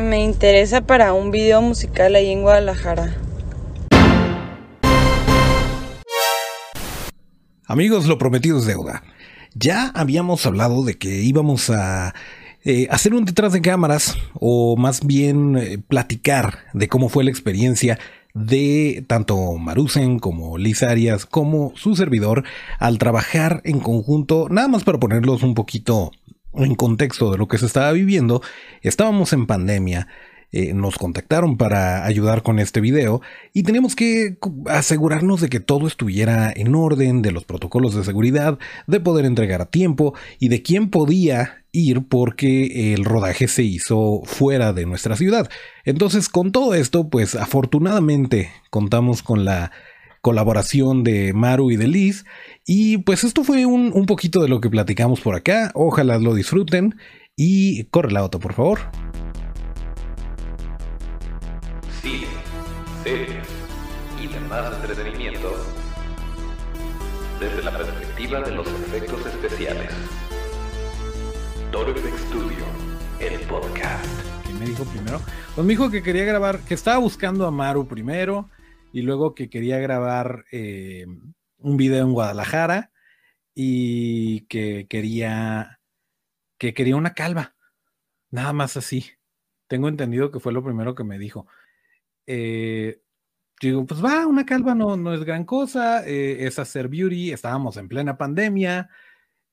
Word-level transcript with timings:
Me 0.00 0.24
interesa 0.24 0.80
para 0.80 1.12
un 1.12 1.30
video 1.30 1.60
musical 1.60 2.14
ahí 2.14 2.30
en 2.30 2.40
Guadalajara. 2.42 3.14
Amigos, 7.66 8.06
lo 8.06 8.16
prometido 8.16 8.58
es 8.58 8.66
deuda. 8.66 9.02
Ya 9.54 9.88
habíamos 9.94 10.46
hablado 10.46 10.84
de 10.84 10.96
que 10.96 11.20
íbamos 11.22 11.68
a 11.68 12.14
eh, 12.64 12.86
hacer 12.90 13.14
un 13.14 13.26
detrás 13.26 13.52
de 13.52 13.60
cámaras 13.60 14.16
o 14.34 14.76
más 14.76 15.06
bien 15.06 15.58
eh, 15.58 15.78
platicar 15.78 16.60
de 16.72 16.88
cómo 16.88 17.10
fue 17.10 17.24
la 17.24 17.30
experiencia 17.30 17.98
de 18.32 19.04
tanto 19.06 19.54
Marusen 19.58 20.18
como 20.18 20.56
Liz 20.56 20.82
Arias 20.82 21.26
como 21.26 21.72
su 21.76 21.96
servidor 21.96 22.44
al 22.78 22.98
trabajar 22.98 23.60
en 23.64 23.80
conjunto, 23.80 24.48
nada 24.48 24.68
más 24.68 24.84
para 24.84 25.00
ponerlos 25.00 25.42
un 25.42 25.54
poquito 25.54 26.12
en 26.54 26.74
contexto 26.74 27.30
de 27.30 27.38
lo 27.38 27.48
que 27.48 27.58
se 27.58 27.66
estaba 27.66 27.92
viviendo, 27.92 28.42
estábamos 28.82 29.32
en 29.32 29.46
pandemia, 29.46 30.08
eh, 30.52 30.74
nos 30.74 30.98
contactaron 30.98 31.56
para 31.56 32.04
ayudar 32.04 32.42
con 32.42 32.58
este 32.58 32.80
video 32.80 33.22
y 33.52 33.62
teníamos 33.62 33.94
que 33.94 34.36
asegurarnos 34.66 35.40
de 35.40 35.48
que 35.48 35.60
todo 35.60 35.86
estuviera 35.86 36.52
en 36.54 36.74
orden, 36.74 37.22
de 37.22 37.30
los 37.30 37.44
protocolos 37.44 37.94
de 37.94 38.02
seguridad, 38.02 38.58
de 38.88 38.98
poder 38.98 39.26
entregar 39.26 39.62
a 39.62 39.70
tiempo 39.70 40.12
y 40.40 40.48
de 40.48 40.60
quién 40.62 40.90
podía 40.90 41.62
ir 41.70 42.02
porque 42.08 42.94
el 42.94 43.04
rodaje 43.04 43.46
se 43.46 43.62
hizo 43.62 44.22
fuera 44.24 44.72
de 44.72 44.86
nuestra 44.86 45.14
ciudad. 45.14 45.48
Entonces 45.84 46.28
con 46.28 46.50
todo 46.50 46.74
esto, 46.74 47.08
pues 47.08 47.36
afortunadamente 47.36 48.50
contamos 48.70 49.22
con 49.22 49.44
la 49.44 49.70
colaboración 50.20 51.04
de 51.04 51.32
Maru 51.32 51.70
y 51.70 51.76
de 51.76 51.88
Liz. 51.88 52.24
Y 52.66 52.98
pues 52.98 53.24
esto 53.24 53.44
fue 53.44 53.66
un, 53.66 53.90
un, 53.94 54.06
poquito 54.06 54.42
de 54.42 54.48
lo 54.48 54.60
que 54.60 54.70
platicamos 54.70 55.20
por 55.20 55.34
acá. 55.34 55.70
Ojalá 55.74 56.18
lo 56.18 56.34
disfruten. 56.34 56.96
Y 57.36 57.84
corre 57.84 58.12
la 58.12 58.20
auto, 58.20 58.38
por 58.38 58.52
favor. 58.52 58.80
cine, 62.02 62.26
series 63.04 63.46
y 64.22 64.26
demás 64.26 64.74
entretenimiento 64.80 65.52
desde 67.38 67.62
la 67.62 67.76
perspectiva 67.76 68.40
de 68.40 68.52
los 68.52 68.66
efectos 68.66 69.26
especiales. 69.26 69.90
Toro 71.72 71.94
Studio, 71.96 72.64
el 73.20 73.40
podcast. 73.40 74.06
¿Qué 74.46 74.52
me 74.54 74.66
dijo 74.66 74.84
primero? 74.84 75.20
Pues 75.54 75.66
me 75.66 75.72
dijo 75.72 75.90
que 75.90 76.02
quería 76.02 76.24
grabar, 76.24 76.60
que 76.60 76.74
estaba 76.74 76.98
buscando 76.98 77.46
a 77.46 77.50
Maru 77.50 77.86
primero 77.86 78.48
y 78.92 79.02
luego 79.02 79.34
que 79.34 79.50
quería 79.50 79.78
grabar 79.78 80.44
eh, 80.52 81.06
un 81.58 81.76
video 81.76 82.04
en 82.04 82.12
Guadalajara 82.12 82.90
y 83.54 84.42
que 84.46 84.86
quería 84.88 85.80
que 86.58 86.74
quería 86.74 86.96
una 86.96 87.14
calva. 87.14 87.54
Nada 88.30 88.52
más 88.52 88.76
así. 88.76 89.06
Tengo 89.66 89.88
entendido 89.88 90.30
que 90.30 90.40
fue 90.40 90.52
lo 90.52 90.62
primero 90.62 90.94
que 90.94 91.04
me 91.04 91.18
dijo. 91.18 91.46
Eh, 92.26 93.00
digo, 93.60 93.86
pues 93.86 94.04
va, 94.04 94.26
una 94.26 94.44
calva 94.44 94.74
no, 94.74 94.96
no 94.96 95.14
es 95.14 95.24
gran 95.24 95.44
cosa, 95.44 96.06
eh, 96.06 96.46
es 96.46 96.58
hacer 96.58 96.88
beauty, 96.88 97.32
estábamos 97.32 97.76
en 97.76 97.88
plena 97.88 98.16
pandemia. 98.18 98.90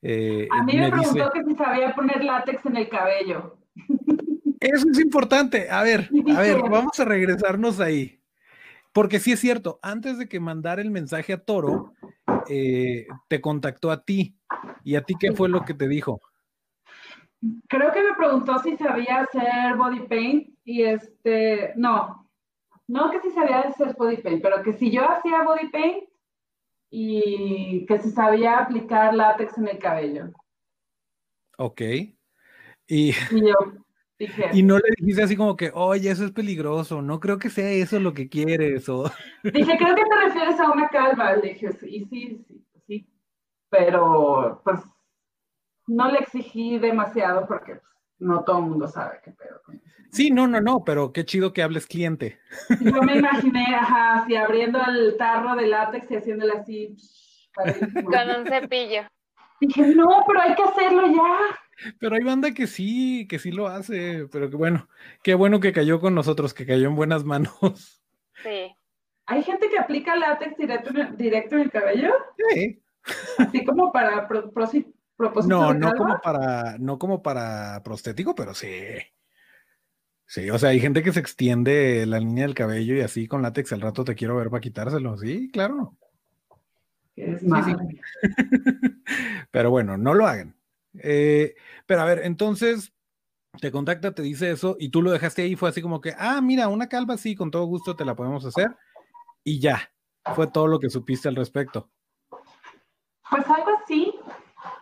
Eh, 0.02 0.48
a 0.52 0.64
mí 0.64 0.78
me, 0.78 0.92
preguntó 0.92 1.32
que 1.32 1.44
si 1.44 1.56
sabía 1.56 1.96
poner 1.96 2.24
látex 2.24 2.66
en 2.66 2.78
el 2.78 2.90
cabello. 2.90 3.58
Eso 4.60 4.86
es 4.92 5.00
importante. 5.00 5.70
A 5.70 5.84
ver, 5.84 6.10
a 6.36 6.42
ver, 6.42 6.58
vamos 6.70 7.00
a 7.00 7.06
regresarnos 7.06 7.80
ahí. 7.80 8.17
Porque 8.98 9.20
sí 9.20 9.31
es 9.31 9.40
cierto, 9.40 9.78
antes 9.84 10.17
de 10.17 10.28
que 10.28 10.40
mandara 10.40 10.81
el 10.81 10.90
mensaje 10.90 11.31
a 11.31 11.38
Toro, 11.38 11.94
te 12.48 13.42
contactó 13.42 13.92
a 13.92 14.03
ti. 14.03 14.36
¿Y 14.84 14.95
a 14.95 15.03
ti 15.03 15.14
qué 15.20 15.34
fue 15.34 15.50
lo 15.50 15.64
que 15.64 15.76
te 15.76 15.88
dijo? 15.88 16.20
Creo 17.68 17.92
que 17.92 18.02
me 18.02 18.16
preguntó 18.18 18.58
si 18.58 18.75
sabía 18.75 19.20
hacer 19.20 19.75
body 19.75 20.08
paint 20.08 20.50
y 20.64 20.81
este, 20.81 21.73
no, 21.75 22.28
no 22.88 23.12
que 23.12 23.22
si 23.22 23.30
sabía 23.30 23.59
hacer 23.59 23.94
body 23.95 24.18
paint, 24.18 24.42
pero 24.42 24.64
que 24.64 24.73
si 24.73 24.90
yo 24.90 25.08
hacía 25.08 25.44
body 25.44 25.70
paint 25.70 26.09
y 26.90 27.85
que 27.85 28.00
si 28.00 28.09
sabía 28.09 28.58
aplicar 28.58 29.14
látex 29.14 29.59
en 29.59 29.68
el 29.68 29.78
cabello. 29.78 30.31
Ok. 31.59 31.81
Y, 31.81 33.12
y, 33.12 33.14
no 34.63 34.78
le 34.78 34.89
dijiste 34.97 35.23
así 35.23 35.35
como 35.35 35.55
que, 35.55 35.72
oye, 35.73 36.09
eso 36.09 36.25
es 36.25 36.31
peligroso, 36.31 37.01
no 37.01 37.19
creo 37.19 37.38
que 37.38 37.50
sea 37.50 37.69
eso 37.69 38.00
lo 38.00 38.13
que 38.13 38.29
quieres. 38.29 38.89
O... 38.89 39.03
Dije, 39.44 39.78
creo 39.78 39.95
que 39.95 40.03
te 40.03 40.25
refieres 40.25 40.59
a 40.59 40.72
una 40.72 40.88
calva. 40.89 41.35
Le 41.35 41.50
dije, 41.50 41.72
sí, 41.73 42.05
sí, 42.09 42.45
sí, 42.47 42.66
sí. 42.88 43.07
Pero 43.69 44.61
pues 44.63 44.79
no 45.88 46.11
le 46.11 46.19
exigí 46.19 46.79
demasiado 46.79 47.47
porque 47.47 47.75
pues, 47.75 47.94
no 48.19 48.44
todo 48.44 48.59
el 48.59 48.66
mundo 48.66 48.88
sabe 48.88 49.19
qué 49.23 49.31
pedo 49.31 49.61
Sí, 50.11 50.31
no, 50.31 50.47
no, 50.47 50.61
no, 50.61 50.84
pero 50.84 51.11
qué 51.11 51.25
chido 51.25 51.53
que 51.53 51.61
hables 51.61 51.85
cliente. 51.85 52.39
Yo 52.81 53.01
me 53.03 53.17
imaginé, 53.17 53.66
ajá, 53.75 54.19
así 54.19 54.35
abriendo 54.35 54.79
el 54.85 55.17
tarro 55.17 55.55
de 55.55 55.67
látex 55.67 56.09
y 56.09 56.16
haciéndole 56.16 56.53
así. 56.53 56.95
Con 58.05 58.29
un 58.29 58.47
cepillo. 58.47 59.01
Dije, 59.59 59.95
no, 59.95 60.23
pero 60.28 60.41
hay 60.41 60.56
que 60.56 60.63
hacerlo 60.63 61.07
ya. 61.07 61.94
Pero 62.00 62.16
hay 62.16 62.23
banda 62.23 62.53
que 62.53 62.68
sí, 62.68 63.28
que 63.28 63.40
sí 63.40 63.51
lo 63.51 63.68
hace, 63.68 64.28
pero 64.31 64.50
que 64.50 64.56
bueno, 64.56 64.88
qué 65.23 65.35
bueno 65.35 65.59
que 65.59 65.73
cayó 65.73 66.00
con 66.00 66.16
nosotros, 66.16 66.53
que 66.53 66.66
cayó 66.66 66.88
en 66.88 66.95
buenas 66.95 67.23
manos. 67.23 68.01
Sí. 68.44 68.75
¿Hay 69.25 69.44
gente 69.44 69.69
que 69.69 69.78
aplica 69.78 70.16
látex 70.16 70.57
directo 70.57 70.90
en, 70.90 71.17
directo 71.17 71.56
en 71.56 71.62
el 71.62 71.72
cabello? 71.72 72.13
Sí. 72.50 72.81
Así 73.38 73.66
como 73.66 73.91
para 73.91 74.28
propósito. 74.28 74.91
No, 75.47 75.73
no 75.73 75.94
como 75.94 76.19
para, 76.22 76.78
no 76.78 77.00
como 77.00 77.23
para 77.23 77.81
prostético, 77.84 78.35
pero 78.35 78.53
sí. 78.53 78.69
Sí, 80.28 80.50
o 80.50 80.59
sea, 80.59 80.69
hay 80.69 80.79
gente 80.79 81.01
que 81.01 81.13
se 81.13 81.19
extiende 81.19 82.06
la 82.06 82.19
línea 82.19 82.46
del 82.46 82.53
cabello 82.53 82.96
y 82.96 83.01
así 83.01 83.28
con 83.28 83.41
látex 83.41 83.72
al 83.73 83.81
rato 83.81 84.03
te 84.03 84.13
quiero 84.13 84.35
ver 84.35 84.50
para 84.50 84.62
quitárselo. 84.62 85.17
Sí, 85.17 85.50
claro. 85.51 85.97
Es 87.17 87.41
sí, 87.41 87.47
sí. 87.66 88.00
pero 89.51 89.72
bueno, 89.72 89.97
no 89.97 90.13
lo 90.13 90.28
hagan. 90.28 90.55
Eh, 91.00 91.55
pero 91.85 92.01
a 92.01 92.05
ver, 92.05 92.22
entonces 92.23 92.94
te 93.59 93.72
contacta, 93.72 94.13
te 94.13 94.22
dice 94.22 94.51
eso 94.51 94.78
y 94.79 94.89
tú 94.89 95.01
lo 95.01 95.11
dejaste 95.11 95.41
ahí. 95.41 95.55
Fue 95.55 95.69
así 95.69 95.81
como 95.81 96.00
que, 96.00 96.13
ah, 96.17 96.41
mira, 96.41 96.67
una 96.67 96.88
calva, 96.88 97.17
sí, 97.17 97.35
con 97.35 97.50
todo 97.51 97.66
gusto 97.66 97.95
te 97.95 98.05
la 98.05 98.16
podemos 98.16 98.45
hacer. 98.45 98.75
Y 99.44 99.59
ya, 99.59 99.91
fue 100.35 100.47
todo 100.47 100.67
lo 100.67 100.79
que 100.79 100.89
supiste 100.89 101.28
al 101.28 101.35
respecto. 101.35 101.89
Pues 103.29 103.45
algo 103.47 103.72
así. 103.84 104.13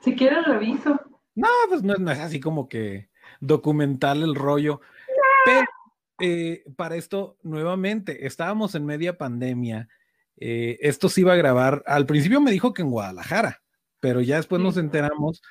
Si 0.01 0.15
quieres, 0.15 0.45
reviso. 0.45 0.99
No, 1.35 1.47
pues 1.69 1.83
no, 1.83 1.95
no 1.95 2.11
es 2.11 2.19
así 2.19 2.39
como 2.39 2.67
que 2.67 3.09
documental 3.39 4.23
el 4.23 4.35
rollo. 4.35 4.81
Pero 5.45 5.65
eh, 6.19 6.63
para 6.75 6.95
esto, 6.95 7.37
nuevamente, 7.43 8.25
estábamos 8.25 8.75
en 8.75 8.85
media 8.85 9.17
pandemia. 9.17 9.87
Eh, 10.37 10.77
esto 10.81 11.09
se 11.09 11.21
iba 11.21 11.33
a 11.33 11.37
grabar. 11.37 11.83
Al 11.85 12.05
principio 12.05 12.41
me 12.41 12.51
dijo 12.51 12.73
que 12.73 12.81
en 12.81 12.91
Guadalajara, 12.91 13.63
pero 13.99 14.21
ya 14.21 14.37
después 14.37 14.61
nos 14.61 14.77
enteramos 14.77 15.41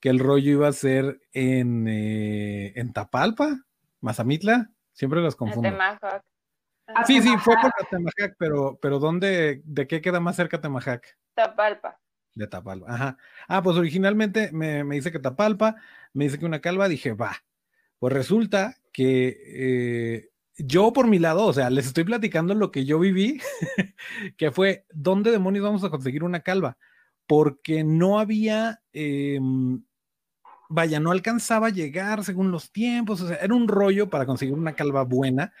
que 0.00 0.10
el 0.10 0.18
rollo 0.18 0.52
iba 0.52 0.68
a 0.68 0.72
ser 0.72 1.20
en, 1.32 1.88
eh, 1.88 2.72
en 2.76 2.92
Tapalpa, 2.92 3.64
Mazamitla. 4.00 4.70
Siempre 4.92 5.20
las 5.22 5.34
confundo. 5.34 5.68
Sí, 7.06 7.22
sí, 7.22 7.34
fue 7.38 7.56
por 7.60 7.72
Temajac, 7.90 8.36
pero, 8.38 8.78
pero 8.80 8.98
¿dónde, 8.98 9.62
de 9.64 9.86
qué 9.86 10.00
queda 10.00 10.20
más 10.20 10.36
cerca 10.36 10.60
Temajac? 10.60 11.18
Tapalpa. 11.34 11.98
De 12.34 12.46
Tapalpa, 12.46 12.92
ajá. 12.92 13.16
Ah, 13.48 13.62
pues 13.62 13.76
originalmente 13.76 14.50
me, 14.52 14.84
me 14.84 14.96
dice 14.96 15.10
que 15.10 15.18
Tapalpa, 15.18 15.76
me 16.12 16.24
dice 16.24 16.38
que 16.38 16.44
una 16.44 16.60
calva, 16.60 16.88
dije, 16.88 17.12
va. 17.14 17.36
Pues 17.98 18.12
resulta 18.12 18.76
que 18.92 19.38
eh, 19.46 20.28
yo 20.58 20.92
por 20.92 21.08
mi 21.08 21.18
lado, 21.18 21.46
o 21.46 21.52
sea, 21.52 21.70
les 21.70 21.86
estoy 21.86 22.04
platicando 22.04 22.54
lo 22.54 22.70
que 22.70 22.84
yo 22.84 22.98
viví, 22.98 23.40
que 24.36 24.50
fue, 24.50 24.86
¿dónde 24.92 25.30
demonios 25.30 25.64
vamos 25.64 25.84
a 25.84 25.90
conseguir 25.90 26.22
una 26.24 26.40
calva? 26.40 26.78
Porque 27.26 27.84
no 27.84 28.18
había, 28.18 28.82
em, 28.92 29.82
vaya, 30.68 31.00
no 31.00 31.10
alcanzaba 31.10 31.68
a 31.68 31.70
llegar 31.70 32.24
según 32.24 32.50
los 32.50 32.70
tiempos, 32.70 33.20
o 33.20 33.28
sea, 33.28 33.36
era 33.36 33.54
un 33.54 33.68
rollo 33.68 34.10
para 34.10 34.26
conseguir 34.26 34.54
una 34.54 34.74
calva 34.74 35.04
buena. 35.04 35.52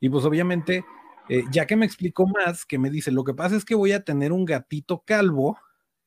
Y 0.00 0.08
pues 0.08 0.24
obviamente, 0.24 0.84
eh, 1.28 1.44
ya 1.50 1.66
que 1.66 1.76
me 1.76 1.86
explicó 1.86 2.26
más, 2.26 2.66
que 2.66 2.78
me 2.78 2.90
dice, 2.90 3.10
lo 3.12 3.24
que 3.24 3.34
pasa 3.34 3.56
es 3.56 3.64
que 3.64 3.74
voy 3.74 3.92
a 3.92 4.04
tener 4.04 4.32
un 4.32 4.44
gatito 4.44 5.02
calvo, 5.06 5.58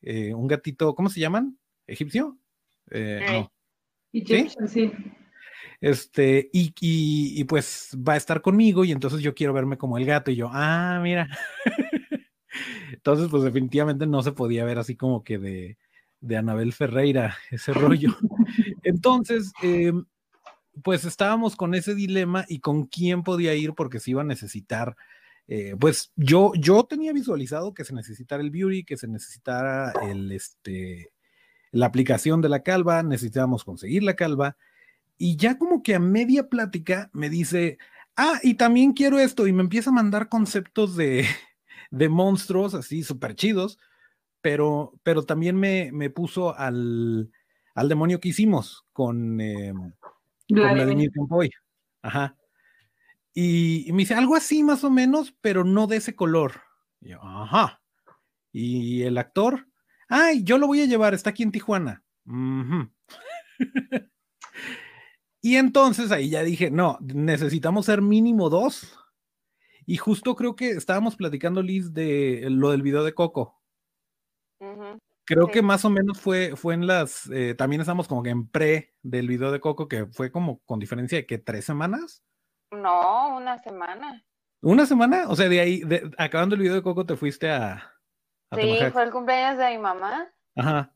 eh, 0.01 0.33
un 0.33 0.47
gatito, 0.47 0.93
¿cómo 0.95 1.09
se 1.09 1.19
llaman? 1.19 1.57
¿Egipcio? 1.87 2.37
no. 2.91 3.51
Egyptian, 4.11 4.67
¿Sí? 4.67 4.93
Este, 5.85 6.49
y, 6.51 6.73
y, 6.79 7.43
pues 7.43 7.95
va 7.95 8.13
a 8.13 8.17
estar 8.17 8.41
conmigo 8.41 8.85
y 8.85 8.91
entonces 8.91 9.21
yo 9.21 9.35
quiero 9.35 9.53
verme 9.53 9.77
como 9.77 9.99
el 9.99 10.05
gato 10.05 10.31
y 10.31 10.35
yo, 10.35 10.49
ah, 10.51 10.99
mira. 10.99 11.29
entonces, 12.91 13.27
pues 13.29 13.43
definitivamente 13.43 14.07
no 14.07 14.23
se 14.23 14.31
podía 14.31 14.65
ver 14.65 14.79
así 14.79 14.95
como 14.95 15.23
que 15.23 15.37
de, 15.37 15.77
de 16.21 16.37
Anabel 16.37 16.73
Ferreira, 16.73 17.37
ese 17.51 17.71
rollo. 17.71 18.17
Entonces, 18.83 19.53
em, 19.61 20.05
pues 20.81 21.05
estábamos 21.05 21.55
con 21.55 21.75
ese 21.75 21.93
dilema 21.93 22.45
y 22.47 22.61
con 22.61 22.87
quién 22.87 23.21
podía 23.21 23.53
ir 23.53 23.75
porque 23.75 23.99
se 23.99 24.09
iba 24.09 24.21
a 24.21 24.25
necesitar. 24.25 24.95
Eh, 25.47 25.75
pues 25.79 26.11
yo, 26.15 26.53
yo 26.55 26.85
tenía 26.85 27.13
visualizado 27.13 27.75
que 27.75 27.85
se 27.85 27.93
necesitara 27.93 28.41
el 28.41 28.49
beauty, 28.49 28.85
que 28.85 28.97
se 28.97 29.07
necesitara 29.07 29.93
el, 30.09 30.31
este, 30.31 31.11
la 31.69 31.85
aplicación 31.85 32.41
de 32.41 32.49
la 32.49 32.63
calva, 32.63 33.03
necesitábamos 33.03 33.63
conseguir 33.63 34.01
la 34.01 34.15
calva, 34.15 34.57
Y 35.17 35.37
ya 35.37 35.57
como 35.57 35.81
que 35.83 35.95
a 35.95 35.99
media 35.99 36.49
plática 36.49 37.09
me 37.13 37.29
dice, 37.29 37.77
ah, 38.15 38.39
y 38.43 38.55
también 38.55 38.93
quiero 38.93 39.19
esto, 39.19 39.47
y 39.47 39.53
me 39.53 39.61
empieza 39.63 39.89
a 39.89 39.93
mandar 39.93 40.29
conceptos 40.29 40.95
de, 40.95 41.25
de 41.91 42.09
monstruos 42.09 42.73
así 42.73 43.03
súper 43.03 43.35
chidos, 43.35 43.79
pero, 44.41 44.93
pero 45.03 45.23
también 45.23 45.55
me, 45.55 45.91
me 45.91 46.09
puso 46.09 46.55
al, 46.57 47.31
al 47.73 47.89
demonio 47.89 48.19
que 48.19 48.29
hicimos 48.29 48.85
con, 48.93 49.39
eh, 49.41 49.73
con 49.73 50.73
Vladimir 50.73 51.11
Campoy. 51.11 51.49
Ajá. 52.01 52.35
Y, 53.33 53.89
y, 53.89 53.91
me 53.91 53.99
dice 53.99 54.13
algo 54.13 54.35
así 54.35 54.63
más 54.63 54.83
o 54.83 54.89
menos, 54.89 55.35
pero 55.41 55.63
no 55.63 55.87
de 55.87 55.97
ese 55.97 56.15
color. 56.15 56.61
Y 57.01 57.09
yo, 57.09 57.21
ajá. 57.21 57.81
Y 58.51 59.03
el 59.03 59.17
actor, 59.17 59.67
ay, 60.07 60.43
yo 60.43 60.57
lo 60.57 60.67
voy 60.67 60.81
a 60.81 60.85
llevar, 60.85 61.13
está 61.13 61.31
aquí 61.31 61.43
en 61.43 61.51
Tijuana. 61.51 62.03
y 65.45 65.57
entonces 65.57 66.11
ahí 66.11 66.31
ya 66.31 66.41
dije, 66.41 66.71
no, 66.71 66.97
necesitamos 67.01 67.85
ser 67.85 68.01
mínimo 68.01 68.49
dos. 68.49 68.97
Y 69.85 69.97
justo 69.97 70.35
creo 70.35 70.55
que 70.55 70.71
estábamos 70.71 71.15
platicando, 71.15 71.61
Liz, 71.61 71.93
de 71.93 72.47
lo 72.49 72.71
del 72.71 72.81
video 72.81 73.03
de 73.03 73.13
Coco. 73.13 73.61
Creo 75.23 75.45
sí. 75.45 75.51
que 75.51 75.61
más 75.61 75.85
o 75.85 75.91
menos 75.91 76.19
fue, 76.19 76.55
fue 76.55 76.73
en 76.73 76.87
las, 76.87 77.29
eh, 77.29 77.53
también 77.53 77.79
estamos 77.79 78.07
como 78.07 78.23
que 78.23 78.31
en 78.31 78.47
pre 78.49 78.95
del 79.03 79.27
video 79.27 79.51
de 79.51 79.59
Coco, 79.59 79.87
que 79.87 80.07
fue 80.07 80.31
como 80.31 80.63
con 80.65 80.79
diferencia 80.79 81.19
de 81.19 81.27
que 81.27 81.37
tres 81.37 81.63
semanas. 81.63 82.23
No, 82.71 83.37
una 83.37 83.61
semana. 83.61 84.25
¿Una 84.63 84.87
semana? 84.87 85.25
O 85.27 85.35
sea, 85.35 85.47
de 85.47 85.59
ahí, 85.59 85.81
de, 85.81 86.09
acabando 86.17 86.55
el 86.55 86.61
video 86.61 86.73
de 86.73 86.81
Coco, 86.81 87.05
te 87.05 87.15
fuiste 87.15 87.51
a... 87.51 87.93
a 88.49 88.55
sí, 88.55 88.79
fue 88.91 89.03
el 89.03 89.11
cumpleaños 89.11 89.59
de 89.59 89.69
mi 89.69 89.77
mamá. 89.77 90.27
Ajá. 90.55 90.91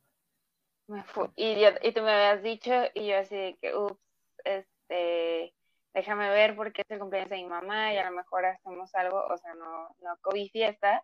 Me 0.88 1.04
fui, 1.04 1.28
y, 1.36 1.62
yo, 1.62 1.68
y 1.84 1.92
tú 1.92 2.02
me 2.02 2.12
habías 2.12 2.42
dicho, 2.42 2.72
y 2.96 3.10
yo 3.10 3.20
así 3.20 3.36
de 3.36 3.58
que, 3.62 3.76
ups, 3.76 4.09
este, 4.50 5.54
déjame 5.94 6.30
ver 6.30 6.56
porque 6.56 6.82
es 6.82 6.92
el 6.92 7.00
cumpleaños 7.00 7.30
de 7.30 7.38
mi 7.38 7.46
mamá 7.46 7.94
y 7.94 7.98
a 7.98 8.10
lo 8.10 8.16
mejor 8.16 8.46
hacemos 8.46 8.94
algo, 8.96 9.24
o 9.26 9.38
sea, 9.38 9.54
no, 9.56 9.96
no 10.00 10.18
COVID 10.22 10.50
fiesta, 10.52 11.04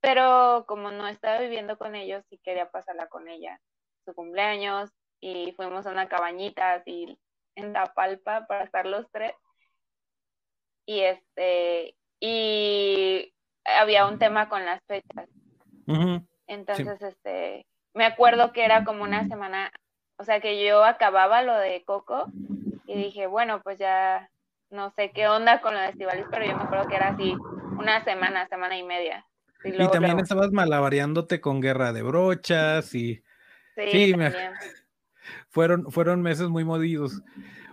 pero 0.00 0.64
como 0.66 0.90
no 0.90 1.06
estaba 1.06 1.38
viviendo 1.40 1.78
con 1.78 1.94
ellos, 1.94 2.24
sí 2.28 2.38
quería 2.42 2.70
pasarla 2.70 3.06
con 3.08 3.28
ella, 3.28 3.60
su 4.04 4.14
cumpleaños, 4.14 4.90
y 5.20 5.52
fuimos 5.52 5.86
a 5.86 5.90
una 5.90 6.08
cabañita 6.08 6.74
así 6.74 7.18
en 7.54 7.72
La 7.72 7.92
Palpa 7.94 8.46
para 8.46 8.64
estar 8.64 8.86
los 8.86 9.06
tres, 9.12 9.34
y 10.86 11.00
este, 11.00 11.96
y 12.18 13.32
había 13.64 14.06
un 14.06 14.18
tema 14.18 14.48
con 14.48 14.64
las 14.64 14.82
fechas, 14.88 15.28
uh 15.86 15.92
-huh. 15.92 16.28
entonces, 16.48 16.98
sí. 16.98 17.06
este, 17.06 17.66
me 17.94 18.04
acuerdo 18.04 18.52
que 18.52 18.64
era 18.64 18.84
como 18.84 19.04
una 19.04 19.28
semana, 19.28 19.70
o 20.22 20.24
sea, 20.24 20.40
que 20.40 20.64
yo 20.64 20.84
acababa 20.84 21.42
lo 21.42 21.56
de 21.56 21.82
Coco, 21.84 22.30
y 22.86 22.96
dije, 22.96 23.26
bueno, 23.26 23.60
pues 23.60 23.76
ya 23.76 24.30
no 24.70 24.92
sé 24.92 25.10
qué 25.12 25.26
onda 25.26 25.60
con 25.60 25.74
lo 25.74 25.80
de 25.80 25.88
Estivalis, 25.88 26.26
pero 26.30 26.46
yo 26.46 26.56
me 26.56 26.62
acuerdo 26.62 26.86
que 26.86 26.94
era 26.94 27.08
así, 27.08 27.34
una 27.76 28.04
semana, 28.04 28.46
semana 28.46 28.78
y 28.78 28.84
media. 28.84 29.26
Y, 29.64 29.70
luego, 29.70 29.84
y 29.84 29.90
también 29.90 30.12
luego... 30.12 30.22
estabas 30.22 30.52
malabareándote 30.52 31.40
con 31.40 31.60
guerra 31.60 31.92
de 31.92 32.02
brochas 32.02 32.94
y... 32.94 33.16
Sí, 33.74 33.90
sí 33.90 34.14
me... 34.14 34.32
fueron, 35.48 35.90
fueron 35.90 36.22
meses 36.22 36.48
muy 36.48 36.64
modidos. 36.64 37.20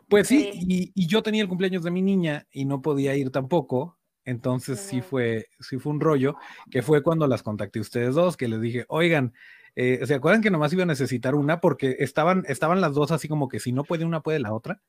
Pues 0.08 0.28
sí, 0.28 0.50
sí. 0.52 0.66
Y, 0.68 0.92
y, 0.96 1.08
yo 1.08 1.22
tenía 1.22 1.44
el 1.44 1.50
cumpleaños 1.50 1.84
de 1.84 1.92
mi 1.92 2.02
niña 2.02 2.48
y 2.50 2.66
no 2.66 2.82
podía 2.82 3.14
ir 3.16 3.30
tampoco. 3.30 4.00
Entonces 4.26 4.80
sí 4.80 5.02
fue, 5.02 5.46
sí 5.60 5.78
fue 5.78 5.92
un 5.92 6.00
rollo, 6.00 6.36
que 6.72 6.82
fue 6.82 7.04
cuando 7.04 7.28
las 7.28 7.44
contacté 7.44 7.78
a 7.78 7.84
ustedes 7.84 8.16
dos, 8.16 8.38
que 8.38 8.48
les 8.48 8.60
dije, 8.60 8.86
oigan, 8.88 9.34
eh, 9.76 10.00
¿se 10.06 10.14
acuerdan 10.14 10.42
que 10.42 10.52
nomás 10.52 10.74
iba 10.74 10.84
a 10.84 10.88
necesitar 10.88 11.36
una? 11.36 11.60
Porque 11.60 11.98
estaban, 12.00 12.44
estaban 12.48 12.82
las 12.82 12.94
dos 12.94 13.12
así 13.12 13.28
como 13.28 13.48
que 13.48 13.60
si 13.60 13.72
no 13.72 13.84
puede 13.84 14.06
una, 14.06 14.22
puede 14.22 14.40
la 14.40 14.54
otra. 14.54 14.82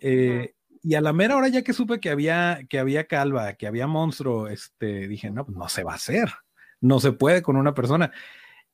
Eh, 0.00 0.54
y 0.82 0.94
a 0.94 1.00
la 1.00 1.12
mera 1.12 1.36
hora 1.36 1.48
ya 1.48 1.62
que 1.62 1.72
supe 1.72 2.00
que 2.00 2.10
había, 2.10 2.60
que 2.68 2.78
había 2.78 3.04
calva, 3.04 3.54
que 3.54 3.66
había 3.66 3.86
monstruo, 3.86 4.48
este, 4.48 5.08
dije, 5.08 5.30
no, 5.30 5.44
pues 5.44 5.56
no 5.56 5.68
se 5.68 5.82
va 5.82 5.92
a 5.92 5.96
hacer, 5.96 6.30
no 6.80 7.00
se 7.00 7.12
puede 7.12 7.42
con 7.42 7.56
una 7.56 7.74
persona. 7.74 8.12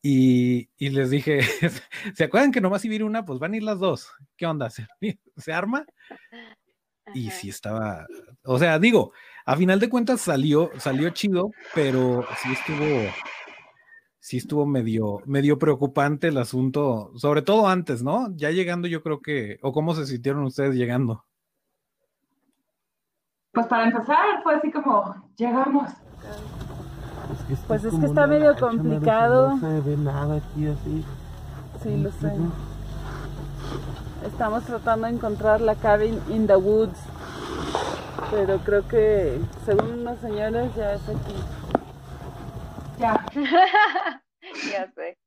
Y, 0.02 0.68
y 0.76 0.90
les 0.90 1.08
dije, 1.10 1.40
¿se 2.14 2.24
acuerdan 2.24 2.52
que 2.52 2.60
nomás 2.60 2.84
iba 2.84 2.92
a 2.92 2.96
ir 2.96 3.04
una? 3.04 3.24
Pues 3.24 3.38
van 3.38 3.54
a 3.54 3.56
ir 3.56 3.62
las 3.62 3.78
dos. 3.78 4.10
¿Qué 4.36 4.46
onda? 4.46 4.68
¿Se, 4.70 4.86
se 5.36 5.52
arma? 5.52 5.86
Y 7.12 7.30
sí 7.30 7.50
estaba, 7.50 8.06
o 8.44 8.58
sea, 8.58 8.78
digo, 8.78 9.12
a 9.44 9.56
final 9.56 9.78
de 9.78 9.90
cuentas 9.90 10.22
salió, 10.22 10.70
salió 10.78 11.10
chido, 11.10 11.50
pero 11.74 12.26
sí 12.42 12.52
estuvo, 12.52 13.12
sí 14.24 14.38
estuvo 14.38 14.64
medio, 14.64 15.20
medio 15.26 15.58
preocupante 15.58 16.28
el 16.28 16.38
asunto, 16.38 17.10
sobre 17.14 17.42
todo 17.42 17.68
antes, 17.68 18.02
¿no? 18.02 18.34
Ya 18.36 18.50
llegando 18.50 18.88
yo 18.88 19.02
creo 19.02 19.20
que, 19.20 19.58
o 19.60 19.70
cómo 19.70 19.94
se 19.94 20.06
sintieron 20.06 20.44
ustedes 20.44 20.74
llegando. 20.74 21.26
Pues 23.52 23.66
para 23.66 23.84
empezar 23.84 24.42
fue 24.42 24.54
así 24.54 24.72
como, 24.72 25.30
llegamos. 25.36 25.90
Es 25.90 27.44
que 27.48 27.66
pues 27.66 27.84
es 27.84 27.94
que 27.94 28.06
está 28.06 28.26
medio 28.26 28.56
complicado. 28.56 29.56
No 29.56 29.60
se 29.60 29.80
ve 29.90 29.96
nada 29.98 30.36
aquí 30.36 30.68
así. 30.68 31.04
Sí, 31.82 31.96
lo 31.98 32.10
sé. 32.10 32.32
Estamos 34.26 34.64
tratando 34.64 35.06
de 35.06 35.12
encontrar 35.12 35.60
la 35.60 35.74
cabin 35.74 36.18
in 36.30 36.46
the 36.46 36.56
woods. 36.56 36.98
Pero 38.30 38.56
creo 38.60 38.88
que, 38.88 39.38
según 39.66 39.98
unos 40.00 40.18
señores, 40.20 40.74
ya 40.74 40.94
es 40.94 41.02
aquí. 41.10 41.34
Ya. 43.04 43.26
ya 44.72 44.90
sé. 44.92 45.18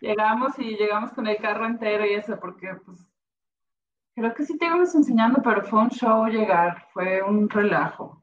Llegamos 0.00 0.56
y 0.60 0.76
llegamos 0.76 1.12
con 1.12 1.26
el 1.26 1.38
carro 1.38 1.66
entero 1.66 2.06
y 2.06 2.14
eso, 2.14 2.38
porque 2.38 2.68
pues 2.86 3.10
creo 4.14 4.32
que 4.32 4.44
sí 4.44 4.56
te 4.56 4.66
íbamos 4.66 4.94
enseñando, 4.94 5.42
pero 5.42 5.64
fue 5.64 5.80
un 5.80 5.90
show 5.90 6.26
llegar, 6.26 6.86
fue 6.92 7.20
un 7.20 7.50
relajo. 7.50 8.22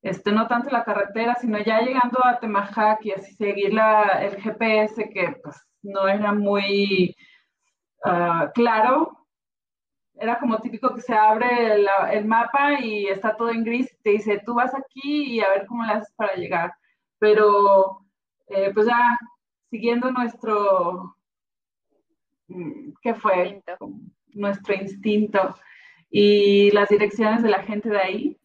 Este, 0.00 0.30
no 0.30 0.46
tanto 0.46 0.70
la 0.70 0.84
carretera, 0.84 1.34
sino 1.40 1.58
ya 1.58 1.80
llegando 1.80 2.24
a 2.24 2.38
Temajac 2.38 3.04
y 3.04 3.10
así 3.10 3.34
seguir 3.34 3.74
la, 3.74 4.04
el 4.22 4.40
GPS 4.40 5.10
que 5.10 5.36
pues 5.42 5.60
no 5.82 6.06
era 6.06 6.32
muy 6.32 7.16
uh, 8.04 8.52
claro. 8.54 9.26
Era 10.14 10.38
como 10.38 10.60
típico 10.60 10.94
que 10.94 11.00
se 11.00 11.14
abre 11.14 11.74
el, 11.74 11.88
el, 12.12 12.24
mapa 12.26 12.80
y 12.80 13.06
está 13.08 13.36
todo 13.36 13.50
en 13.50 13.64
gris, 13.64 13.92
te 14.04 14.10
dice, 14.10 14.40
tú 14.46 14.54
vas 14.54 14.72
aquí 14.72 15.34
y 15.34 15.40
a 15.40 15.48
ver 15.48 15.66
cómo 15.66 15.84
le 15.84 15.94
haces 15.94 16.12
para 16.14 16.34
llegar. 16.34 16.72
Pero 17.18 18.04
eh, 18.46 18.70
pues 18.72 18.86
ya 18.86 19.18
siguiendo 19.70 20.10
nuestro, 20.10 21.16
mm, 22.48 22.92
¿qué 23.02 23.14
fue? 23.14 23.48
Instinto. 23.48 23.90
Nuestro 24.34 24.74
instinto 24.74 25.56
y 26.10 26.70
las 26.70 26.88
direcciones 26.88 27.42
de 27.42 27.50
la 27.50 27.62
gente 27.62 27.88
de 27.88 27.98
ahí, 27.98 28.40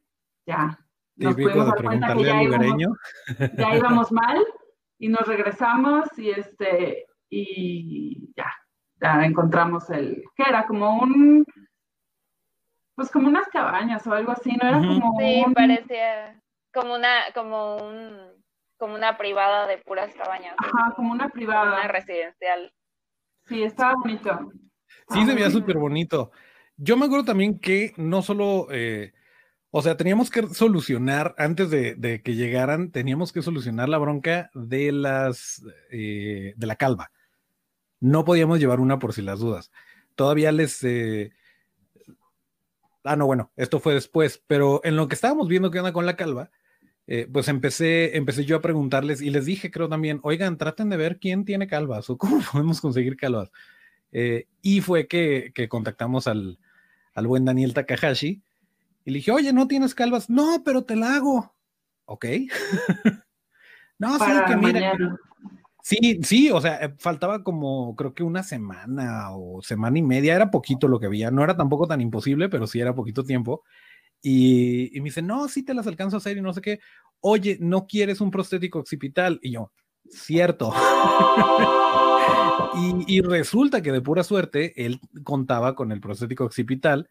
ya. 0.45 0.79
Nos 1.15 1.35
pudimos 1.35 1.67
dar 1.67 1.83
cuenta 1.83 2.15
que 2.15 2.23
ya 2.23 2.41
íbamos, 2.41 2.81
ya 3.57 3.75
íbamos 3.75 4.11
mal 4.11 4.43
y 4.97 5.09
nos 5.09 5.27
regresamos 5.27 6.07
y 6.17 6.31
este 6.31 7.05
y 7.29 8.33
ya, 8.35 8.51
ya 8.99 9.25
encontramos 9.25 9.89
el, 9.89 10.23
¿qué 10.35 10.43
era? 10.47 10.65
Como 10.65 11.01
un, 11.01 11.45
pues 12.95 13.11
como 13.11 13.27
unas 13.27 13.47
cabañas 13.47 14.05
o 14.07 14.13
algo 14.13 14.31
así, 14.31 14.51
¿no? 14.55 14.67
Era 14.67 14.77
como 14.79 15.19
Sí, 15.19 15.43
un... 15.45 15.53
parecía 15.53 16.41
como 16.73 16.95
una, 16.95 17.31
como 17.33 17.77
un 17.77 18.32
como 18.83 18.95
una 18.95 19.17
privada 19.17 19.65
de 19.65 19.77
puras 19.77 20.13
cabañas. 20.13 20.55
Ajá, 20.57 20.93
como 20.97 21.13
una 21.13 21.29
privada. 21.29 21.69
Como 21.69 21.75
una 21.75 21.87
residencial. 21.87 22.73
Sí, 23.47 23.63
estaba 23.63 23.95
bonito. 23.95 24.51
Sí, 25.07 25.25
se 25.25 25.33
veía 25.33 25.49
súper 25.49 25.77
bonito. 25.77 26.31
Yo 26.75 26.97
me 26.97 27.05
acuerdo 27.05 27.23
también 27.23 27.59
que 27.59 27.93
no 27.95 28.21
solo, 28.21 28.67
eh, 28.71 29.13
o 29.71 29.81
sea, 29.81 29.95
teníamos 29.95 30.29
que 30.29 30.47
solucionar, 30.47 31.33
antes 31.37 31.69
de, 31.69 31.95
de, 31.95 32.21
que 32.21 32.35
llegaran, 32.35 32.91
teníamos 32.91 33.31
que 33.31 33.41
solucionar 33.41 33.87
la 33.87 33.99
bronca 33.99 34.51
de 34.53 34.91
las, 34.91 35.63
eh, 35.89 36.53
de 36.57 36.67
la 36.67 36.75
calva. 36.75 37.09
No 38.01 38.25
podíamos 38.25 38.59
llevar 38.59 38.81
una 38.81 38.99
por 38.99 39.13
si 39.13 39.21
las 39.21 39.39
dudas. 39.39 39.71
Todavía 40.15 40.51
les... 40.51 40.83
Eh... 40.83 41.31
Ah, 43.05 43.15
no, 43.15 43.27
bueno, 43.27 43.49
esto 43.55 43.79
fue 43.79 43.93
después, 43.93 44.43
pero 44.45 44.81
en 44.83 44.97
lo 44.97 45.07
que 45.07 45.15
estábamos 45.15 45.47
viendo 45.47 45.71
que 45.71 45.77
anda 45.77 45.93
con 45.93 46.05
la 46.05 46.17
calva, 46.17 46.51
eh, 47.07 47.27
pues 47.31 47.47
empecé, 47.49 48.15
empecé 48.17 48.45
yo 48.45 48.55
a 48.55 48.61
preguntarles 48.61 49.21
y 49.21 49.29
les 49.29 49.45
dije, 49.45 49.71
creo 49.71 49.89
también, 49.89 50.19
oigan, 50.23 50.57
traten 50.57 50.89
de 50.89 50.97
ver 50.97 51.19
quién 51.19 51.43
tiene 51.43 51.67
calvas 51.67 52.09
o 52.09 52.17
cómo 52.19 52.41
podemos 52.51 52.81
conseguir 52.81 53.17
calvas. 53.17 53.51
Eh, 54.11 54.47
y 54.61 54.81
fue 54.81 55.07
que, 55.07 55.51
que 55.53 55.67
contactamos 55.67 56.27
al, 56.27 56.59
al, 57.15 57.27
buen 57.27 57.45
Daniel 57.45 57.73
Takahashi 57.73 58.41
y 59.05 59.11
le 59.11 59.17
dije, 59.17 59.31
oye, 59.31 59.51
¿no 59.51 59.67
tienes 59.67 59.95
calvas? 59.95 60.29
No, 60.29 60.61
pero 60.63 60.83
te 60.83 60.95
la 60.95 61.15
hago. 61.15 61.53
Ok. 62.05 62.25
no, 63.99 64.19
sí, 64.19 64.31
que 64.47 64.57
mira. 64.57 64.93
Sí, 65.81 66.21
sí, 66.23 66.49
o 66.49 66.61
sea, 66.61 66.77
eh, 66.77 66.93
faltaba 66.97 67.43
como 67.43 67.93
creo 67.97 68.13
que 68.13 68.23
una 68.23 68.41
semana 68.43 69.31
o 69.35 69.61
semana 69.61 69.99
y 69.99 70.01
media, 70.01 70.35
era 70.35 70.49
poquito 70.49 70.87
lo 70.87 70.97
que 70.97 71.07
había, 71.07 71.29
no 71.29 71.43
era 71.43 71.57
tampoco 71.57 71.87
tan 71.87 71.99
imposible, 71.99 72.47
pero 72.47 72.67
sí 72.67 72.79
era 72.79 72.95
poquito 72.95 73.25
tiempo. 73.25 73.63
Y, 74.25 74.89
me 74.95 75.03
dice, 75.03 75.21
no, 75.21 75.49
sí 75.49 75.63
te 75.63 75.73
las 75.73 75.85
alcanzo 75.85 76.15
a 76.15 76.19
hacer 76.19 76.37
y 76.37 76.41
no 76.41 76.53
sé 76.53 76.61
qué. 76.61 76.79
Oye, 77.19 77.57
¿no 77.59 77.85
quieres 77.85 78.21
un 78.21 78.31
prostético 78.31 78.79
occipital? 78.79 79.39
Y 79.43 79.51
yo, 79.51 79.71
cierto. 80.09 80.73
Y, 82.75 83.17
y 83.17 83.21
resulta 83.21 83.81
que 83.81 83.91
de 83.91 84.01
pura 84.01 84.23
suerte, 84.23 84.85
él 84.85 84.99
contaba 85.23 85.75
con 85.75 85.91
el 85.91 85.99
prostético 85.99 86.45
occipital, 86.45 87.09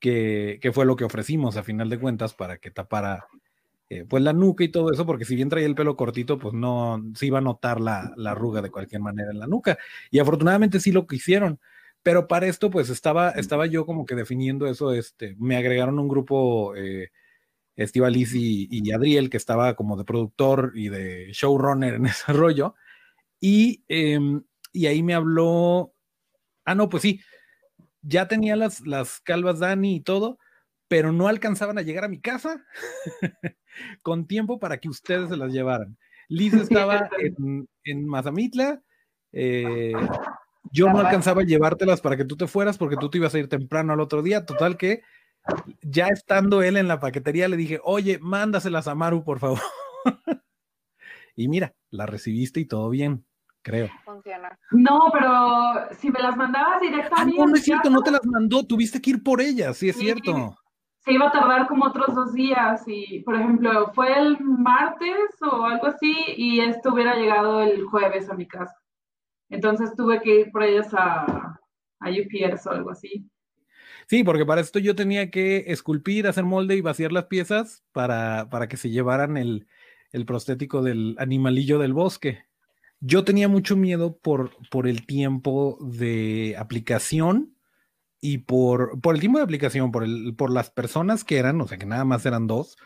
que, 0.00 0.58
que 0.60 0.72
fue 0.72 0.84
lo 0.84 0.96
que 0.96 1.04
ofrecimos 1.04 1.56
a 1.56 1.62
final 1.62 1.88
de 1.88 2.00
cuentas 2.00 2.34
para 2.34 2.58
que 2.58 2.70
tapara 2.70 3.26
eh, 3.88 4.04
pues 4.08 4.20
la 4.22 4.32
nuca 4.32 4.64
y 4.64 4.68
todo 4.68 4.90
eso, 4.90 5.06
porque 5.06 5.24
si 5.24 5.36
bien 5.36 5.48
traía 5.48 5.66
el 5.66 5.76
pelo 5.76 5.96
cortito, 5.96 6.38
pues 6.38 6.54
no 6.54 7.00
se 7.14 7.26
iba 7.26 7.38
a 7.38 7.42
notar 7.42 7.80
la, 7.80 8.12
la 8.16 8.32
arruga 8.32 8.60
de 8.60 8.70
cualquier 8.70 9.00
manera 9.00 9.30
en 9.30 9.38
la 9.38 9.46
nuca. 9.46 9.78
Y 10.10 10.18
afortunadamente 10.18 10.80
sí 10.80 10.90
lo 10.90 11.06
que 11.06 11.16
hicieron. 11.16 11.60
Pero 12.06 12.28
para 12.28 12.46
esto, 12.46 12.70
pues 12.70 12.88
estaba, 12.88 13.30
estaba 13.30 13.66
yo 13.66 13.84
como 13.84 14.06
que 14.06 14.14
definiendo 14.14 14.68
eso, 14.68 14.92
este, 14.92 15.34
me 15.40 15.56
agregaron 15.56 15.98
un 15.98 16.06
grupo, 16.06 16.76
eh, 16.76 17.10
y, 17.76 18.68
y 18.70 18.92
Adriel, 18.92 19.28
que 19.28 19.36
estaba 19.36 19.74
como 19.74 19.96
de 19.96 20.04
productor 20.04 20.70
y 20.76 20.88
de 20.88 21.32
showrunner 21.32 21.94
en 21.94 22.06
ese 22.06 22.32
rollo. 22.32 22.76
Y, 23.40 23.82
em, 23.88 24.44
y 24.72 24.86
ahí 24.86 25.02
me 25.02 25.14
habló, 25.14 25.94
ah, 26.64 26.76
no, 26.76 26.88
pues 26.88 27.02
sí, 27.02 27.20
ya 28.02 28.28
tenía 28.28 28.54
las, 28.54 28.86
las 28.86 29.18
calvas 29.18 29.58
Dani 29.58 29.96
y 29.96 30.00
todo, 30.00 30.38
pero 30.86 31.10
no 31.10 31.26
alcanzaban 31.26 31.76
a 31.76 31.82
llegar 31.82 32.04
a 32.04 32.08
mi 32.08 32.20
casa 32.20 32.64
con 34.02 34.28
tiempo 34.28 34.60
para 34.60 34.78
que 34.78 34.88
ustedes 34.88 35.28
se 35.28 35.36
las 35.36 35.52
llevaran. 35.52 35.98
Liz 36.28 36.54
estaba 36.70 37.10
en, 37.18 37.68
en 37.82 38.06
Mazamitla, 38.06 38.80
eh, 39.32 39.92
yo 40.72 40.88
no 40.88 40.98
alcanzaba 41.00 41.42
a 41.42 41.44
llevártelas 41.44 42.00
para 42.00 42.16
que 42.16 42.24
tú 42.24 42.36
te 42.36 42.46
fueras 42.46 42.78
porque 42.78 42.96
tú 42.96 43.08
te 43.10 43.18
ibas 43.18 43.34
a 43.34 43.38
ir 43.38 43.48
temprano 43.48 43.92
al 43.92 44.00
otro 44.00 44.22
día. 44.22 44.44
Total 44.46 44.76
que 44.76 45.02
ya 45.82 46.08
estando 46.08 46.62
él 46.62 46.76
en 46.76 46.88
la 46.88 46.98
paquetería 47.00 47.48
le 47.48 47.56
dije, 47.56 47.80
oye, 47.84 48.18
mándaselas 48.20 48.88
a 48.88 48.94
Maru, 48.94 49.22
por 49.24 49.38
favor. 49.38 49.60
y 51.36 51.48
mira, 51.48 51.74
la 51.90 52.06
recibiste 52.06 52.60
y 52.60 52.64
todo 52.66 52.90
bien, 52.90 53.24
creo. 53.62 53.88
Funciona. 54.04 54.58
No, 54.72 54.98
pero 55.12 55.88
si 55.98 56.10
me 56.10 56.20
las 56.20 56.36
mandabas 56.36 56.76
Ah, 56.76 56.80
directamente. 56.80 57.38
no, 57.38 57.46
no 57.46 57.54
es 57.56 57.62
cierto, 57.64 57.90
no 57.90 58.02
te 58.02 58.10
las 58.10 58.24
mandó, 58.26 58.66
tuviste 58.66 59.00
que 59.00 59.10
ir 59.10 59.22
por 59.22 59.40
ellas, 59.40 59.76
sí 59.76 59.88
es 59.88 59.96
Sí. 59.96 60.02
cierto. 60.04 60.56
Se 60.98 61.12
iba 61.12 61.28
a 61.28 61.30
tardar 61.30 61.68
como 61.68 61.84
otros 61.84 62.12
dos 62.16 62.32
días 62.34 62.82
y, 62.88 63.20
por 63.20 63.36
ejemplo, 63.36 63.92
fue 63.94 64.18
el 64.18 64.40
martes 64.40 65.16
o 65.40 65.64
algo 65.64 65.86
así 65.86 66.12
y 66.36 66.58
esto 66.58 66.92
hubiera 66.92 67.14
llegado 67.14 67.60
el 67.60 67.84
jueves 67.84 68.28
a 68.28 68.34
mi 68.34 68.48
casa. 68.48 68.74
Entonces 69.48 69.94
tuve 69.96 70.20
que 70.20 70.40
ir 70.40 70.50
por 70.50 70.62
ellas 70.62 70.88
a, 70.92 71.58
a 72.00 72.10
UPS 72.10 72.66
o 72.66 72.70
algo 72.70 72.90
así. 72.90 73.28
Sí, 74.08 74.22
porque 74.22 74.46
para 74.46 74.60
esto 74.60 74.78
yo 74.78 74.94
tenía 74.94 75.30
que 75.30 75.64
esculpir, 75.68 76.26
hacer 76.26 76.44
molde 76.44 76.76
y 76.76 76.80
vaciar 76.80 77.12
las 77.12 77.24
piezas 77.24 77.84
para, 77.92 78.48
para 78.50 78.68
que 78.68 78.76
se 78.76 78.90
llevaran 78.90 79.36
el, 79.36 79.66
el 80.12 80.26
prostético 80.26 80.82
del 80.82 81.16
animalillo 81.18 81.78
del 81.78 81.92
bosque. 81.92 82.44
Yo 83.00 83.24
tenía 83.24 83.48
mucho 83.48 83.76
miedo 83.76 84.16
por, 84.16 84.52
por 84.70 84.86
el 84.86 85.06
tiempo 85.06 85.78
de 85.80 86.56
aplicación 86.58 87.56
y 88.20 88.38
por, 88.38 89.00
por 89.00 89.14
el 89.14 89.20
tiempo 89.20 89.38
de 89.38 89.44
aplicación, 89.44 89.92
por, 89.92 90.04
el, 90.04 90.34
por 90.36 90.50
las 90.50 90.70
personas 90.70 91.24
que 91.24 91.38
eran, 91.38 91.60
o 91.60 91.66
sea, 91.66 91.78
que 91.78 91.86
nada 91.86 92.04
más 92.04 92.24
eran 92.26 92.46
dos, 92.46 92.76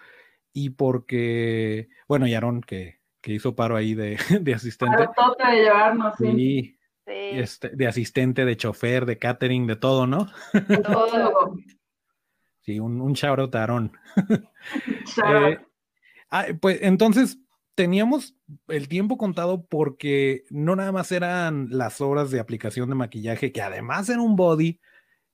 y 0.52 0.70
porque, 0.70 1.88
bueno, 2.08 2.26
y 2.26 2.34
Aaron, 2.34 2.62
que, 2.62 2.99
que 3.20 3.32
hizo 3.32 3.54
paro 3.54 3.76
ahí 3.76 3.94
de, 3.94 4.16
de 4.40 4.54
asistente. 4.54 5.08
Para 5.14 5.52
de 5.52 5.56
llevarnos, 5.62 6.14
sí. 6.18 6.32
Sí, 6.32 6.76
Sí, 7.06 7.12
este, 7.40 7.70
de 7.70 7.88
asistente, 7.88 8.44
de 8.44 8.56
chofer, 8.56 9.04
de 9.04 9.18
catering, 9.18 9.66
de 9.66 9.76
todo, 9.76 10.06
¿no? 10.06 10.28
Todo. 10.84 11.56
Sí, 12.62 12.78
un, 12.78 13.00
un 13.00 13.14
shout. 13.14 13.38
Shout 13.54 15.26
Eh, 15.26 15.58
ah, 16.30 16.46
pues 16.60 16.78
entonces 16.82 17.38
teníamos 17.74 18.36
el 18.68 18.86
tiempo 18.86 19.16
contado 19.16 19.64
porque 19.64 20.44
no 20.50 20.76
nada 20.76 20.92
más 20.92 21.10
eran 21.10 21.68
las 21.70 22.02
horas 22.02 22.30
de 22.30 22.38
aplicación 22.38 22.90
de 22.90 22.96
maquillaje, 22.96 23.50
que 23.50 23.62
además 23.62 24.10
era 24.10 24.20
un 24.20 24.36
body, 24.36 24.78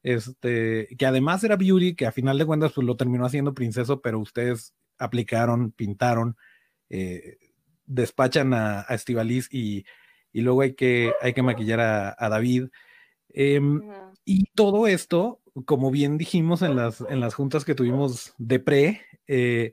este, 0.04 0.86
que 0.96 1.04
además 1.04 1.42
era 1.42 1.56
beauty, 1.56 1.96
que 1.96 2.06
a 2.06 2.12
final 2.12 2.38
de 2.38 2.46
cuentas 2.46 2.72
pues 2.72 2.86
lo 2.86 2.96
terminó 2.96 3.26
haciendo 3.26 3.54
princeso, 3.54 4.00
pero 4.00 4.20
ustedes 4.20 4.72
aplicaron, 4.96 5.72
pintaron, 5.72 6.36
eh, 6.88 7.38
despachan 7.86 8.54
a, 8.54 8.84
a 8.88 8.94
Estivaliz 8.94 9.48
y, 9.52 9.84
y 10.32 10.42
luego 10.42 10.60
hay 10.60 10.74
que, 10.74 11.14
hay 11.22 11.32
que 11.32 11.42
maquillar 11.42 11.80
a, 11.80 12.14
a 12.18 12.28
David. 12.28 12.68
Em, 13.30 13.82
y 14.24 14.44
todo 14.54 14.86
esto, 14.86 15.40
como 15.64 15.90
bien 15.90 16.18
dijimos 16.18 16.62
en 16.62 16.76
las, 16.76 17.00
en 17.08 17.20
las 17.20 17.34
juntas 17.34 17.64
que 17.64 17.74
tuvimos 17.74 18.34
de 18.36 18.58
pre, 18.60 19.02
eh, 19.26 19.72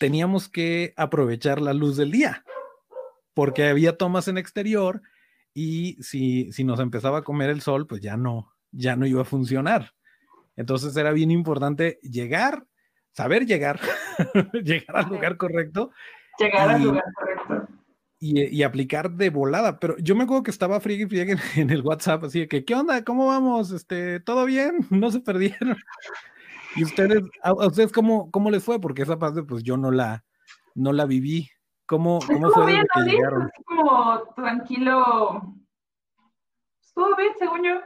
teníamos 0.00 0.48
que 0.48 0.92
aprovechar 0.96 1.60
la 1.60 1.72
luz 1.72 1.96
del 1.96 2.10
día, 2.10 2.44
porque 3.32 3.64
había 3.64 3.96
tomas 3.96 4.28
en 4.28 4.38
exterior 4.38 5.02
y 5.54 6.02
si, 6.02 6.50
si 6.52 6.64
nos 6.64 6.80
empezaba 6.80 7.18
a 7.18 7.24
comer 7.24 7.50
el 7.50 7.60
sol, 7.60 7.86
pues 7.86 8.00
ya 8.00 8.16
no, 8.16 8.52
ya 8.72 8.96
no 8.96 9.06
iba 9.06 9.22
a 9.22 9.26
funcionar. 9.26 9.94
Entonces 10.56 10.96
era 10.96 11.12
bien 11.12 11.30
importante 11.30 12.00
llegar, 12.02 12.66
saber 13.12 13.46
llegar, 13.46 13.80
llegar 14.64 14.96
al 14.96 15.08
lugar 15.08 15.36
correcto 15.36 15.92
Llegar 16.38 16.70
al 16.70 16.82
lugar 16.82 17.04
correcto. 17.14 17.68
y, 18.18 18.42
y 18.56 18.62
aplicar 18.62 19.10
de 19.10 19.30
volada. 19.30 19.78
Pero 19.78 19.96
yo 19.98 20.14
me 20.14 20.24
acuerdo 20.24 20.42
que 20.42 20.50
estaba 20.50 20.80
friegue 20.80 21.04
y 21.04 21.08
friegue 21.08 21.32
en, 21.32 21.38
en 21.56 21.70
el 21.70 21.82
WhatsApp, 21.82 22.24
así 22.24 22.40
de 22.40 22.48
que, 22.48 22.64
¿qué 22.64 22.74
onda? 22.74 23.04
¿Cómo 23.04 23.26
vamos? 23.26 23.70
Este, 23.70 24.20
¿todo 24.20 24.44
bien? 24.44 24.78
¿No 24.90 25.10
se 25.10 25.20
perdieron? 25.20 25.76
Y 26.76 26.84
ustedes, 26.84 27.22
¿a, 27.42 27.50
a 27.50 27.66
ustedes 27.66 27.92
cómo, 27.92 28.30
cómo 28.30 28.50
les 28.50 28.64
fue? 28.64 28.80
Porque 28.80 29.02
esa 29.02 29.18
parte, 29.18 29.42
pues 29.42 29.62
yo 29.62 29.76
no 29.76 29.90
la, 29.90 30.24
no 30.74 30.92
la 30.92 31.06
viví. 31.06 31.48
¿Cómo, 31.86 32.18
cómo 32.26 32.50
fue 32.50 32.64
desde 32.64 32.72
bien, 32.72 32.86
que 32.94 33.10
llegaron? 33.10 33.42
así 33.42 33.62
como 33.64 34.22
tranquilo. 34.34 35.54
Estuvo 36.82 37.14
bien, 37.16 37.32
según 37.38 37.64
yo. 37.64 37.80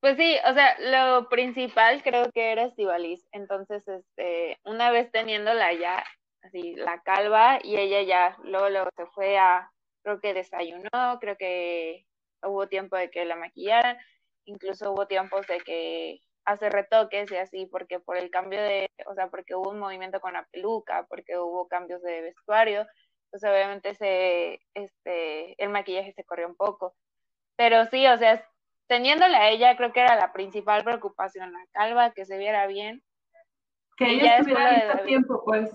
Pues 0.00 0.16
sí, 0.16 0.36
o 0.48 0.54
sea, 0.54 0.76
lo 0.80 1.28
principal 1.28 2.02
creo 2.02 2.30
que 2.32 2.52
era 2.52 2.64
Estivaliz. 2.64 3.28
Entonces, 3.32 3.86
este, 3.86 4.58
una 4.64 4.90
vez 4.90 5.12
teniéndola 5.12 5.74
ya, 5.74 6.02
así, 6.42 6.74
la 6.74 7.02
calva, 7.02 7.58
y 7.62 7.76
ella 7.76 8.02
ya, 8.02 8.36
luego, 8.42 8.68
luego 8.68 8.90
se 8.96 9.06
fue 9.06 9.38
a, 9.38 9.70
creo 10.02 10.20
que 10.20 10.34
desayunó, 10.34 11.18
creo 11.20 11.36
que 11.36 12.06
hubo 12.42 12.68
tiempo 12.68 12.96
de 12.96 13.10
que 13.10 13.24
la 13.24 13.36
maquillaran, 13.36 13.98
incluso 14.44 14.92
hubo 14.92 15.06
tiempos 15.06 15.46
de 15.46 15.58
que 15.60 16.20
hace 16.44 16.68
retoques 16.70 17.30
y 17.30 17.36
así, 17.36 17.66
porque 17.66 18.00
por 18.00 18.16
el 18.16 18.30
cambio 18.30 18.60
de, 18.60 18.90
o 19.06 19.14
sea, 19.14 19.28
porque 19.28 19.54
hubo 19.54 19.70
un 19.70 19.78
movimiento 19.78 20.20
con 20.20 20.32
la 20.32 20.46
peluca, 20.50 21.06
porque 21.08 21.38
hubo 21.38 21.68
cambios 21.68 22.02
de 22.02 22.22
vestuario, 22.22 22.86
pues 23.30 23.44
obviamente 23.44 23.94
se, 23.94 24.60
este, 24.74 25.62
el 25.62 25.68
maquillaje 25.70 26.12
se 26.12 26.24
corrió 26.24 26.48
un 26.48 26.56
poco. 26.56 26.94
Pero 27.56 27.84
sí, 27.86 28.06
o 28.06 28.18
sea, 28.18 28.44
teniéndola 28.88 29.38
a 29.38 29.50
ella, 29.50 29.76
creo 29.76 29.92
que 29.92 30.00
era 30.00 30.16
la 30.16 30.32
principal 30.32 30.82
preocupación, 30.82 31.52
la 31.52 31.64
calva, 31.72 32.12
que 32.12 32.24
se 32.24 32.38
viera 32.38 32.66
bien. 32.66 33.02
Que 33.96 34.14
ella 34.14 34.38
estuviera 34.38 34.94
a 34.94 35.02
tiempo, 35.04 35.42
pues. 35.44 35.70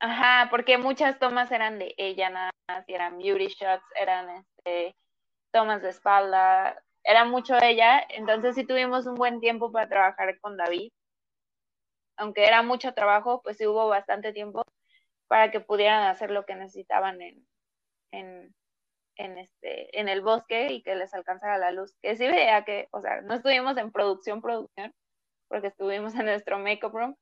Ajá, 0.00 0.48
porque 0.50 0.78
muchas 0.78 1.18
tomas 1.18 1.52
eran 1.52 1.78
de 1.78 1.94
ella 1.98 2.30
nada 2.30 2.50
más, 2.68 2.88
y 2.88 2.94
eran 2.94 3.18
beauty 3.18 3.48
shots, 3.48 3.84
eran 3.94 4.30
este, 4.30 4.96
tomas 5.52 5.82
de 5.82 5.90
espalda, 5.90 6.82
era 7.04 7.24
mucho 7.26 7.56
ella, 7.62 8.02
entonces 8.10 8.54
sí 8.54 8.66
tuvimos 8.66 9.06
un 9.06 9.14
buen 9.16 9.40
tiempo 9.40 9.72
para 9.72 9.88
trabajar 9.88 10.38
con 10.40 10.56
David. 10.56 10.90
Aunque 12.16 12.46
era 12.46 12.62
mucho 12.62 12.92
trabajo, 12.94 13.42
pues 13.42 13.56
sí 13.58 13.66
hubo 13.66 13.88
bastante 13.88 14.32
tiempo 14.32 14.62
para 15.28 15.50
que 15.50 15.60
pudieran 15.60 16.04
hacer 16.04 16.30
lo 16.30 16.44
que 16.46 16.54
necesitaban 16.54 17.20
en, 17.22 17.46
en, 18.12 18.54
en, 19.16 19.38
este, 19.38 19.98
en 20.00 20.08
el 20.08 20.22
bosque 20.22 20.68
y 20.72 20.82
que 20.82 20.96
les 20.96 21.14
alcanzara 21.14 21.58
la 21.58 21.72
luz. 21.72 21.96
Que 22.02 22.16
sí 22.16 22.26
veía 22.28 22.64
que, 22.64 22.88
o 22.92 23.00
sea, 23.02 23.22
no 23.22 23.34
estuvimos 23.34 23.76
en 23.78 23.92
producción, 23.92 24.42
producción, 24.42 24.94
porque 25.48 25.68
estuvimos 25.68 26.14
en 26.14 26.26
nuestro 26.26 26.58
makeup 26.58 26.94
room, 26.94 27.16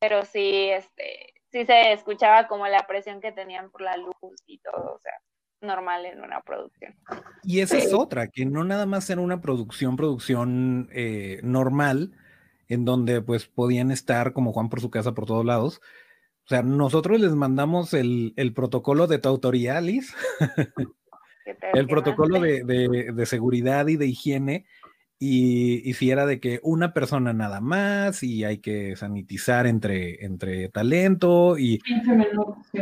pero 0.00 0.24
sí, 0.24 0.70
este, 0.70 1.27
sí 1.50 1.64
se 1.64 1.92
escuchaba 1.92 2.48
como 2.48 2.66
la 2.68 2.86
presión 2.86 3.20
que 3.20 3.32
tenían 3.32 3.70
por 3.70 3.82
la 3.82 3.96
luz 3.96 4.14
y 4.46 4.58
todo, 4.58 4.94
o 4.94 4.98
sea, 5.00 5.12
normal 5.60 6.06
en 6.06 6.20
una 6.22 6.40
producción. 6.40 6.94
Y 7.42 7.60
esa 7.60 7.78
es 7.78 7.92
otra, 7.92 8.28
que 8.28 8.44
no 8.46 8.64
nada 8.64 8.86
más 8.86 9.08
era 9.10 9.20
una 9.20 9.40
producción, 9.40 9.96
producción 9.96 10.88
eh, 10.92 11.40
normal, 11.42 12.12
en 12.68 12.84
donde 12.84 13.22
pues 13.22 13.46
podían 13.46 13.90
estar 13.90 14.32
como 14.32 14.52
Juan 14.52 14.68
por 14.68 14.80
su 14.80 14.90
casa 14.90 15.12
por 15.12 15.26
todos 15.26 15.44
lados. 15.44 15.80
O 16.44 16.48
sea, 16.48 16.62
nosotros 16.62 17.20
les 17.20 17.32
mandamos 17.32 17.92
el, 17.92 18.32
el 18.36 18.54
protocolo 18.54 19.06
de 19.06 19.18
tu 19.18 19.28
autoría, 19.28 19.80
te 19.80 20.00
el 21.74 21.86
protocolo 21.86 22.40
de, 22.40 22.62
de- 22.64 23.12
de 23.12 23.26
seguridad 23.26 23.86
y 23.88 23.96
de 23.96 24.06
higiene, 24.06 24.66
y, 25.18 25.88
y 25.88 25.94
si 25.94 26.10
era 26.10 26.26
de 26.26 26.38
que 26.40 26.60
una 26.62 26.92
persona 26.92 27.32
nada 27.32 27.60
más, 27.60 28.22
y 28.22 28.44
hay 28.44 28.58
que 28.58 28.94
sanitizar 28.96 29.66
entre, 29.66 30.24
entre 30.24 30.68
talento, 30.68 31.56
y, 31.58 31.78
15 31.80 32.12
minutos, 32.14 32.56
sí. 32.72 32.80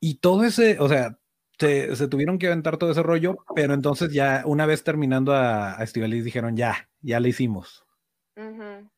y 0.00 0.14
todo 0.18 0.44
ese, 0.44 0.78
o 0.80 0.88
sea, 0.88 1.18
se, 1.58 1.94
se 1.96 2.08
tuvieron 2.08 2.38
que 2.38 2.46
aventar 2.46 2.76
todo 2.78 2.90
ese 2.90 3.02
rollo, 3.02 3.38
pero 3.54 3.74
entonces 3.74 4.12
ya 4.12 4.42
una 4.46 4.66
vez 4.66 4.82
terminando 4.84 5.34
a, 5.34 5.78
a 5.78 5.82
Estivaliz 5.84 6.24
dijeron, 6.24 6.56
ya, 6.56 6.88
ya 7.00 7.20
le 7.20 7.28
hicimos. 7.30 7.84
Ujú. 8.36 8.88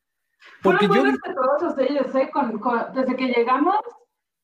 Porque 0.61 0.87
Fueron 0.87 1.05
yo, 1.05 1.11
respetuosos 1.11 1.77
ellos, 1.77 2.15
¿eh? 2.15 2.29
Con- 2.33 2.59
con- 2.59 2.93
desde 2.93 3.15
que 3.15 3.27
llegamos, 3.27 3.77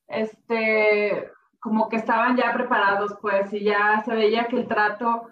este, 0.08 1.30
como 1.60 1.90
que 1.90 1.98
estaban 1.98 2.38
ya 2.38 2.54
preparados, 2.54 3.16
pues, 3.22 3.52
y 3.54 3.64
ya 3.64 4.02
se 4.06 4.14
veía 4.14 4.48
que 4.48 4.58
el 4.58 4.68
trato 4.68 5.28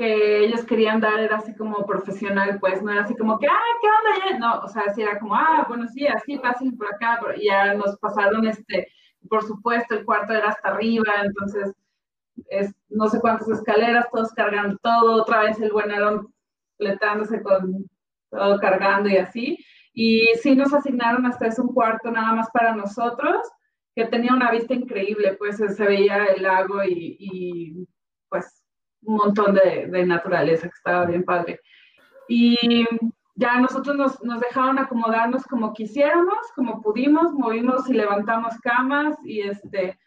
que 0.00 0.44
ellos 0.46 0.64
querían 0.64 0.98
dar 0.98 1.20
era 1.20 1.36
así 1.36 1.54
como 1.54 1.84
profesional, 1.84 2.58
pues, 2.58 2.82
no 2.82 2.90
era 2.90 3.02
así 3.02 3.14
como 3.14 3.38
que, 3.38 3.46
ah, 3.46 3.76
¿qué 3.82 4.30
onda? 4.30 4.38
No, 4.38 4.60
o 4.64 4.68
sea, 4.68 4.84
sí 4.94 5.02
era 5.02 5.18
como, 5.18 5.34
ah, 5.34 5.66
bueno, 5.68 5.86
sí, 5.88 6.06
así, 6.06 6.38
pasen 6.38 6.74
por 6.78 6.86
acá, 6.86 7.20
y 7.36 7.48
ya 7.48 7.74
nos 7.74 7.98
pasaron, 7.98 8.46
este, 8.46 8.88
por 9.28 9.42
supuesto, 9.42 9.94
el 9.94 10.06
cuarto 10.06 10.32
era 10.32 10.48
hasta 10.48 10.70
arriba, 10.70 11.12
entonces, 11.22 11.74
es, 12.48 12.74
no 12.88 13.08
sé 13.08 13.20
cuántas 13.20 13.50
escaleras, 13.50 14.06
todos 14.10 14.32
cargando 14.32 14.78
todo, 14.82 15.20
otra 15.20 15.42
vez 15.42 15.60
el 15.60 15.70
buen 15.70 15.90
Aaron 15.90 16.32
fletándose 16.78 17.42
con 17.42 17.86
todo 18.30 18.58
cargando 18.58 19.10
y 19.10 19.18
así, 19.18 19.58
y 19.92 20.28
sí 20.40 20.56
nos 20.56 20.72
asignaron 20.72 21.26
hasta 21.26 21.48
ese 21.48 21.60
un 21.60 21.74
cuarto 21.74 22.10
nada 22.10 22.32
más 22.32 22.48
para 22.54 22.74
nosotros, 22.74 23.36
que 23.94 24.06
tenía 24.06 24.32
una 24.32 24.50
vista 24.50 24.72
increíble, 24.72 25.34
pues 25.34 25.58
se 25.58 25.84
veía 25.84 26.24
el 26.24 26.42
lago 26.42 26.82
y, 26.84 27.86
pues 28.30 28.64
un 29.02 29.16
montón 29.16 29.54
de, 29.54 30.06
naturaleza 30.06 30.68
que 30.68 30.74
estaba 30.74 31.06
bien 31.06 31.24
padre. 31.24 31.60
Y 32.28 32.86
ya 33.34 33.58
nosotros 33.58 33.96
nos, 33.96 34.22
nos, 34.22 34.40
dejaron 34.40 34.78
acomodarnos 34.78 35.44
como 35.44 35.72
quisiéramos, 35.72 36.38
como 36.54 36.80
pudimos, 36.82 37.32
movimos 37.32 37.88
y 37.88 37.94
levantamos 37.94 38.58
camas 38.62 39.16
y 39.24 39.40
este 39.40 39.98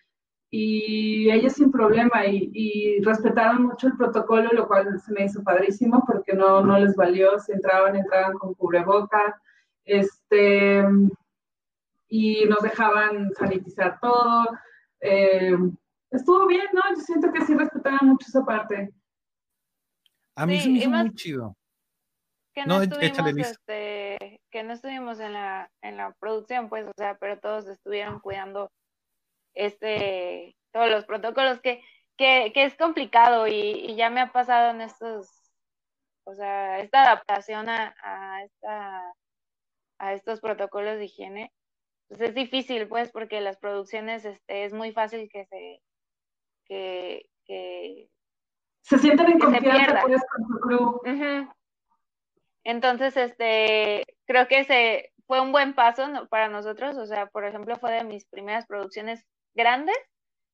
y 0.55 1.31
ellos 1.31 1.53
sin 1.53 1.71
problema 1.71 2.27
y, 2.27 3.01
respetaron 3.01 3.63
mucho 3.63 3.87
el 3.87 3.97
protocolo, 3.97 4.51
lo 4.51 4.67
cual 4.67 4.99
se 4.99 5.11
me 5.11 5.25
hizo 5.25 5.41
padrísimo 5.41 6.03
porque 6.05 6.33
no, 6.33 6.61
no 6.61 6.77
les 6.77 6.95
valió, 6.95 7.39
si 7.39 7.53
entraban, 7.53 7.95
entraban 7.95 8.33
con 8.37 8.53
cubreboca, 8.53 9.41
este, 9.83 10.85
y 12.07 12.45
nos 12.45 12.61
dejaban 12.61 13.31
sanitizar 13.33 13.97
todo. 13.99 14.45
Eh, 15.01 15.57
estuvo 16.17 16.45
bien, 16.47 16.67
¿no? 16.73 16.81
Yo 16.95 17.01
siento 17.01 17.31
que 17.31 17.41
sí 17.45 17.55
respetaban 17.55 18.07
mucho 18.09 18.27
esa 18.27 18.45
parte. 18.45 18.93
A 20.35 20.45
mí 20.45 20.59
se 20.59 20.69
me 20.69 20.77
hizo 20.79 20.89
muy 20.89 21.13
chido. 21.15 21.55
Que 22.53 22.65
no, 22.65 22.81
estuvimos, 22.81 23.37
este, 23.37 24.39
que 24.51 24.63
no 24.63 24.73
estuvimos 24.73 25.19
en 25.19 25.33
la, 25.33 25.71
en 25.81 25.97
la 25.97 26.13
producción, 26.19 26.69
pues, 26.69 26.85
o 26.85 26.91
sea, 26.95 27.17
pero 27.17 27.39
todos 27.39 27.67
estuvieron 27.67 28.19
cuidando 28.19 28.71
este, 29.55 30.55
todos 30.71 30.89
los 30.89 31.05
protocolos 31.05 31.59
que, 31.61 31.81
que, 32.15 32.51
que 32.53 32.65
es 32.65 32.75
complicado 32.75 33.47
y, 33.47 33.53
y, 33.53 33.95
ya 33.95 34.11
me 34.11 34.21
ha 34.21 34.31
pasado 34.31 34.69
en 34.69 34.81
estos, 34.81 35.51
o 36.25 36.35
sea, 36.35 36.79
esta 36.79 37.01
adaptación 37.03 37.69
a, 37.69 37.95
a, 38.03 38.43
esta, 38.43 39.13
a 39.97 40.13
estos 40.13 40.39
protocolos 40.39 40.99
de 40.99 41.05
higiene, 41.05 41.51
pues 42.07 42.21
es 42.21 42.35
difícil, 42.35 42.87
pues, 42.87 43.11
porque 43.11 43.41
las 43.41 43.57
producciones, 43.57 44.25
este, 44.25 44.65
es 44.65 44.73
muy 44.73 44.91
fácil 44.91 45.27
que 45.31 45.45
se, 45.45 45.81
que, 46.65 47.29
que 47.45 48.09
se 48.81 48.99
sienten 48.99 49.31
en 49.31 49.39
confianza 49.39 50.01
pues, 50.01 50.21
con 50.35 50.47
su 50.47 50.59
crew. 50.59 51.47
Entonces, 52.63 53.15
este, 53.17 54.05
creo 54.25 54.47
que 54.47 54.63
se 54.65 55.11
fue 55.27 55.41
un 55.41 55.51
buen 55.51 55.73
paso 55.73 56.05
para 56.29 56.47
nosotros, 56.49 56.97
o 56.97 57.05
sea, 57.05 57.27
por 57.27 57.45
ejemplo, 57.45 57.75
fue 57.77 57.91
de 57.91 58.03
mis 58.03 58.25
primeras 58.25 58.65
producciones 58.65 59.25
grandes 59.53 59.97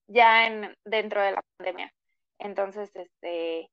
ya 0.08 0.48
en, 0.48 0.76
dentro 0.86 1.22
de 1.22 1.34
la 1.34 1.44
pandemia. 1.58 1.94
Entonces, 2.40 2.96
este, 2.96 3.70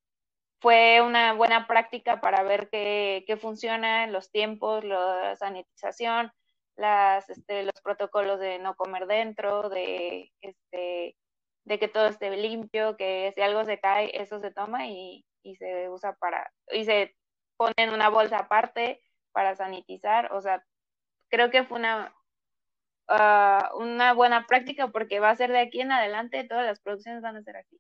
fue 0.61 1.00
una 1.00 1.35
buena 1.35 1.66
práctica 1.66 2.21
para 2.21 2.43
ver 2.43 2.69
qué, 2.71 3.25
qué 3.26 3.37
funciona, 3.37 4.07
los 4.07 4.31
tiempos, 4.31 4.85
la 4.85 5.37
sanitización, 5.37 6.33
las, 6.76 7.28
este, 7.31 7.64
los 7.64 7.81
protocolos 7.83 8.40
de 8.40 8.59
no 8.59 8.75
comer 8.75 9.07
dentro, 9.07 9.69
de, 9.69 10.33
este, 10.40 11.16
de 11.67 11.79
que 11.79 11.89
todo 11.89 12.07
esté 12.07 12.35
limpio, 12.35 12.97
que 12.97 13.31
si 13.35 13.43
algo 13.43 13.65
se 13.65 13.79
cae, 13.79 14.11
eso 14.15 14.41
se 14.41 14.51
toma 14.51 14.87
y, 14.87 15.27
y 15.43 15.57
se 15.57 15.91
usa 15.91 16.15
para, 16.15 16.51
y 16.73 16.85
se 16.85 17.15
pone 17.59 17.75
en 17.77 17.91
una 17.91 18.09
bolsa 18.09 18.39
aparte 18.39 19.03
para 19.33 19.55
sanitizar. 19.55 20.33
O 20.33 20.41
sea, 20.41 20.65
creo 21.29 21.51
que 21.51 21.65
fue 21.65 21.79
una, 21.79 22.17
Ah, 23.09 23.71
una 23.79 24.15
buena 24.15 24.47
práctica 24.47 24.89
porque 24.89 25.21
va 25.21 25.31
a 25.31 25.37
ser 25.37 25.52
de 25.52 25.61
aquí 25.61 25.81
en 25.81 25.93
adelante, 25.93 26.45
todas 26.45 26.67
las 26.67 26.81
producciones 26.81 27.23
van 27.23 27.37
a 27.37 27.43
ser 27.43 27.57
aquí. 27.57 27.79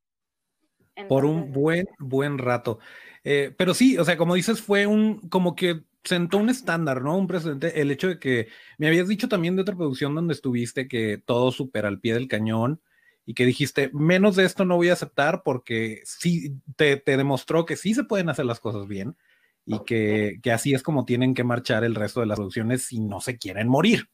Por 1.08 1.24
un 1.24 1.52
buen, 1.52 1.86
buen 1.98 2.38
rato. 2.38 2.78
Eh, 3.24 3.54
pero 3.58 3.74
sí, 3.74 3.98
o 3.98 4.04
sea, 4.04 4.16
como 4.16 4.34
dices, 4.34 4.62
fue 4.62 4.86
un, 4.86 5.28
como 5.28 5.54
que 5.54 5.82
sentó 6.04 6.38
un 6.38 6.48
estándar, 6.48 7.02
¿no? 7.02 7.18
Un 7.18 7.26
precedente. 7.26 7.80
El 7.80 7.90
hecho 7.90 8.08
de 8.08 8.18
que 8.18 8.48
me 8.78 8.86
habías 8.86 9.08
dicho 9.08 9.28
también 9.28 9.56
de 9.56 9.62
otra 9.62 9.76
producción 9.76 10.14
donde 10.14 10.32
estuviste 10.32 10.86
que 10.88 11.18
todo 11.18 11.50
súper 11.50 11.84
al 11.84 12.00
pie 12.00 12.14
del 12.14 12.28
cañón 12.28 12.80
y 13.26 13.34
que 13.34 13.44
dijiste, 13.44 13.90
menos 13.92 14.36
de 14.36 14.44
esto 14.44 14.64
no 14.64 14.76
voy 14.76 14.88
a 14.88 14.92
aceptar 14.92 15.42
porque 15.42 16.00
sí, 16.04 16.54
te, 16.76 16.96
te 16.96 17.16
demostró 17.16 17.66
que 17.66 17.74
sí 17.76 17.92
se 17.92 18.04
pueden 18.04 18.28
hacer 18.28 18.46
las 18.46 18.60
cosas 18.60 18.86
bien 18.86 19.16
y 19.64 19.80
que, 19.84 20.38
que 20.42 20.52
así 20.52 20.72
es 20.72 20.82
como 20.84 21.04
tienen 21.04 21.34
que 21.34 21.42
marchar 21.42 21.82
el 21.82 21.96
resto 21.96 22.20
de 22.20 22.26
las 22.26 22.36
producciones 22.38 22.84
si 22.86 23.00
no 23.00 23.20
se 23.20 23.36
quieren 23.36 23.68
morir. 23.68 24.08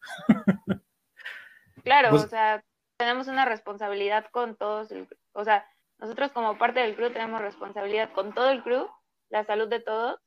Claro, 1.85 2.11
pues 2.11 2.25
o 2.25 2.29
sea, 2.29 2.65
tenemos 2.97 3.29
una 3.29 3.45
responsabilidad 3.45 4.27
con 4.31 4.57
todos, 4.57 4.89
o 5.33 5.45
sea, 5.45 5.67
nosotros 5.99 6.31
como 6.33 6.57
parte 6.57 6.81
del 6.81 6.95
crew 6.95 7.13
tenemos 7.13 7.41
responsabilidad 7.41 8.13
con 8.13 8.33
todo 8.33 8.51
el 8.51 8.63
crew, 8.63 8.89
la 9.29 9.45
salud 9.45 9.69
de 9.69 9.81
todos 9.81 10.21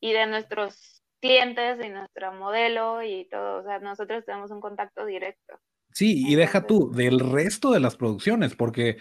y 0.00 0.12
de 0.12 0.26
nuestros 0.26 1.04
clientes 1.20 1.78
y 1.84 1.90
nuestro 1.90 2.32
modelo 2.32 3.02
y 3.02 3.28
todo, 3.30 3.60
o 3.60 3.62
sea, 3.62 3.78
nosotros 3.78 4.24
tenemos 4.24 4.50
un 4.50 4.60
contacto 4.60 5.04
directo. 5.04 5.60
Sí, 5.94 6.24
y 6.26 6.34
deja 6.34 6.66
tú, 6.66 6.90
del 6.90 7.20
resto 7.20 7.70
de 7.70 7.78
las 7.78 7.94
producciones, 7.94 8.56
porque 8.56 8.98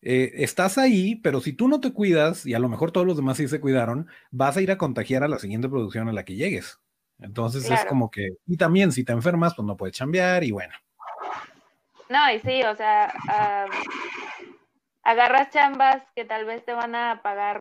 eh, 0.00 0.30
estás 0.36 0.78
ahí, 0.78 1.16
pero 1.16 1.40
si 1.40 1.52
tú 1.52 1.66
no 1.66 1.80
te 1.80 1.92
cuidas, 1.92 2.46
y 2.46 2.54
a 2.54 2.60
lo 2.60 2.68
mejor 2.68 2.92
todos 2.92 3.04
los 3.04 3.16
demás 3.16 3.36
sí 3.36 3.48
se 3.48 3.60
cuidaron, 3.60 4.06
vas 4.30 4.56
a 4.56 4.60
ir 4.60 4.70
a 4.70 4.78
contagiar 4.78 5.24
a 5.24 5.28
la 5.28 5.40
siguiente 5.40 5.68
producción 5.68 6.08
a 6.08 6.12
la 6.12 6.24
que 6.24 6.36
llegues. 6.36 6.80
Entonces 7.18 7.68
es 7.68 7.84
como 7.86 8.12
que, 8.12 8.28
y 8.46 8.56
también 8.56 8.92
si 8.92 9.02
te 9.02 9.12
enfermas, 9.12 9.54
pues 9.56 9.66
no 9.66 9.76
puedes 9.76 9.96
chambear 9.96 10.44
y 10.44 10.52
bueno. 10.52 10.72
No, 12.08 12.30
y 12.32 12.38
sí, 12.38 12.62
o 12.62 12.76
sea, 12.76 13.12
agarras 15.02 15.50
chambas 15.50 16.04
que 16.14 16.24
tal 16.24 16.44
vez 16.44 16.64
te 16.64 16.74
van 16.74 16.94
a 16.94 17.22
pagar 17.22 17.60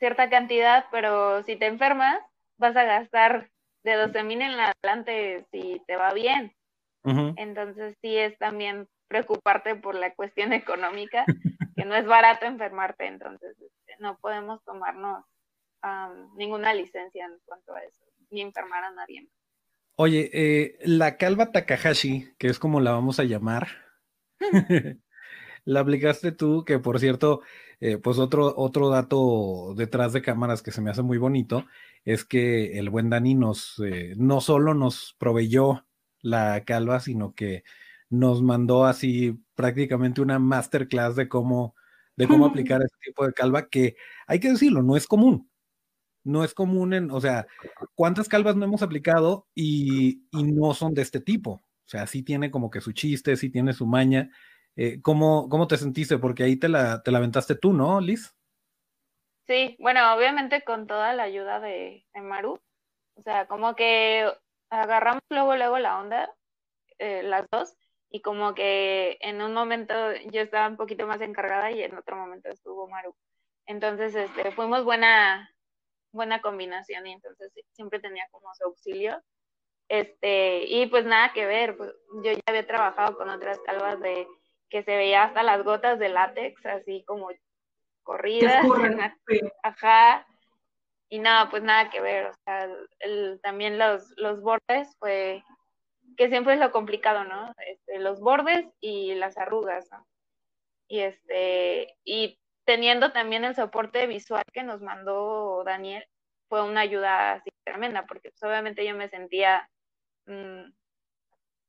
cierta 0.00 0.28
cantidad, 0.28 0.86
pero 0.90 1.44
si 1.44 1.54
te 1.54 1.66
enfermas, 1.66 2.18
vas 2.56 2.74
a 2.74 2.82
gastar 2.82 3.48
de 3.84 3.94
12 3.94 4.24
mil 4.24 4.42
en 4.42 4.58
adelante 4.58 5.46
si 5.52 5.80
te 5.86 5.94
va 5.94 6.12
bien. 6.14 6.52
Entonces 7.04 7.96
sí 8.02 8.16
es 8.16 8.36
también 8.38 8.86
preocuparte 9.08 9.74
por 9.74 9.94
la 9.94 10.14
cuestión 10.14 10.52
económica, 10.52 11.24
que 11.76 11.84
no 11.84 11.94
es 11.94 12.06
barato 12.06 12.46
enfermarte, 12.46 13.06
entonces 13.06 13.56
este, 13.60 13.94
no 14.00 14.18
podemos 14.18 14.62
tomarnos 14.64 15.24
ninguna 16.36 16.74
licencia 16.74 17.24
en 17.24 17.38
cuanto 17.44 17.72
a 17.74 17.82
eso, 17.82 18.04
ni 18.30 18.42
enfermar 18.42 18.84
a 18.84 18.90
nadie. 18.90 19.28
Oye, 19.96 20.30
eh, 20.32 20.78
la 20.84 21.16
calva 21.16 21.50
Takahashi, 21.50 22.34
que 22.38 22.48
es 22.48 22.58
como 22.58 22.80
la 22.80 22.92
vamos 22.92 23.18
a 23.20 23.24
llamar, 23.24 23.68
la 25.64 25.80
aplicaste 25.80 26.32
tú, 26.32 26.64
que 26.64 26.78
por 26.78 26.98
cierto, 26.98 27.42
eh, 27.80 27.98
pues 27.98 28.18
otro, 28.18 28.54
otro 28.56 28.88
dato 28.90 29.74
detrás 29.76 30.12
de 30.12 30.22
cámaras 30.22 30.62
que 30.62 30.72
se 30.72 30.80
me 30.80 30.90
hace 30.90 31.02
muy 31.02 31.18
bonito, 31.18 31.66
es 32.04 32.24
que 32.24 32.78
el 32.78 32.90
buen 32.90 33.10
Dani 33.10 33.34
nos, 33.34 33.80
eh, 33.84 34.14
no 34.16 34.40
solo 34.40 34.74
nos 34.74 35.14
proveyó 35.18 35.84
la 36.20 36.64
calva, 36.64 37.00
sino 37.00 37.34
que 37.34 37.64
nos 38.10 38.42
mandó 38.42 38.84
así 38.86 39.38
prácticamente 39.54 40.20
una 40.20 40.38
masterclass 40.38 41.16
de 41.16 41.28
cómo, 41.28 41.74
de 42.16 42.26
cómo 42.28 42.46
aplicar 42.46 42.82
este 42.82 42.98
tipo 43.04 43.26
de 43.26 43.32
calva, 43.32 43.68
que 43.68 43.96
hay 44.26 44.40
que 44.40 44.50
decirlo, 44.50 44.82
no 44.82 44.96
es 44.96 45.06
común 45.06 45.48
no 46.28 46.44
es 46.44 46.54
común 46.54 46.92
en, 46.92 47.10
o 47.10 47.20
sea, 47.20 47.46
¿cuántas 47.94 48.28
calvas 48.28 48.54
no 48.54 48.64
hemos 48.64 48.82
aplicado 48.82 49.48
y, 49.54 50.22
no 50.32 50.74
son 50.74 50.94
de 50.94 51.02
este 51.02 51.20
tipo? 51.20 51.52
O 51.52 51.88
sea, 51.88 52.06
sí 52.06 52.22
tiene 52.22 52.50
como 52.50 52.70
que 52.70 52.80
su 52.80 52.92
chiste, 52.92 53.36
sí 53.36 53.50
tiene 53.50 53.72
su 53.72 53.86
maña. 53.86 54.30
Eh, 54.76 55.00
¿cómo, 55.00 55.48
¿cómo, 55.48 55.66
te 55.66 55.78
sentiste? 55.78 56.18
Porque 56.18 56.44
ahí 56.44 56.56
te 56.56 56.68
la, 56.68 57.02
te 57.02 57.10
la 57.10 57.18
aventaste 57.18 57.54
tú, 57.54 57.72
¿no, 57.72 58.00
Liz? 58.00 58.34
Sí, 59.46 59.76
bueno, 59.78 60.14
obviamente 60.14 60.62
con 60.62 60.86
toda 60.86 61.14
la 61.14 61.22
ayuda 61.22 61.60
de, 61.60 62.04
Maru. 62.14 62.60
O 63.14 63.22
sea, 63.22 63.46
como 63.46 63.74
que 63.74 64.30
agarramos 64.70 65.22
luego, 65.30 65.56
luego 65.56 65.78
la 65.78 65.98
onda, 65.98 66.34
eh, 66.98 67.22
las 67.22 67.46
dos, 67.50 67.76
y 68.10 68.20
como 68.22 68.54
que 68.54 69.18
en 69.20 69.42
un 69.42 69.52
momento 69.52 69.94
yo 70.30 70.40
estaba 70.40 70.68
un 70.68 70.76
poquito 70.76 71.06
más 71.06 71.20
encargada 71.20 71.70
y 71.70 71.82
en 71.82 71.96
otro 71.96 72.16
momento 72.16 72.48
estuvo 72.48 72.88
Maru. 72.88 73.14
Entonces, 73.66 74.14
este, 74.14 74.50
fuimos 74.52 74.84
buena, 74.84 75.54
buena 76.12 76.40
combinación 76.40 77.06
y 77.06 77.12
entonces 77.12 77.52
siempre 77.72 78.00
tenía 78.00 78.26
como 78.30 78.54
su 78.54 78.64
auxilio. 78.64 79.22
Este, 79.88 80.64
y 80.66 80.86
pues 80.86 81.04
nada 81.04 81.32
que 81.32 81.46
ver, 81.46 81.76
pues, 81.76 81.92
yo 82.24 82.32
ya 82.32 82.40
había 82.46 82.66
trabajado 82.66 83.16
con 83.16 83.28
otras 83.28 83.58
calvas 83.60 84.00
de 84.00 84.26
que 84.70 84.82
se 84.82 84.96
veía 84.96 85.24
hasta 85.24 85.42
las 85.42 85.64
gotas 85.64 85.98
de 85.98 86.08
látex, 86.08 86.64
así 86.66 87.04
como 87.06 87.28
corridas. 88.02 88.64
Ajá. 89.62 90.26
Y 91.10 91.18
nada, 91.20 91.48
pues 91.50 91.62
nada 91.62 91.90
que 91.90 92.00
ver, 92.00 92.26
o 92.26 92.34
sea, 92.44 92.68
el, 93.00 93.40
también 93.42 93.78
los, 93.78 94.12
los 94.16 94.42
bordes, 94.42 94.94
fue 94.98 95.42
que 96.16 96.28
siempre 96.28 96.54
es 96.54 96.60
lo 96.60 96.70
complicado, 96.72 97.24
¿no? 97.24 97.54
Este, 97.66 97.98
los 97.98 98.20
bordes 98.20 98.66
y 98.80 99.14
las 99.14 99.38
arrugas, 99.38 99.88
¿no? 99.90 100.06
Y 100.88 101.00
este, 101.00 101.96
y 102.04 102.38
teniendo 102.64 103.12
también 103.12 103.44
el 103.44 103.54
soporte 103.54 104.06
visual 104.06 104.42
que 104.52 104.62
nos 104.62 104.82
mandó 104.82 105.62
Daniel, 105.64 106.04
fue 106.48 106.62
una 106.62 106.80
ayuda 106.80 107.32
así 107.32 107.50
tremenda, 107.64 108.06
porque 108.06 108.30
pues, 108.30 108.42
obviamente 108.42 108.86
yo 108.86 108.94
me 108.94 109.08
sentía 109.08 109.70
mm, 110.26 110.64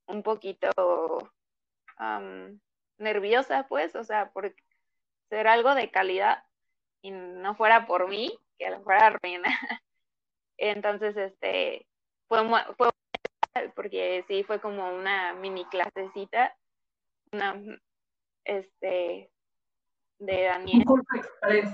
un 0.07 0.23
poquito 0.23 0.71
nerviosa, 2.97 3.67
pues, 3.67 3.95
o 3.95 4.03
sea, 4.03 4.31
por 4.31 4.53
ser 5.29 5.47
algo 5.47 5.75
de 5.75 5.91
calidad 5.91 6.43
y 7.01 7.11
no 7.11 7.55
fuera 7.55 7.85
por 7.85 8.09
mí, 8.09 8.37
que 8.59 8.69
lo 8.69 8.83
fuera 8.83 9.17
reina. 9.21 9.49
Entonces, 10.57 11.15
este, 11.17 11.87
fue, 12.27 12.39
fue 12.77 12.89
porque 13.75 14.23
sí 14.27 14.43
fue 14.43 14.61
como 14.61 14.93
una 14.95 15.33
mini 15.33 15.65
clasecita, 15.65 16.55
una, 17.31 17.59
este, 18.45 19.31
de 20.19 20.43
Daniel. 20.43 20.79
Un 20.79 20.83
curso 20.83 21.15
express. 21.15 21.73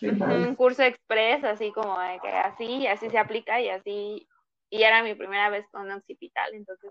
Un 0.00 0.54
curso 0.56 0.82
express, 0.82 1.44
así 1.44 1.72
como 1.72 1.98
de 2.00 2.18
que 2.20 2.28
así, 2.28 2.86
así 2.86 3.08
se 3.08 3.18
aplica 3.18 3.60
y 3.60 3.68
así, 3.68 4.28
y 4.70 4.82
era 4.82 5.02
mi 5.02 5.14
primera 5.14 5.48
vez 5.48 5.64
con 5.70 5.90
occipital, 5.90 6.52
entonces 6.54 6.90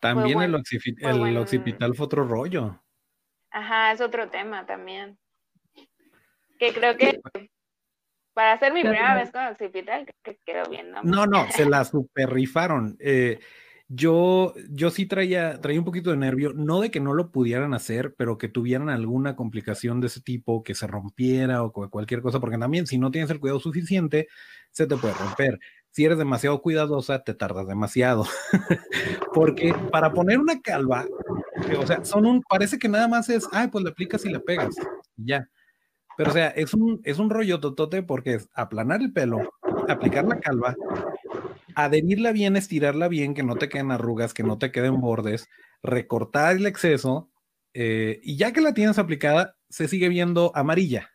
también 0.00 0.42
el, 0.42 0.54
occipital 0.54 1.94
fue 1.94 2.06
otro 2.06 2.24
rollo. 2.24 2.82
Ajá, 3.50 3.92
es 3.92 4.00
otro 4.00 4.28
tema 4.28 4.66
también. 4.66 5.18
Que 6.58 6.72
creo 6.72 6.96
que 6.96 7.20
para 8.36 8.52
hacer 8.52 8.74
mi 8.74 8.82
primera 8.82 9.14
vez 9.14 9.32
con 9.32 9.46
occipital, 9.46 10.04
creo 10.04 10.36
que 10.36 10.38
quedó 10.44 10.68
bien, 10.68 10.90
¿no? 10.90 11.02
No, 11.02 11.26
no, 11.26 11.50
se 11.50 11.64
la 11.70 11.84
super 11.84 12.28
rifaron. 12.28 12.96
Eh, 13.00 13.38
yo, 13.88 14.52
yo 14.68 14.90
sí 14.90 15.06
traía, 15.06 15.58
traía 15.62 15.78
un 15.78 15.86
poquito 15.86 16.10
de 16.10 16.18
nervio, 16.18 16.52
no 16.52 16.80
de 16.80 16.90
que 16.90 17.00
no 17.00 17.14
lo 17.14 17.30
pudieran 17.30 17.72
hacer, 17.72 18.14
pero 18.18 18.36
que 18.36 18.48
tuvieran 18.48 18.90
alguna 18.90 19.36
complicación 19.36 20.02
de 20.02 20.08
ese 20.08 20.20
tipo, 20.20 20.62
que 20.62 20.74
se 20.74 20.86
rompiera 20.86 21.62
o 21.62 21.72
cualquier 21.72 22.20
cosa, 22.20 22.38
porque 22.38 22.58
también 22.58 22.86
si 22.86 22.98
no 22.98 23.10
tienes 23.10 23.30
el 23.30 23.40
cuidado 23.40 23.58
suficiente, 23.58 24.28
se 24.70 24.86
te 24.86 24.96
puede 24.98 25.14
romper 25.14 25.58
si 25.96 26.04
eres 26.04 26.18
demasiado 26.18 26.60
cuidadosa, 26.60 27.24
te 27.24 27.32
tardas 27.32 27.66
demasiado. 27.66 28.26
Porque 29.32 29.74
para 29.90 30.12
poner 30.12 30.38
una 30.38 30.60
calva, 30.60 31.06
o 31.78 31.86
sea, 31.86 32.04
son 32.04 32.26
un, 32.26 32.42
parece 32.42 32.78
que 32.78 32.86
nada 32.86 33.08
más 33.08 33.30
es, 33.30 33.48
ay, 33.50 33.68
pues 33.68 33.82
le 33.82 33.92
aplicas 33.92 34.22
y 34.26 34.28
le 34.28 34.38
pegas, 34.38 34.74
ya. 35.16 35.48
Pero 36.16 36.30
o 36.30 36.32
sea, 36.32 36.48
es 36.48 36.74
un, 36.74 37.00
es 37.04 37.18
un 37.18 37.30
rollo 37.30 37.60
totote 37.60 38.02
porque 38.02 38.34
es 38.34 38.48
aplanar 38.54 39.02
el 39.02 39.12
pelo, 39.12 39.38
aplicar 39.88 40.24
la 40.24 40.40
calva, 40.40 40.74
adherirla 41.74 42.32
bien, 42.32 42.56
estirarla 42.56 43.08
bien, 43.08 43.34
que 43.34 43.42
no 43.42 43.56
te 43.56 43.68
queden 43.68 43.90
arrugas, 43.90 44.32
que 44.32 44.42
no 44.42 44.58
te 44.58 44.72
queden 44.72 45.00
bordes, 45.00 45.48
recortar 45.82 46.56
el 46.56 46.66
exceso, 46.66 47.30
eh, 47.74 48.20
y 48.22 48.36
ya 48.36 48.52
que 48.52 48.62
la 48.62 48.72
tienes 48.72 48.98
aplicada, 48.98 49.56
se 49.68 49.88
sigue 49.88 50.08
viendo 50.08 50.52
amarilla. 50.54 51.10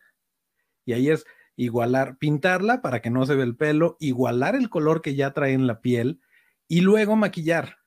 Y 0.84 0.92
ahí 0.92 1.10
es, 1.10 1.24
igualar, 1.56 2.16
pintarla 2.18 2.82
para 2.82 3.02
que 3.02 3.10
no 3.10 3.26
se 3.26 3.34
vea 3.34 3.44
el 3.44 3.56
pelo, 3.56 3.96
igualar 3.98 4.54
el 4.54 4.70
color 4.70 5.02
que 5.02 5.14
ya 5.14 5.32
trae 5.32 5.52
en 5.52 5.66
la 5.66 5.80
piel 5.80 6.20
y 6.68 6.80
luego 6.80 7.16
maquillar. 7.16 7.78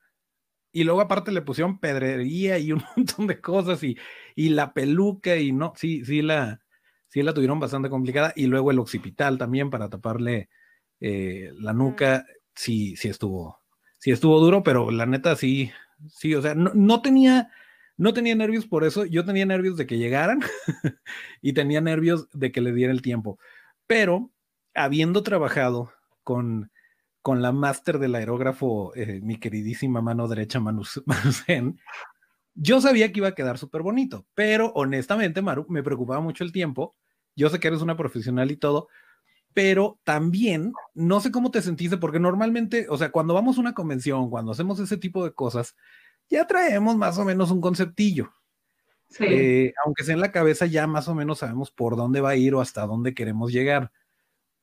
Y 0.72 0.84
luego 0.84 1.00
aparte 1.00 1.32
le 1.32 1.40
pusieron 1.40 1.80
pedrería 1.80 2.58
y 2.58 2.72
un 2.72 2.82
montón 2.96 3.26
de 3.26 3.40
cosas 3.40 3.82
y, 3.82 3.96
y 4.34 4.50
la 4.50 4.74
peluca 4.74 5.36
y 5.36 5.52
no, 5.52 5.72
sí, 5.76 6.04
sí 6.04 6.20
la, 6.20 6.60
sí 7.08 7.22
la 7.22 7.34
tuvieron 7.34 7.60
bastante 7.60 7.90
complicada 7.90 8.32
y 8.36 8.46
luego 8.46 8.70
el 8.70 8.78
occipital 8.78 9.38
también 9.38 9.70
para 9.70 9.88
taparle 9.88 10.48
eh, 11.00 11.50
la 11.58 11.72
nuca, 11.72 12.26
sí, 12.54 12.96
sí 12.96 13.08
estuvo, 13.08 13.60
sí 13.98 14.10
estuvo 14.10 14.40
duro, 14.40 14.62
pero 14.62 14.90
la 14.90 15.06
neta 15.06 15.36
sí, 15.36 15.70
sí, 16.08 16.34
o 16.34 16.42
sea, 16.42 16.54
no, 16.54 16.72
no 16.74 17.02
tenía 17.02 17.50
no 17.98 18.12
tenía 18.12 18.34
nervios 18.34 18.66
por 18.66 18.84
eso, 18.84 19.04
yo 19.06 19.24
tenía 19.24 19.46
nervios 19.46 19.76
de 19.76 19.86
que 19.86 19.98
llegaran 19.98 20.40
y 21.40 21.52
tenía 21.54 21.80
nervios 21.80 22.28
de 22.32 22.52
que 22.52 22.60
le 22.60 22.72
diera 22.72 22.92
el 22.92 23.02
tiempo. 23.02 23.38
Pero 23.86 24.30
habiendo 24.74 25.22
trabajado 25.22 25.92
con, 26.22 26.70
con 27.22 27.40
la 27.40 27.52
máster 27.52 27.98
del 27.98 28.14
aerógrafo, 28.14 28.94
eh, 28.94 29.20
mi 29.22 29.38
queridísima 29.38 30.02
mano 30.02 30.28
derecha 30.28 30.60
Manu, 30.60 30.82
yo 32.56 32.80
sabía 32.80 33.12
que 33.12 33.20
iba 33.20 33.28
a 33.28 33.34
quedar 33.34 33.58
súper 33.58 33.82
bonito, 33.82 34.26
pero 34.34 34.72
honestamente, 34.74 35.42
Maru, 35.42 35.66
me 35.68 35.82
preocupaba 35.82 36.20
mucho 36.20 36.42
el 36.42 36.52
tiempo. 36.52 36.96
Yo 37.36 37.50
sé 37.50 37.60
que 37.60 37.68
eres 37.68 37.82
una 37.82 37.96
profesional 37.96 38.50
y 38.50 38.56
todo, 38.56 38.88
pero 39.52 40.00
también 40.04 40.72
no 40.94 41.20
sé 41.20 41.30
cómo 41.30 41.50
te 41.50 41.60
sentiste, 41.60 41.98
porque 41.98 42.18
normalmente, 42.18 42.86
o 42.88 42.96
sea, 42.96 43.10
cuando 43.12 43.34
vamos 43.34 43.58
a 43.58 43.60
una 43.60 43.74
convención, 43.74 44.30
cuando 44.30 44.52
hacemos 44.52 44.80
ese 44.80 44.96
tipo 44.96 45.22
de 45.22 45.34
cosas, 45.34 45.76
ya 46.30 46.46
traemos 46.46 46.96
más 46.96 47.18
o 47.18 47.24
menos 47.24 47.50
un 47.50 47.60
conceptillo. 47.60 48.32
Eh, 49.20 49.72
aunque 49.84 50.02
sea 50.02 50.14
en 50.14 50.20
la 50.20 50.32
cabeza, 50.32 50.66
ya 50.66 50.86
más 50.86 51.08
o 51.08 51.14
menos 51.14 51.38
sabemos 51.38 51.70
por 51.70 51.96
dónde 51.96 52.20
va 52.20 52.30
a 52.30 52.36
ir 52.36 52.54
o 52.54 52.60
hasta 52.60 52.86
dónde 52.86 53.14
queremos 53.14 53.52
llegar. 53.52 53.92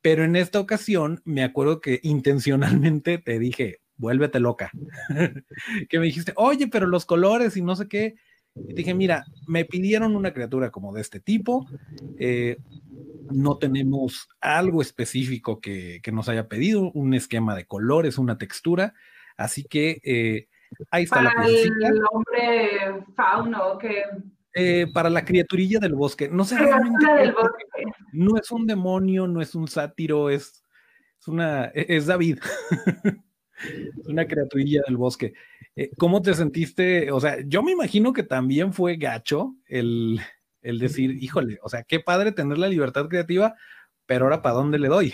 Pero 0.01 0.23
en 0.23 0.35
esta 0.35 0.59
ocasión, 0.59 1.21
me 1.25 1.43
acuerdo 1.43 1.79
que 1.79 1.99
intencionalmente 2.03 3.19
te 3.19 3.39
dije, 3.39 3.82
vuélvete 3.97 4.39
loca. 4.39 4.71
que 5.89 5.99
me 5.99 6.05
dijiste, 6.05 6.33
oye, 6.35 6.67
pero 6.67 6.87
los 6.87 7.05
colores 7.05 7.57
y 7.57 7.61
no 7.61 7.75
sé 7.75 7.87
qué. 7.87 8.15
Y 8.55 8.73
dije, 8.73 8.93
mira, 8.93 9.25
me 9.47 9.65
pidieron 9.65 10.15
una 10.15 10.33
criatura 10.33 10.69
como 10.69 10.93
de 10.93 11.01
este 11.01 11.19
tipo. 11.19 11.67
Eh, 12.19 12.57
no 13.31 13.57
tenemos 13.57 14.27
algo 14.41 14.81
específico 14.81 15.59
que, 15.59 16.01
nos 16.11 16.29
haya 16.29 16.47
pedido, 16.47 16.91
un 16.91 17.13
esquema 17.13 17.55
de 17.55 17.65
colores, 17.65 18.17
una 18.17 18.37
textura. 18.37 18.93
Así 19.37 19.63
que 19.63 19.99
eh, 20.03 20.47
Ahí 20.91 21.03
está 21.03 21.23
para 21.23 21.47
el 21.47 22.01
hombre 22.11 23.03
fauno 23.15 23.77
que 23.77 24.03
eh, 24.55 24.87
para 24.93 25.09
la 25.09 25.25
criaturilla 25.25 25.79
del 25.79 25.95
bosque. 25.95 26.29
No 26.29 26.43
sé 26.45 26.57
realmente. 26.57 27.33
No 28.11 28.37
es 28.37 28.51
un 28.51 28.67
demonio, 28.67 29.27
no 29.27 29.41
es 29.41 29.55
un 29.55 29.67
sátiro, 29.67 30.29
es, 30.29 30.63
es 31.19 31.27
una. 31.27 31.65
E, 31.73 31.85
es 31.89 32.05
David. 32.05 32.39
una 34.05 34.25
criaturilla 34.25 34.81
del 34.85 34.97
bosque. 34.97 35.33
Eh, 35.75 35.91
¿Cómo 35.97 36.21
te 36.21 36.33
sentiste? 36.33 37.11
O 37.11 37.19
sea, 37.19 37.37
yo 37.45 37.63
me 37.63 37.71
imagino 37.71 38.13
que 38.13 38.23
también 38.23 38.73
fue 38.73 38.97
gacho 38.97 39.55
el, 39.67 40.19
el 40.61 40.79
decir, 40.79 41.11
híjole, 41.21 41.59
o 41.61 41.69
sea, 41.69 41.83
qué 41.83 41.99
padre 41.99 42.31
tener 42.31 42.57
la 42.57 42.67
libertad 42.67 43.07
creativa, 43.07 43.55
pero 44.05 44.25
ahora 44.25 44.41
¿para 44.41 44.55
dónde 44.55 44.79
le 44.79 44.87
doy? 44.87 45.13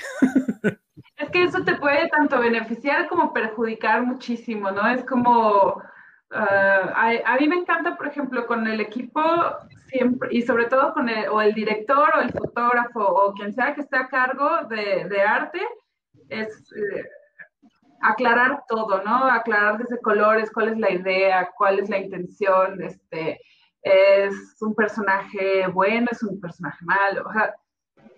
Es 1.17 1.29
que 1.31 1.43
eso 1.43 1.63
te 1.63 1.75
puede 1.75 2.07
tanto 2.09 2.39
beneficiar 2.39 3.07
como 3.07 3.33
perjudicar 3.33 4.03
muchísimo, 4.03 4.71
¿no? 4.71 4.87
Es 4.87 5.03
como, 5.03 5.81
ah, 6.31 7.21
a, 7.25 7.37
mí 7.37 7.47
me 7.47 7.57
encanta, 7.57 7.97
por 7.97 8.07
ejemplo, 8.07 8.47
con 8.47 8.65
el 8.67 8.79
equipo 8.79 9.21
siempre, 9.87 10.29
y 10.31 10.41
sobre 10.43 10.65
todo 10.65 10.93
con 10.93 11.09
el, 11.09 11.27
o 11.27 11.41
el 11.41 11.53
director 11.53 12.09
o 12.15 12.21
el 12.21 12.31
fotógrafo 12.31 13.01
o 13.01 13.33
quien 13.33 13.53
sea 13.53 13.75
que 13.75 13.81
esté 13.81 13.97
a 13.97 14.07
cargo 14.07 14.65
de, 14.69 15.21
arte, 15.21 15.59
es 16.29 16.71
eh, 16.73 17.03
aclarar 18.01 18.63
todo, 18.67 19.01
¿no? 19.03 19.25
Aclarar 19.25 19.77
desde 19.77 20.01
colores, 20.01 20.51
cuál 20.51 20.69
es 20.69 20.77
la 20.77 20.91
idea, 20.91 21.49
cuál 21.57 21.79
es 21.79 21.89
la 21.89 21.97
intención, 21.97 22.81
este, 22.81 23.39
es 23.81 24.57
un 24.61 24.75
personaje 24.75 25.67
bueno, 25.67 26.07
es 26.11 26.23
un 26.23 26.39
personaje 26.39 26.83
malo, 26.85 27.23
o 27.27 27.33
sea, 27.33 27.53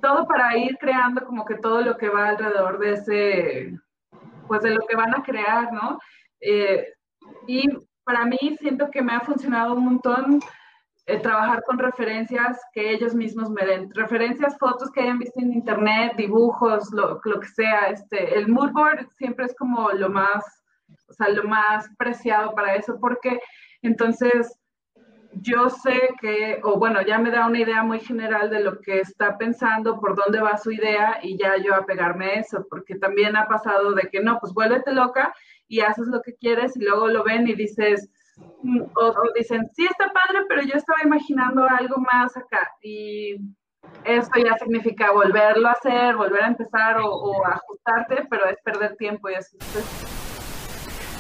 todo 0.02 0.28
para 0.28 0.58
ir 0.58 0.78
creando 0.80 1.26
como 1.26 1.46
que 1.46 1.56
todo 1.56 1.82
lo 1.82 1.98
que 1.98 2.10
va 2.10 2.30
alrededor 2.30 2.80
de 2.80 2.94
ese, 2.94 3.80
pues 4.48 4.64
de 4.64 4.72
lo 4.72 4.82
que 4.88 4.96
van 4.96 5.14
a 5.14 5.24
crear, 5.24 5.72
¿no? 5.72 6.00
Eh, 6.40 6.88
y 7.48 7.70
para 8.04 8.26
mí 8.26 8.58
siento 8.60 8.90
que 8.90 9.02
me 9.02 9.14
ha 9.14 9.22
funcionado 9.22 9.74
un 9.74 9.86
montón 9.86 10.40
eh, 11.08 11.20
trabajar 11.20 11.64
con 11.64 11.80
referencias 11.80 12.60
que 12.74 12.92
ellos 12.92 13.16
mismos 13.16 13.50
me 13.50 13.66
den, 13.66 13.90
referencias, 13.94 14.58
fotos 14.58 14.92
que 14.92 15.02
hayan 15.02 15.20
visto 15.20 15.40
en 15.40 15.54
internet, 15.54 16.14
dibujos, 16.16 16.92
lo, 16.92 17.20
lo 17.24 17.40
que 17.40 17.48
sea. 17.48 17.88
Este, 17.90 18.38
el 18.38 18.48
mood 18.48 18.72
board 18.72 19.08
siempre 19.18 19.46
es 19.46 19.56
como 19.56 19.92
lo 19.92 20.10
más, 20.10 20.44
o 21.08 21.14
sea, 21.14 21.30
lo 21.30 21.44
más 21.44 21.90
preciado 21.98 22.54
para 22.54 22.76
eso, 22.76 23.00
porque 23.00 23.40
entonces 23.82 24.58
yo 25.34 25.70
sé 25.70 26.10
que, 26.20 26.60
o 26.64 26.78
bueno, 26.78 27.02
ya 27.02 27.18
me 27.18 27.32
da 27.32 27.48
una 27.48 27.60
idea 27.60 27.84
muy 27.84 28.00
general 28.00 28.50
de 28.50 28.62
lo 28.62 28.80
que 28.80 29.00
está 29.00 29.38
pensando, 29.38 30.00
por 30.00 30.16
dónde 30.16 30.42
va 30.42 30.58
su 30.58 30.72
idea 30.72 31.20
y 31.24 31.38
ya 31.38 31.58
yo 31.58 31.74
apegarme 31.74 32.26
a 32.26 32.34
eso, 32.34 32.66
porque 32.70 32.96
también 32.96 33.36
ha 33.36 33.48
pasado 33.48 33.94
de 33.94 34.10
que 34.12 34.20
no, 34.20 34.40
pues 34.40 34.54
vuélvete 34.54 34.92
loca 34.92 35.34
y 35.68 35.80
haces 35.80 36.08
lo 36.08 36.22
que 36.22 36.36
quieres 36.36 36.76
y 36.76 36.84
luego 36.84 37.08
lo 37.08 37.24
ven 37.24 37.48
y 37.48 37.54
dices, 37.54 38.10
o, 38.96 39.14
dicen, 39.36 39.70
sí 39.74 39.86
está 39.86 40.12
padre, 40.12 40.46
pero 40.48 40.62
yo 40.64 40.74
estaba 40.76 41.00
imaginando 41.04 41.66
algo 41.68 41.98
más 42.12 42.36
acá 42.38 42.68
y 42.82 43.36
eso 44.06 44.30
ya 44.44 44.58
significa 44.58 45.12
volverlo 45.12 45.68
a 45.68 45.72
hacer, 45.72 46.16
volver 46.16 46.44
a 46.44 46.48
empezar 46.48 46.98
o, 47.04 47.46
ajustarte, 47.46 48.28
pero 48.30 48.50
es 48.50 48.58
perder 48.64 48.96
tiempo 48.98 49.30
y 49.30 49.34
eso. 49.34 49.58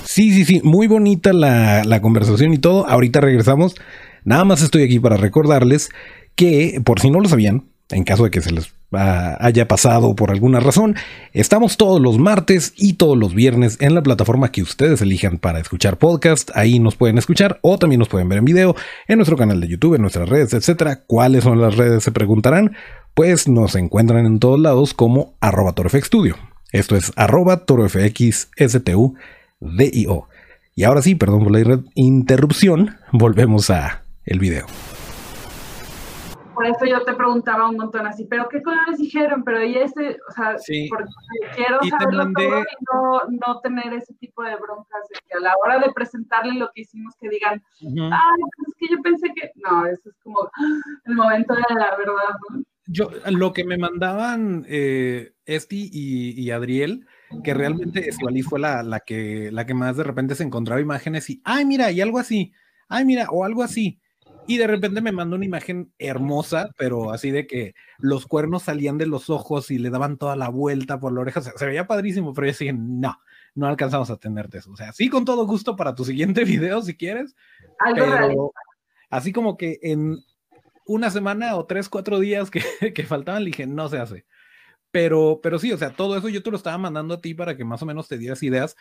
Sí, 0.03 0.31
sí, 0.31 0.45
sí, 0.45 0.61
muy 0.63 0.87
bonita 0.87 1.31
la, 1.33 1.83
la, 1.83 2.01
conversación 2.01 2.53
y 2.53 2.57
todo. 2.57 2.87
Ahorita 2.87 3.21
regresamos. 3.21 3.75
Nada 4.23 4.43
más 4.45 4.61
estoy 4.61 4.83
aquí 4.83 4.99
para 4.99 5.17
recordarles 5.17 5.89
que, 6.35 6.81
por 6.83 6.99
si 6.99 7.09
no 7.09 7.19
lo 7.19 7.29
sabían, 7.29 7.70
en 7.91 8.03
caso 8.03 8.23
de 8.23 8.31
que 8.31 8.41
se 8.41 8.51
les 8.51 8.73
haya 8.91 9.67
pasado 9.67 10.15
por 10.15 10.31
alguna 10.31 10.59
razón. 10.59 10.95
Estamos 11.33 11.77
todos 11.77 12.01
los 12.01 12.17
martes 12.17 12.73
y 12.75 12.93
todos 12.93 13.17
los 13.17 13.33
viernes 13.33 13.77
en 13.79 13.95
la 13.95 14.03
plataforma 14.03 14.51
que 14.51 14.61
ustedes 14.61 15.01
elijan 15.01 15.37
para 15.37 15.59
escuchar 15.59 15.97
podcast. 15.97 16.51
Ahí 16.55 16.79
nos 16.79 16.95
pueden 16.95 17.17
escuchar 17.17 17.59
o 17.61 17.77
también 17.77 17.99
nos 17.99 18.09
pueden 18.09 18.27
ver 18.27 18.39
en 18.39 18.45
video 18.45 18.75
en 19.07 19.17
nuestro 19.17 19.37
canal 19.37 19.61
de 19.61 19.67
YouTube, 19.67 19.95
en 19.95 20.01
nuestras 20.01 20.27
redes, 20.27 20.53
etcétera. 20.53 21.03
¿Cuáles 21.07 21.43
son 21.43 21.61
las 21.61 21.77
redes? 21.77 22.03
Se 22.03 22.11
preguntarán. 22.11 22.75
Pues 23.13 23.47
nos 23.47 23.75
encuentran 23.75 24.25
en 24.25 24.39
todos 24.39 24.59
lados 24.59 24.93
como 24.93 25.35
arroba. 25.39 25.73
Esto 26.71 26.95
es 26.95 27.11
arroba 27.15 27.65
torofxstudio. 27.65 29.13
Y 30.73 30.83
ahora 30.83 31.01
sí, 31.01 31.15
perdón 31.15 31.43
por 31.43 31.51
la 31.51 31.79
interrupción, 31.95 32.97
volvemos 33.11 33.69
a 33.69 34.03
el 34.25 34.39
video. 34.39 34.65
Por 36.61 36.75
eso 36.75 36.85
yo 36.85 37.03
te 37.03 37.13
preguntaba 37.13 37.69
un 37.69 37.75
montón 37.77 38.05
así, 38.05 38.25
pero 38.25 38.47
¿qué 38.49 38.61
colores 38.61 38.99
dijeron? 38.99 39.43
Pero 39.43 39.57
ahí 39.59 39.75
este, 39.77 40.19
o 40.29 40.31
sea, 40.31 40.57
Sí. 40.59 40.87
porque 40.89 41.05
quiero 41.55 41.79
Y 41.81 41.89
saberlo 41.89 42.25
mandé- 42.25 42.47
todo 42.47 42.59
y 42.59 42.85
no, 42.93 43.21
no 43.47 43.59
tener 43.61 43.93
ese 43.93 44.13
tipo 44.15 44.43
de 44.43 44.55
broncas 44.57 45.01
de 45.09 45.19
que 45.27 45.37
a 45.37 45.39
la 45.39 45.53
hora 45.63 45.79
de 45.79 45.91
presentarle 45.93 46.53
lo 46.53 46.69
que 46.73 46.81
hicimos 46.81 47.15
que 47.19 47.29
digan, 47.29 47.63
ay, 47.81 48.41
pues 48.57 48.67
es 48.67 48.75
que 48.77 48.95
yo 48.95 49.01
pensé 49.01 49.27
que, 49.35 49.51
no, 49.55 49.85
eso 49.87 50.09
es 50.09 50.15
como 50.23 50.49
el 51.05 51.15
momento 51.15 51.53
de 51.55 51.61
la 51.75 51.95
verdad, 51.97 52.35
¿no? 52.49 52.63
Yo, 52.87 53.09
lo 53.29 53.53
que 53.53 53.63
me 53.63 53.77
mandaban 53.77 54.65
eh, 54.67 55.33
Esti 55.45 55.89
y, 55.93 56.41
y 56.41 56.51
Adriel, 56.51 57.05
que 57.43 57.53
realmente 57.53 58.09
Estivaliz 58.09 58.45
fue 58.47 58.59
la, 58.59 58.83
la, 58.83 58.99
que, 58.99 59.49
la 59.51 59.65
que 59.65 59.73
más 59.73 59.95
de 59.97 60.03
repente 60.03 60.35
se 60.35 60.43
encontraba 60.43 60.81
imágenes 60.81 61.29
y, 61.29 61.41
ay, 61.45 61.63
mira, 61.65 61.91
y 61.91 62.01
algo 62.01 62.19
así, 62.19 62.51
ay, 62.89 63.05
mira, 63.05 63.27
o 63.29 63.45
algo 63.45 63.63
así. 63.63 64.00
Y 64.51 64.57
de 64.57 64.67
repente 64.67 64.99
me 64.99 65.13
mandó 65.13 65.37
una 65.37 65.45
imagen 65.45 65.93
hermosa, 65.97 66.71
pero 66.77 67.13
así 67.13 67.31
de 67.31 67.47
que 67.47 67.73
los 67.99 68.25
cuernos 68.27 68.63
salían 68.63 68.97
de 68.97 69.05
los 69.05 69.29
ojos 69.29 69.71
y 69.71 69.77
le 69.77 69.89
daban 69.89 70.17
toda 70.17 70.35
la 70.35 70.49
vuelta 70.49 70.99
por 70.99 71.13
la 71.13 71.21
oreja. 71.21 71.39
O 71.39 71.43
sea, 71.43 71.53
se 71.55 71.65
veía 71.65 71.87
padrísimo, 71.87 72.33
pero 72.33 72.47
yo 72.47 72.51
decía, 72.51 72.73
no, 72.73 73.17
no 73.55 73.67
alcanzamos 73.67 74.09
a 74.09 74.17
tenerte 74.17 74.57
eso. 74.57 74.69
O 74.69 74.75
sea, 74.75 74.91
sí, 74.91 75.07
con 75.07 75.23
todo 75.23 75.47
gusto 75.47 75.77
para 75.77 75.95
tu 75.95 76.03
siguiente 76.03 76.43
video 76.43 76.81
si 76.81 76.97
quieres, 76.97 77.33
Algo 77.79 78.07
realista. 78.07 78.27
pero 78.27 78.51
así 79.09 79.31
como 79.31 79.55
que 79.55 79.79
en 79.83 80.17
una 80.85 81.11
semana 81.11 81.55
o 81.55 81.65
tres, 81.65 81.87
cuatro 81.87 82.19
días 82.19 82.51
que, 82.51 82.61
que 82.93 83.03
faltaban, 83.05 83.45
le 83.45 83.51
dije, 83.51 83.67
no 83.67 83.87
se 83.87 83.99
hace. 83.99 84.25
Pero, 84.91 85.39
pero 85.41 85.59
sí, 85.59 85.71
o 85.71 85.77
sea, 85.77 85.91
todo 85.91 86.17
eso 86.17 86.27
yo 86.27 86.43
te 86.43 86.51
lo 86.51 86.57
estaba 86.57 86.77
mandando 86.77 87.13
a 87.13 87.21
ti 87.21 87.35
para 87.35 87.55
que 87.55 87.63
más 87.63 87.81
o 87.81 87.85
menos 87.85 88.09
te 88.09 88.17
dieras 88.17 88.43
ideas. 88.43 88.75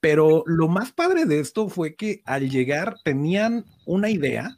Pero 0.00 0.42
lo 0.44 0.68
más 0.68 0.92
padre 0.92 1.24
de 1.24 1.40
esto 1.40 1.70
fue 1.70 1.94
que 1.94 2.20
al 2.26 2.50
llegar 2.50 2.96
tenían 3.04 3.64
una 3.86 4.10
idea, 4.10 4.54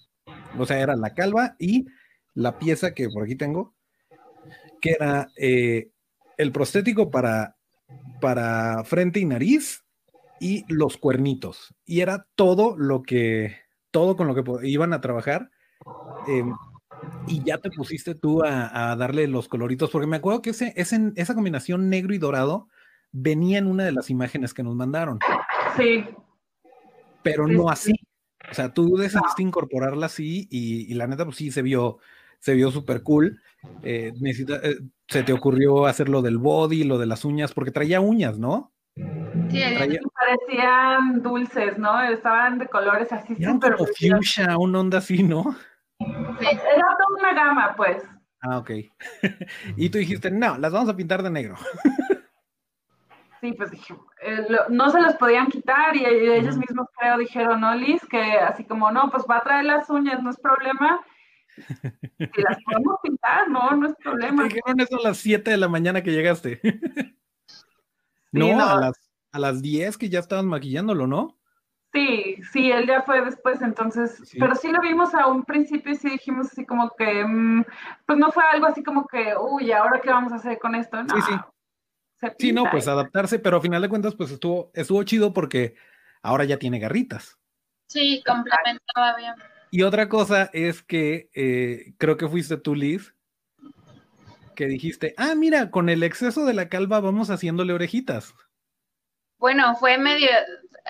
o 0.52 0.66
sea, 0.66 0.80
era 0.80 0.96
la 0.96 1.14
calva 1.14 1.56
y 1.58 1.86
la 2.34 2.58
pieza 2.58 2.92
que 2.94 3.08
por 3.08 3.24
aquí 3.24 3.36
tengo, 3.36 3.74
que 4.80 4.90
era 4.92 5.28
eh, 5.36 5.90
el 6.36 6.52
prostético 6.52 7.10
para, 7.10 7.56
para 8.20 8.84
frente 8.84 9.20
y 9.20 9.24
nariz 9.24 9.84
y 10.38 10.70
los 10.72 10.96
cuernitos. 10.98 11.74
Y 11.86 12.00
era 12.00 12.26
todo 12.34 12.76
lo 12.76 13.02
que, 13.02 13.56
todo 13.90 14.16
con 14.16 14.26
lo 14.26 14.34
que 14.34 14.68
iban 14.68 14.92
a 14.92 15.00
trabajar. 15.00 15.50
em, 16.26 16.52
y 17.28 17.42
ya 17.42 17.58
te 17.58 17.70
pusiste 17.70 18.14
tú 18.14 18.44
a, 18.44 18.92
a 18.92 18.96
darle 18.96 19.26
los 19.26 19.48
coloritos, 19.48 19.90
porque 19.90 20.06
me 20.06 20.16
acuerdo 20.16 20.42
que 20.42 20.50
ese, 20.50 20.72
ese- 20.76 21.12
esa 21.16 21.34
combinación 21.34 21.88
negro 21.90 22.14
y 22.14 22.18
dorado 22.18 22.68
venía 23.12 23.58
en 23.58 23.66
una 23.66 23.84
de 23.84 23.92
las 23.92 24.10
imágenes 24.10 24.54
que 24.54 24.62
nos 24.62 24.76
mandaron, 24.76 25.18
Sí, 25.76 26.04
pero 27.22 27.48
no 27.48 27.62
sí. 27.74 27.92
así. 27.92 27.94
O 28.50 28.54
sea, 28.54 28.72
tú 28.72 28.96
decidiste 28.96 29.42
incorporarla 29.42 30.06
así 30.06 30.46
y, 30.50 30.90
y 30.90 30.94
la 30.94 31.06
neta, 31.06 31.24
pues 31.24 31.36
sí, 31.36 31.50
se 31.50 31.62
vio, 31.62 31.98
se 32.38 32.54
vio 32.54 32.70
súper 32.70 33.02
cool. 33.02 33.40
Eh, 33.82 34.12
necesita- 34.20 34.60
eh, 34.62 34.76
se 35.08 35.22
te 35.22 35.32
ocurrió 35.32 35.86
hacer 35.86 36.08
lo 36.08 36.22
del 36.22 36.38
body, 36.38 36.84
lo 36.84 36.98
de 36.98 37.06
las 37.06 37.24
uñas, 37.24 37.52
porque 37.52 37.70
traía 37.70 38.00
uñas, 38.00 38.38
¿no? 38.38 38.72
Sí, 39.50 39.60
Traía- 39.74 40.00
parecían 40.14 41.22
dulces, 41.22 41.78
¿no? 41.78 42.02
Estaban 42.02 42.58
de 42.58 42.66
colores 42.66 43.12
así 43.12 43.34
súper 43.36 43.76
como 43.76 43.86
fuchsia, 43.86 44.56
un 44.58 44.74
onda 44.74 44.98
así, 44.98 45.22
¿no? 45.22 45.56
Era 46.00 46.60
toda 46.98 47.18
una 47.18 47.34
gama, 47.34 47.74
pues. 47.76 48.02
Ah, 48.40 48.58
ok. 48.58 48.70
y 49.76 49.88
tú 49.90 49.98
dijiste, 49.98 50.30
no, 50.30 50.58
las 50.58 50.72
vamos 50.72 50.88
a 50.88 50.96
pintar 50.96 51.22
de 51.22 51.30
negro. 51.30 51.56
Sí, 53.40 53.52
pues 53.52 53.70
dije, 53.70 53.94
eh, 54.22 54.46
lo- 54.48 54.68
no 54.70 54.88
se 54.90 55.00
los 55.00 55.14
podían 55.16 55.48
quitar 55.48 55.94
y, 55.94 56.00
y 56.00 56.30
ellos 56.30 56.56
mismos 56.56 56.86
creo 56.98 57.18
dijeron, 57.18 57.60
¿no, 57.60 57.74
Liz? 57.74 58.00
Que 58.10 58.20
así 58.38 58.64
como, 58.64 58.90
no, 58.90 59.10
pues 59.10 59.24
va 59.30 59.38
a 59.38 59.42
traer 59.44 59.64
las 59.66 59.88
uñas, 59.90 60.22
no 60.22 60.30
es 60.30 60.38
problema. 60.40 61.00
Y 62.18 62.42
las 62.42 62.58
podemos 62.64 62.96
pintar, 63.02 63.48
no, 63.48 63.70
no 63.72 63.86
es 63.88 63.96
Te 63.96 64.02
problema. 64.02 64.44
dijeron 64.44 64.80
eso 64.80 64.96
a 64.98 65.02
las 65.08 65.16
7 65.18 65.50
de 65.52 65.56
la 65.56 65.68
mañana 65.68 66.02
que 66.02 66.12
llegaste. 66.12 66.60
no, 68.32 68.56
no. 68.56 68.64
A, 68.68 68.80
las, 68.80 69.10
a 69.32 69.38
las 69.38 69.62
10 69.62 69.96
que 69.96 70.08
ya 70.08 70.18
estaban 70.18 70.46
maquillándolo, 70.46 71.06
¿no? 71.06 71.38
Sí, 71.92 72.36
sí, 72.52 72.70
él 72.70 72.86
ya 72.86 73.02
fue 73.02 73.24
después, 73.24 73.62
entonces, 73.62 74.20
Sí. 74.24 74.38
pero 74.38 74.54
sí 74.54 74.70
lo 74.70 74.80
vimos 74.82 75.14
a 75.14 75.28
un 75.28 75.44
principio 75.44 75.92
y 75.92 75.96
sí 75.96 76.10
dijimos 76.10 76.48
así 76.48 76.66
como 76.66 76.90
que, 76.90 77.24
mm, 77.24 77.64
pues 78.04 78.18
no 78.18 78.30
fue 78.32 78.42
algo 78.52 78.66
así 78.66 78.82
como 78.82 79.06
que, 79.06 79.34
uy, 79.40 79.72
¿ahora 79.72 80.00
qué 80.02 80.10
vamos 80.10 80.32
a 80.32 80.36
hacer 80.36 80.58
con 80.58 80.74
esto? 80.74 81.02
No, 81.02 81.14
Sí, 81.14 81.22
sí. 81.22 81.32
Se 82.18 82.34
Sí, 82.38 82.52
no, 82.52 82.64
pues 82.70 82.88
adaptarse, 82.88 83.38
pero 83.38 83.58
a 83.58 83.60
final 83.60 83.82
de 83.82 83.88
cuentas, 83.88 84.14
pues 84.14 84.30
estuvo, 84.30 84.70
estuvo 84.74 85.02
chido 85.04 85.32
porque 85.32 85.74
ahora 86.22 86.44
ya 86.44 86.58
tiene 86.58 86.78
garritas. 86.78 87.38
sí, 87.88 88.22
complementaba 88.26 89.16
bien. 89.16 89.34
Y 89.70 89.82
otra 89.82 90.08
cosa 90.08 90.48
es 90.52 90.82
que 90.82 91.28
eh, 91.34 91.94
creo 91.98 92.16
que 92.16 92.28
fuiste 92.28 92.56
tú, 92.56 92.74
Liz, 92.74 93.14
que 94.54 94.66
dijiste, 94.66 95.12
ah, 95.18 95.34
mira, 95.36 95.70
con 95.70 95.88
el 95.88 96.02
exceso 96.02 96.46
de 96.46 96.54
la 96.54 96.68
calva 96.68 97.00
vamos 97.00 97.28
haciéndole 97.30 97.72
orejitas. 97.74 98.34
Bueno, 99.38 99.74
fue 99.76 99.98
medio, 99.98 100.30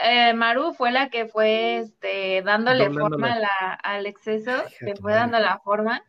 eh, 0.05 0.33
Maru 0.35 0.73
fue 0.75 0.93
la 0.93 1.09
que 1.11 1.27
fue 1.27 1.79
este, 1.79 2.43
dándole 2.43 2.85
Doblándole. 2.85 3.11
forma 3.17 3.33
a 3.33 3.39
la- 3.41 3.75
al 3.83 4.07
exceso, 4.07 4.53
tu 4.79 5.03
fue 5.03 5.12
madre. 5.12 5.15
dando 5.15 5.39
la 5.41 5.59
forma. 5.59 6.05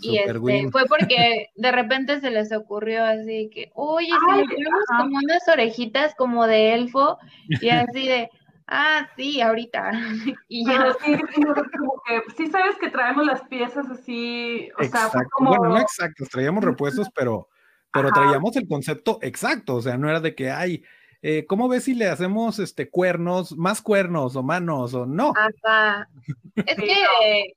Y 0.00 0.18
este, 0.18 0.70
fue 0.70 0.86
porque 0.86 1.50
de 1.54 1.72
repente 1.72 2.20
se 2.20 2.30
les 2.30 2.52
ocurrió 2.52 3.04
así 3.04 3.50
que, 3.52 3.70
oye, 3.74 4.08
si 4.08 4.38
le 4.38 4.44
ponemos 4.44 4.84
ajá. 4.88 5.02
como 5.02 5.18
unas 5.18 5.48
orejitas 5.48 6.14
como 6.16 6.46
de 6.46 6.74
elfo, 6.74 7.18
y 7.48 7.68
así 7.94 8.08
de, 8.08 8.30
ah, 8.66 9.08
sí, 9.16 9.40
ahorita. 9.40 9.90
Y 10.48 10.66
ya, 10.66 10.92
sí, 11.04 11.14
sí, 11.34 11.42
como 11.42 12.02
que, 12.06 12.22
sí 12.36 12.46
sabes 12.50 12.76
que 12.76 12.88
traemos 12.88 13.26
las 13.26 13.42
piezas 13.42 13.88
así, 13.90 14.68
o 14.78 14.84
sea, 14.84 15.08
fue 15.08 15.20
Exacto. 15.20 15.30
como, 15.32 15.50
Bueno, 15.50 15.74
no 15.74 15.80
exactos, 15.80 16.28
traíamos 16.28 16.64
repuestos, 16.64 17.08
pero, 17.14 17.48
pero 17.92 18.08
Ajá. 18.08 18.20
traíamos 18.20 18.56
el 18.56 18.66
concepto 18.66 19.18
exacto. 19.22 19.76
O 19.76 19.82
sea, 19.82 19.96
no 19.96 20.08
era 20.08 20.20
de 20.20 20.34
que, 20.34 20.50
ay, 20.50 20.82
eh, 21.22 21.44
¿cómo 21.46 21.68
ves 21.68 21.84
si 21.84 21.94
le 21.94 22.08
hacemos 22.08 22.58
este 22.58 22.88
cuernos, 22.88 23.56
más 23.56 23.82
cuernos 23.82 24.34
o 24.36 24.42
manos 24.42 24.94
o 24.94 25.04
no? 25.04 25.34
hasta, 25.36 26.08
es 26.56 26.76
que 26.76 27.54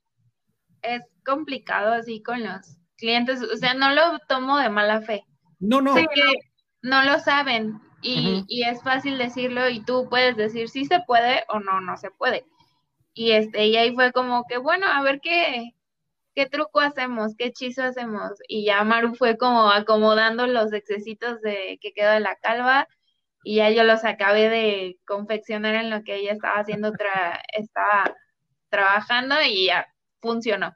es 0.82 1.02
complicado 1.23 1.93
así 1.93 2.21
con 2.21 2.43
los 2.43 2.77
clientes, 2.97 3.41
o 3.41 3.57
sea, 3.57 3.73
no 3.73 3.91
lo 3.93 4.19
tomo 4.27 4.57
de 4.57 4.69
mala 4.69 5.01
fe. 5.01 5.23
No, 5.59 5.81
no. 5.81 5.93
no 6.81 7.03
lo 7.03 7.19
saben 7.19 7.79
y, 8.01 8.43
y 8.47 8.63
es 8.63 8.81
fácil 8.83 9.17
decirlo 9.17 9.69
y 9.69 9.83
tú 9.83 10.07
puedes 10.09 10.36
decir 10.36 10.67
si 10.69 10.86
se 10.86 10.99
puede 11.07 11.43
o 11.47 11.59
no, 11.59 11.79
no 11.81 11.95
se 11.97 12.12
puede. 12.12 12.45
Y 13.13 13.31
este, 13.31 13.67
y 13.67 13.77
ahí 13.77 13.93
fue 13.93 14.12
como 14.12 14.43
que, 14.47 14.57
bueno, 14.57 14.88
a 14.88 15.01
ver 15.03 15.21
qué, 15.21 15.71
qué 16.36 16.47
truco 16.47 16.79
hacemos, 16.81 17.36
qué 17.38 17.45
hechizo 17.45 17.83
hacemos. 17.83 18.31
Y 18.47 18.65
ya 18.65 18.83
Maru 18.83 19.15
fue 19.15 19.38
como 19.38 19.69
acomodando 19.71 20.47
los 20.47 20.73
excesitos 20.73 21.39
de 21.41 21.77
que 21.81 21.93
quedó 21.93 22.12
de 22.12 22.19
la 22.19 22.36
calva 22.38 22.88
y 23.43 23.57
ya 23.57 23.69
yo 23.69 23.83
los 23.83 24.03
acabé 24.03 24.49
de 24.49 24.97
confeccionar 25.05 25.75
en 25.75 25.89
lo 25.89 26.03
que 26.03 26.15
ella 26.15 26.31
estaba 26.33 26.59
haciendo, 26.59 26.91
tra- 26.93 27.41
estaba 27.53 28.15
trabajando 28.69 29.36
y 29.47 29.67
ya 29.67 29.88
funcionó. 30.21 30.73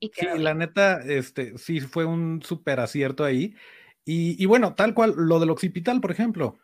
Y 0.00 0.10
Sí, 0.14 0.26
la 0.38 0.54
neta, 0.54 1.00
este, 1.02 1.58
sí 1.58 1.80
fue 1.80 2.04
un 2.04 2.40
súper 2.42 2.80
acierto 2.80 3.24
ahí. 3.24 3.54
Y, 4.04 4.42
y 4.42 4.46
bueno, 4.46 4.74
tal 4.74 4.94
cual, 4.94 5.14
lo 5.16 5.40
del 5.40 5.50
occipital, 5.50 6.00
por 6.00 6.10
ejemplo, 6.12 6.58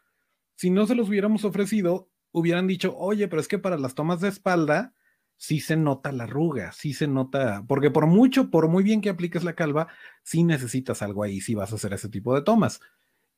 si 0.56 0.70
no 0.70 0.86
se 0.86 0.94
los 0.94 1.08
hubiéramos 1.08 1.44
ofrecido, 1.44 2.10
hubieran 2.32 2.66
dicho, 2.68 2.96
oye, 2.98 3.28
pero 3.28 3.40
es 3.40 3.48
que 3.48 3.58
para 3.58 3.78
las 3.78 3.94
tomas 3.94 4.20
de 4.20 4.28
espalda 4.28 4.94
sí 5.38 5.60
se 5.60 5.76
nota 5.76 6.12
la 6.12 6.24
arruga, 6.24 6.72
sí 6.72 6.94
se 6.94 7.08
nota, 7.08 7.64
porque 7.68 7.90
por 7.90 8.06
mucho, 8.06 8.50
por 8.50 8.68
muy 8.68 8.84
bien 8.84 9.00
que 9.02 9.10
apliques 9.10 9.44
la 9.44 9.54
calva, 9.54 9.88
sí 10.24 10.44
necesitas 10.44 11.02
algo 11.02 11.22
ahí 11.24 11.40
si 11.40 11.54
vas 11.54 11.72
a 11.72 11.76
hacer 11.76 11.92
ese 11.94 12.08
tipo 12.10 12.34
de 12.34 12.42
tomas. 12.42 12.80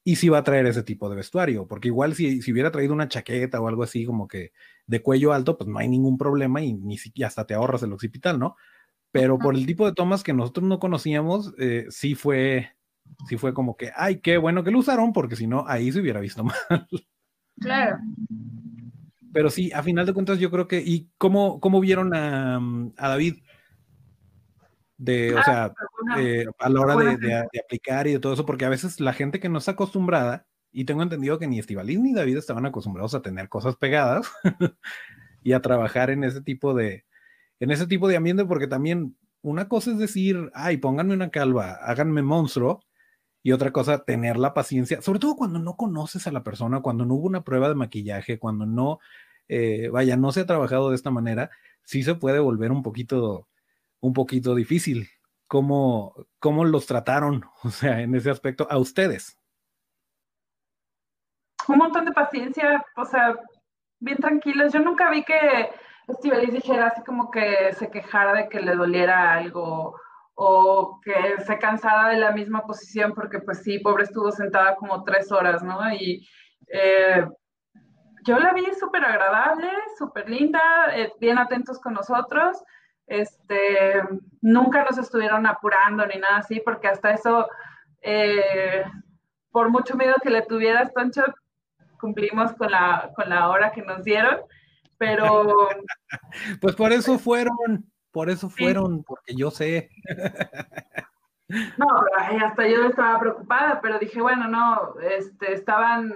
Y 0.04 0.16
sí 0.16 0.28
va 0.28 0.38
a 0.38 0.44
traer 0.44 0.66
ese 0.66 0.84
tipo 0.84 1.10
de 1.10 1.16
vestuario, 1.16 1.66
porque 1.66 1.88
igual 1.88 2.14
si, 2.14 2.40
si 2.42 2.52
hubiera 2.52 2.70
traído 2.70 2.94
una 2.94 3.08
chaqueta 3.08 3.60
o 3.60 3.66
algo 3.68 3.82
así 3.82 4.04
como 4.06 4.28
que 4.28 4.52
de 4.86 5.02
cuello 5.02 5.32
alto, 5.32 5.58
pues 5.58 5.68
no 5.68 5.78
hay 5.78 5.88
ningún 5.88 6.16
problema 6.16 6.62
y 6.62 6.74
ni 6.74 6.96
siquiera 6.98 7.28
hasta 7.28 7.44
te 7.46 7.54
ahorras 7.54 7.82
el 7.82 7.92
occipital, 7.92 8.38
¿no? 8.38 8.56
Pero 9.12 9.38
por 9.38 9.54
el 9.54 9.64
tipo 9.66 9.86
de 9.86 9.92
tomas 9.94 10.22
que 10.22 10.32
nosotros 10.34 10.66
no 10.68 10.78
conocíamos, 10.78 11.54
eh, 11.58 11.86
sí 11.90 12.14
fue, 12.14 12.70
sí 13.28 13.36
fue 13.38 13.54
como 13.54 13.76
que, 13.76 13.90
ay, 13.96 14.20
qué 14.20 14.36
bueno 14.36 14.62
que 14.62 14.70
lo 14.70 14.78
usaron, 14.80 15.12
porque 15.12 15.36
si 15.36 15.46
no, 15.46 15.64
ahí 15.66 15.90
se 15.92 16.00
hubiera 16.00 16.20
visto 16.20 16.44
mal. 16.44 16.88
Claro. 17.60 17.98
Pero 19.32 19.50
sí, 19.50 19.72
a 19.72 19.82
final 19.82 20.04
de 20.06 20.12
cuentas 20.12 20.38
yo 20.38 20.50
creo 20.50 20.68
que, 20.68 20.82
¿y 20.84 21.08
cómo, 21.18 21.60
cómo 21.60 21.80
vieron 21.80 22.14
a, 22.14 22.58
mm, 22.60 22.92
a 22.98 23.08
David? 23.08 23.36
De, 24.98 25.34
o 25.34 25.38
Ah, 25.38 25.42
sea, 25.44 25.74
eh, 26.18 26.44
a 26.58 26.68
la 26.68 26.80
hora 26.80 26.96
de, 26.96 27.08
alguna 27.10 27.28
de- 27.28 27.48
de 27.52 27.60
aplicar 27.60 28.06
y 28.06 28.12
de 28.12 28.18
todo 28.18 28.32
eso, 28.34 28.46
porque 28.46 28.64
a 28.64 28.70
veces 28.70 29.00
la 29.00 29.12
gente 29.12 29.40
que 29.40 29.48
no 29.48 29.58
está 29.58 29.72
acostumbrada, 29.72 30.46
y 30.72 30.84
tengo 30.84 31.02
entendido 31.02 31.38
que 31.38 31.46
ni 31.46 31.58
Estivalín 31.58 32.02
ni 32.02 32.12
David 32.12 32.36
estaban 32.36 32.66
acostumbrados 32.66 33.14
a 33.14 33.22
tener 33.22 33.48
cosas 33.48 33.76
pegadas 33.76 34.30
y 35.42 35.52
a 35.52 35.60
trabajar 35.62 36.10
en 36.10 36.22
ese 36.24 36.42
tipo 36.42 36.74
de, 36.74 37.05
en 37.60 37.70
ese 37.70 37.86
tipo 37.86 38.08
de 38.08 38.16
ambiente, 38.16 38.44
porque 38.44 38.66
también 38.66 39.16
una 39.42 39.68
cosa 39.68 39.92
es 39.92 39.98
decir, 39.98 40.50
ay, 40.54 40.76
pónganme 40.78 41.14
una 41.14 41.30
calva, 41.30 41.72
háganme 41.82 42.22
monstruo, 42.22 42.80
y 43.42 43.52
otra 43.52 43.70
cosa, 43.70 44.04
tener 44.04 44.36
la 44.36 44.54
paciencia, 44.54 45.00
sobre 45.02 45.20
todo 45.20 45.36
cuando 45.36 45.60
no 45.60 45.76
conoces 45.76 46.26
a 46.26 46.32
la 46.32 46.42
persona, 46.42 46.80
cuando 46.80 47.04
no 47.04 47.14
hubo 47.14 47.28
una 47.28 47.44
prueba 47.44 47.68
de 47.68 47.76
maquillaje, 47.76 48.38
cuando 48.40 48.66
no, 48.66 48.98
eh, 49.48 49.88
vaya, 49.92 50.16
no 50.16 50.32
se 50.32 50.40
ha 50.40 50.46
trabajado 50.46 50.90
de 50.90 50.96
esta 50.96 51.12
manera, 51.12 51.50
sí 51.84 52.02
se 52.02 52.16
puede 52.16 52.40
volver 52.40 52.72
un 52.72 52.82
poquito, 52.82 53.48
un 54.00 54.12
poquito 54.12 54.54
difícil. 54.54 55.08
¿Cómo, 55.46 56.26
cómo 56.40 56.64
los 56.64 56.86
trataron, 56.86 57.44
o 57.62 57.70
sea, 57.70 58.00
en 58.02 58.16
ese 58.16 58.30
aspecto, 58.30 58.66
a 58.68 58.78
ustedes? 58.78 59.38
un 61.68 61.78
montón 61.78 62.04
de 62.04 62.12
paciencia, 62.12 62.84
o 62.96 63.04
sea, 63.04 63.34
bien 63.98 64.18
tranquilos. 64.18 64.72
Yo 64.72 64.80
nunca 64.80 65.10
vi 65.10 65.24
que 65.24 65.70
Estivalis 66.08 66.52
dijera 66.52 66.88
así 66.88 67.02
como 67.02 67.30
que 67.30 67.72
se 67.74 67.90
quejara 67.90 68.32
de 68.32 68.48
que 68.48 68.60
le 68.60 68.74
doliera 68.74 69.34
algo 69.34 69.98
o 70.34 71.00
que 71.02 71.42
se 71.44 71.58
cansara 71.58 72.10
de 72.10 72.18
la 72.18 72.30
misma 72.30 72.64
posición, 72.66 73.14
porque 73.14 73.40
pues 73.40 73.62
sí, 73.62 73.78
pobre 73.78 74.04
estuvo 74.04 74.30
sentada 74.30 74.76
como 74.76 75.02
tres 75.02 75.32
horas, 75.32 75.62
¿no? 75.62 75.92
Y 75.92 76.28
eh, 76.68 77.26
yo 78.24 78.38
la 78.38 78.52
vi 78.52 78.64
súper 78.78 79.04
agradable, 79.04 79.68
súper 79.98 80.28
linda, 80.28 80.60
eh, 80.92 81.12
bien 81.20 81.38
atentos 81.38 81.80
con 81.80 81.94
nosotros. 81.94 82.62
Este, 83.06 84.02
nunca 84.42 84.84
nos 84.84 84.98
estuvieron 84.98 85.46
apurando 85.46 86.04
ni 86.06 86.18
nada 86.18 86.38
así, 86.38 86.60
porque 86.60 86.88
hasta 86.88 87.12
eso, 87.12 87.48
eh, 88.02 88.84
por 89.50 89.70
mucho 89.70 89.96
miedo 89.96 90.16
que 90.22 90.30
le 90.30 90.42
tuvieras, 90.42 90.92
Toncho, 90.92 91.24
cumplimos 91.98 92.52
con 92.54 92.70
la, 92.70 93.10
con 93.16 93.28
la 93.30 93.48
hora 93.48 93.72
que 93.72 93.82
nos 93.82 94.04
dieron, 94.04 94.40
pero 94.98 95.68
Pues 96.60 96.74
por 96.76 96.92
eso 96.92 97.18
fueron, 97.18 97.54
por 98.12 98.30
eso 98.30 98.48
Sí. 98.50 98.62
fueron, 98.64 99.02
porque 99.04 99.34
yo 99.34 99.50
sé. 99.50 99.90
no, 101.48 101.86
ay, 102.18 102.38
hasta 102.38 102.66
yo 102.66 102.86
estaba 102.86 103.18
preocupada, 103.20 103.80
pero 103.80 103.98
dije, 103.98 104.20
bueno, 104.20 104.48
no, 104.48 104.94
este, 105.00 105.52
estaban, 105.52 106.12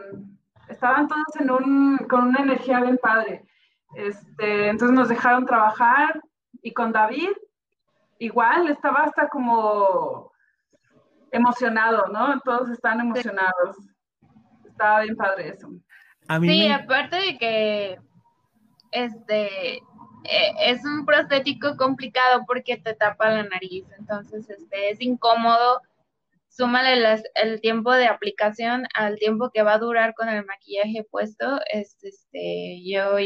estaban 0.68 1.06
todos 1.08 1.36
en 1.38 1.50
un, 1.50 1.98
con 2.08 2.28
una 2.28 2.40
energía 2.40 2.80
bien 2.80 2.98
padre. 3.00 3.44
Este, 3.94 4.68
entonces 4.68 4.94
nos 4.96 5.08
dejaron 5.08 5.46
trabajar 5.46 6.20
y 6.62 6.72
con 6.72 6.92
David 6.92 7.30
igual 8.18 8.68
estaba 8.68 9.04
hasta 9.04 9.28
como 9.28 10.30
emocionado, 11.32 12.06
¿no? 12.12 12.38
Todos 12.40 12.70
están 12.70 13.00
emocionados. 13.00 13.76
Estaba 14.66 15.00
bien 15.02 15.16
padre 15.16 15.48
eso. 15.50 15.68
A 16.28 16.38
mí 16.38 16.48
Sí, 16.48 16.68
me- 16.68 16.74
aparte 16.74 17.16
de 17.16 17.38
que 17.38 17.98
este 18.92 19.76
eh, 19.78 20.52
es 20.66 20.84
un 20.84 21.06
prostético 21.06 21.76
complicado 21.76 22.44
porque 22.46 22.76
te 22.78 22.94
tapa 22.94 23.30
la 23.30 23.44
nariz, 23.44 23.86
entonces 23.98 24.48
este 24.50 24.90
es 24.90 25.00
incómodo. 25.00 25.80
Súmale 26.48 26.96
las- 26.96 27.24
el 27.36 27.60
tiempo 27.62 27.92
de 27.94 28.06
aplicación 28.08 28.86
al 28.94 29.16
tiempo 29.18 29.50
que 29.54 29.62
va 29.62 29.74
a 29.74 29.78
durar 29.78 30.14
con 30.14 30.28
el 30.30 30.44
maquillaje 30.46 31.04
puesto. 31.10 31.60
Es, 31.72 31.96
este, 32.04 32.82
yo, 32.84 33.18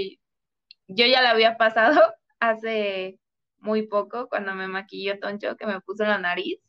yo 0.89 1.07
ya 1.07 1.23
la 1.23 1.31
había 1.31 1.57
pasado 1.57 2.01
hace 2.41 3.19
muy 3.59 3.87
poco 3.87 4.29
cuando 4.29 4.55
me 4.55 4.69
maquilló 4.69 5.19
Toncho, 5.21 5.57
que 5.57 5.67
me 5.67 5.81
puso 5.81 6.05
la 6.05 6.19
nariz. 6.19 6.61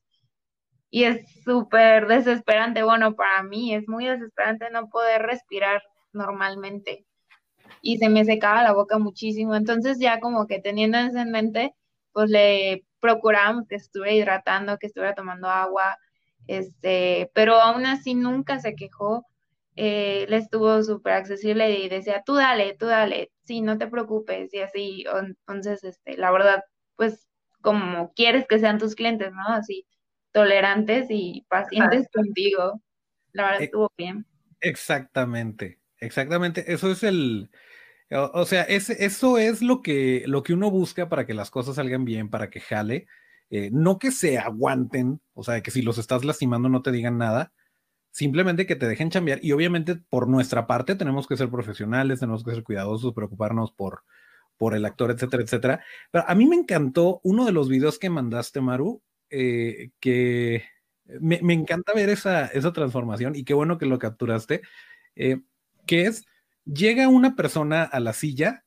Y 0.89 1.03
es 1.03 1.43
súper 1.43 2.07
desesperante. 2.07 2.81
Bueno, 2.83 3.15
para 3.15 3.43
mí 3.43 3.75
es 3.75 3.87
muy 3.87 4.07
desesperante 4.07 4.69
no 4.71 4.89
poder 4.89 5.21
respirar 5.21 5.83
normalmente. 6.11 7.04
Y 7.87 7.99
se 7.99 8.09
me 8.09 8.25
secaba 8.25 8.63
la 8.63 8.73
boca 8.73 8.97
muchísimo. 8.97 9.53
Entonces 9.55 9.99
ya 9.99 10.19
como 10.19 10.47
que 10.47 10.59
teniendo 10.59 10.97
eso 10.97 11.19
en 11.19 11.29
mente, 11.29 11.75
pues 12.13 12.31
le 12.31 12.83
procurábamos 12.99 13.67
que 13.67 13.75
estuviera 13.75 14.15
hidratando, 14.15 14.79
que 14.79 14.87
estuviera 14.87 15.13
tomando 15.13 15.47
agua, 15.47 15.95
este, 16.47 17.29
pero 17.35 17.61
aún 17.61 17.85
así 17.85 18.15
nunca 18.15 18.59
se 18.59 18.73
quejó. 18.73 19.27
Eh, 19.75 20.23
él 20.27 20.33
estuvo 20.33 20.81
súper 20.81 21.13
accesible 21.13 21.69
y 21.77 21.87
decía, 21.87 22.23
tú 22.25 22.33
dale, 22.33 22.75
tú 22.79 22.87
dale, 22.87 23.31
sí, 23.43 23.61
no 23.61 23.77
te 23.77 23.85
preocupes, 23.85 24.51
y 24.51 24.61
así. 24.61 25.05
Entonces, 25.21 25.83
este, 25.83 26.17
la 26.17 26.31
verdad, 26.31 26.63
pues 26.95 27.27
como 27.61 28.13
quieres 28.13 28.47
que 28.47 28.57
sean 28.57 28.79
tus 28.79 28.95
clientes, 28.95 29.31
¿no? 29.31 29.47
Así, 29.47 29.85
tolerantes 30.31 31.05
y 31.09 31.45
pacientes 31.49 32.07
contigo. 32.11 32.81
La 33.31 33.43
verdad 33.43 33.61
Eh, 33.61 33.65
estuvo 33.65 33.91
bien. 33.95 34.25
Exactamente, 34.61 35.79
exactamente. 35.99 36.73
Eso 36.73 36.89
es 36.91 37.03
el, 37.03 37.51
o, 38.11 38.45
sea, 38.45 38.63
eso 38.63 39.37
es 39.37 39.61
lo 39.61 39.81
que, 39.81 40.23
lo 40.27 40.43
que 40.43 40.53
uno 40.53 40.69
busca 40.71 41.09
para 41.09 41.25
que 41.25 41.33
las 41.33 41.51
cosas 41.51 41.75
salgan 41.75 42.05
bien, 42.05 42.29
para 42.29 42.49
que 42.49 42.59
jale. 42.59 43.07
Eh, 43.49 43.69
no 43.71 43.99
que 43.99 44.11
se 44.11 44.37
aguanten, 44.37 45.21
o 45.33 45.43
sea, 45.43 45.61
que 45.61 45.71
si 45.71 45.81
los 45.81 45.97
estás 45.97 46.25
lastimando 46.25 46.67
no 46.69 46.81
te 46.81 46.91
digan 46.91 47.17
nada, 47.17 47.53
simplemente 48.11 48.65
que 48.65 48.75
te 48.75 48.87
dejen 48.87 49.09
chambear. 49.09 49.39
Y 49.43 49.51
obviamente 49.51 49.95
por 49.95 50.27
nuestra 50.27 50.67
parte 50.67 50.95
tenemos 50.95 51.27
que 51.27 51.37
ser 51.37 51.49
profesionales, 51.49 52.19
tenemos 52.19 52.43
que 52.43 52.51
ser 52.51 52.63
cuidadosos, 52.63 53.13
preocuparnos 53.13 53.71
por, 53.71 54.03
por 54.57 54.75
el 54.75 54.85
actor, 54.85 55.11
etcétera, 55.11 55.43
etcétera. 55.43 55.83
Pero 56.11 56.25
a 56.27 56.35
mí 56.35 56.45
me 56.45 56.55
encantó 56.55 57.19
uno 57.23 57.45
de 57.45 57.51
los 57.51 57.69
videos 57.69 57.99
que 57.99 58.09
mandaste, 58.09 58.61
Maru, 58.61 59.01
eh, 59.29 59.91
que 59.99 60.63
me, 61.05 61.39
me 61.41 61.53
encanta 61.53 61.93
ver 61.93 62.09
esa, 62.09 62.47
esa 62.47 62.73
transformación 62.73 63.35
y 63.35 63.43
qué 63.43 63.53
bueno 63.53 63.77
que 63.77 63.85
lo 63.85 63.99
capturaste, 63.99 64.61
eh, 65.15 65.41
que 65.85 66.05
es, 66.05 66.25
llega 66.65 67.07
una 67.07 67.35
persona 67.35 67.83
a 67.83 67.99
la 67.99 68.13
silla 68.13 68.63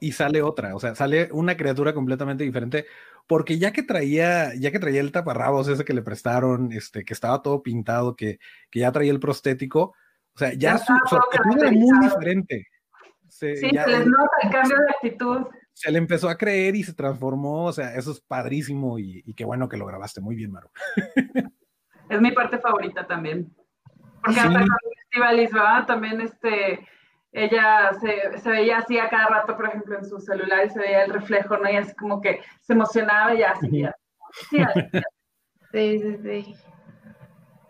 y 0.00 0.12
sale 0.12 0.42
otra, 0.42 0.74
o 0.74 0.80
sea, 0.80 0.94
sale 0.94 1.28
una 1.32 1.56
criatura 1.56 1.94
completamente 1.94 2.42
diferente, 2.44 2.86
porque 3.28 3.58
ya 3.58 3.72
que 3.72 3.82
traía, 3.84 4.52
ya 4.56 4.72
que 4.72 4.80
traía 4.80 5.00
el 5.00 5.12
taparrabos 5.12 5.68
ese 5.68 5.84
que 5.84 5.94
le 5.94 6.02
prestaron, 6.02 6.72
este, 6.72 7.04
que 7.04 7.14
estaba 7.14 7.40
todo 7.42 7.62
pintado, 7.62 8.16
que, 8.16 8.38
que 8.70 8.80
ya 8.80 8.90
traía 8.90 9.12
el 9.12 9.20
prostético, 9.20 9.94
o 10.34 10.38
sea, 10.38 10.50
ya 10.54 10.72
Ya 10.72 10.78
su, 10.78 10.92
su 11.08 11.16
actitud 11.16 11.62
era 11.62 11.70
muy 11.70 11.98
diferente. 12.00 12.66
Se, 13.28 13.56
Sí, 13.56 13.70
ya- 13.72 13.84
se 13.84 13.90
les 13.90 14.06
nota 14.06 14.30
el 14.42 14.50
cambio 14.50 14.76
de 14.76 14.90
actitud. 14.96 15.46
se 15.72 15.90
le 15.92 15.98
empezó 15.98 16.28
a 16.28 16.36
creer 16.36 16.74
y 16.74 16.82
se 16.82 16.94
transformó, 16.94 17.66
o 17.66 17.72
sea, 17.72 17.94
eso 17.94 18.10
es 18.12 18.20
padrísimo 18.20 18.98
y, 18.98 19.22
y 19.24 19.34
qué 19.34 19.44
bueno 19.44 19.68
que 19.68 19.76
lo 19.76 19.86
grabaste 19.86 20.20
muy 20.20 20.34
bien, 20.34 20.50
Maru. 20.50 20.68
Es 22.08 22.20
mi 22.20 22.32
parte 22.32 22.58
favorita 22.58 23.06
también. 23.06 23.54
Porque 24.22 24.40
Sí. 24.40 24.46
hasta 24.46 24.58
con 24.60 24.68
Estivalis, 25.04 25.50
¿verdad? 25.52 25.86
También 25.86 26.20
este, 26.20 26.86
ella 27.32 27.92
se, 28.00 28.38
se 28.38 28.50
veía 28.50 28.78
así 28.78 28.98
a 28.98 29.08
cada 29.08 29.26
rato, 29.28 29.56
por 29.56 29.66
ejemplo, 29.66 29.98
en 29.98 30.04
su 30.04 30.20
celular 30.20 30.66
y 30.66 30.70
se 30.70 30.78
veía 30.78 31.04
el 31.04 31.12
reflejo, 31.12 31.56
¿no? 31.56 31.70
Y 31.70 31.76
así 31.76 31.94
como 31.94 32.20
que 32.20 32.40
se 32.60 32.74
emocionaba 32.74 33.34
y 33.34 33.42
seguía. 33.60 33.96
Sí, 34.50 34.60
así, 34.60 34.80
Sí, 35.72 35.98
sí, 35.98 36.16
sí. 36.22 36.54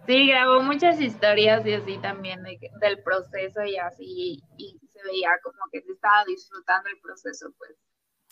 Sí, 0.06 0.26
grabó 0.26 0.62
muchas 0.62 1.00
historias 1.00 1.64
y 1.64 1.74
así 1.74 1.96
también 1.98 2.42
de 2.42 2.58
del 2.80 3.00
proceso 3.04 3.62
y 3.64 3.76
así, 3.76 4.42
y 4.56 4.80
se 4.92 5.00
veía 5.04 5.30
como 5.44 5.58
que 5.70 5.80
se 5.80 5.92
estaba 5.92 6.24
disfrutando 6.24 6.88
el 6.90 6.98
proceso, 7.00 7.54
pues. 7.56 7.70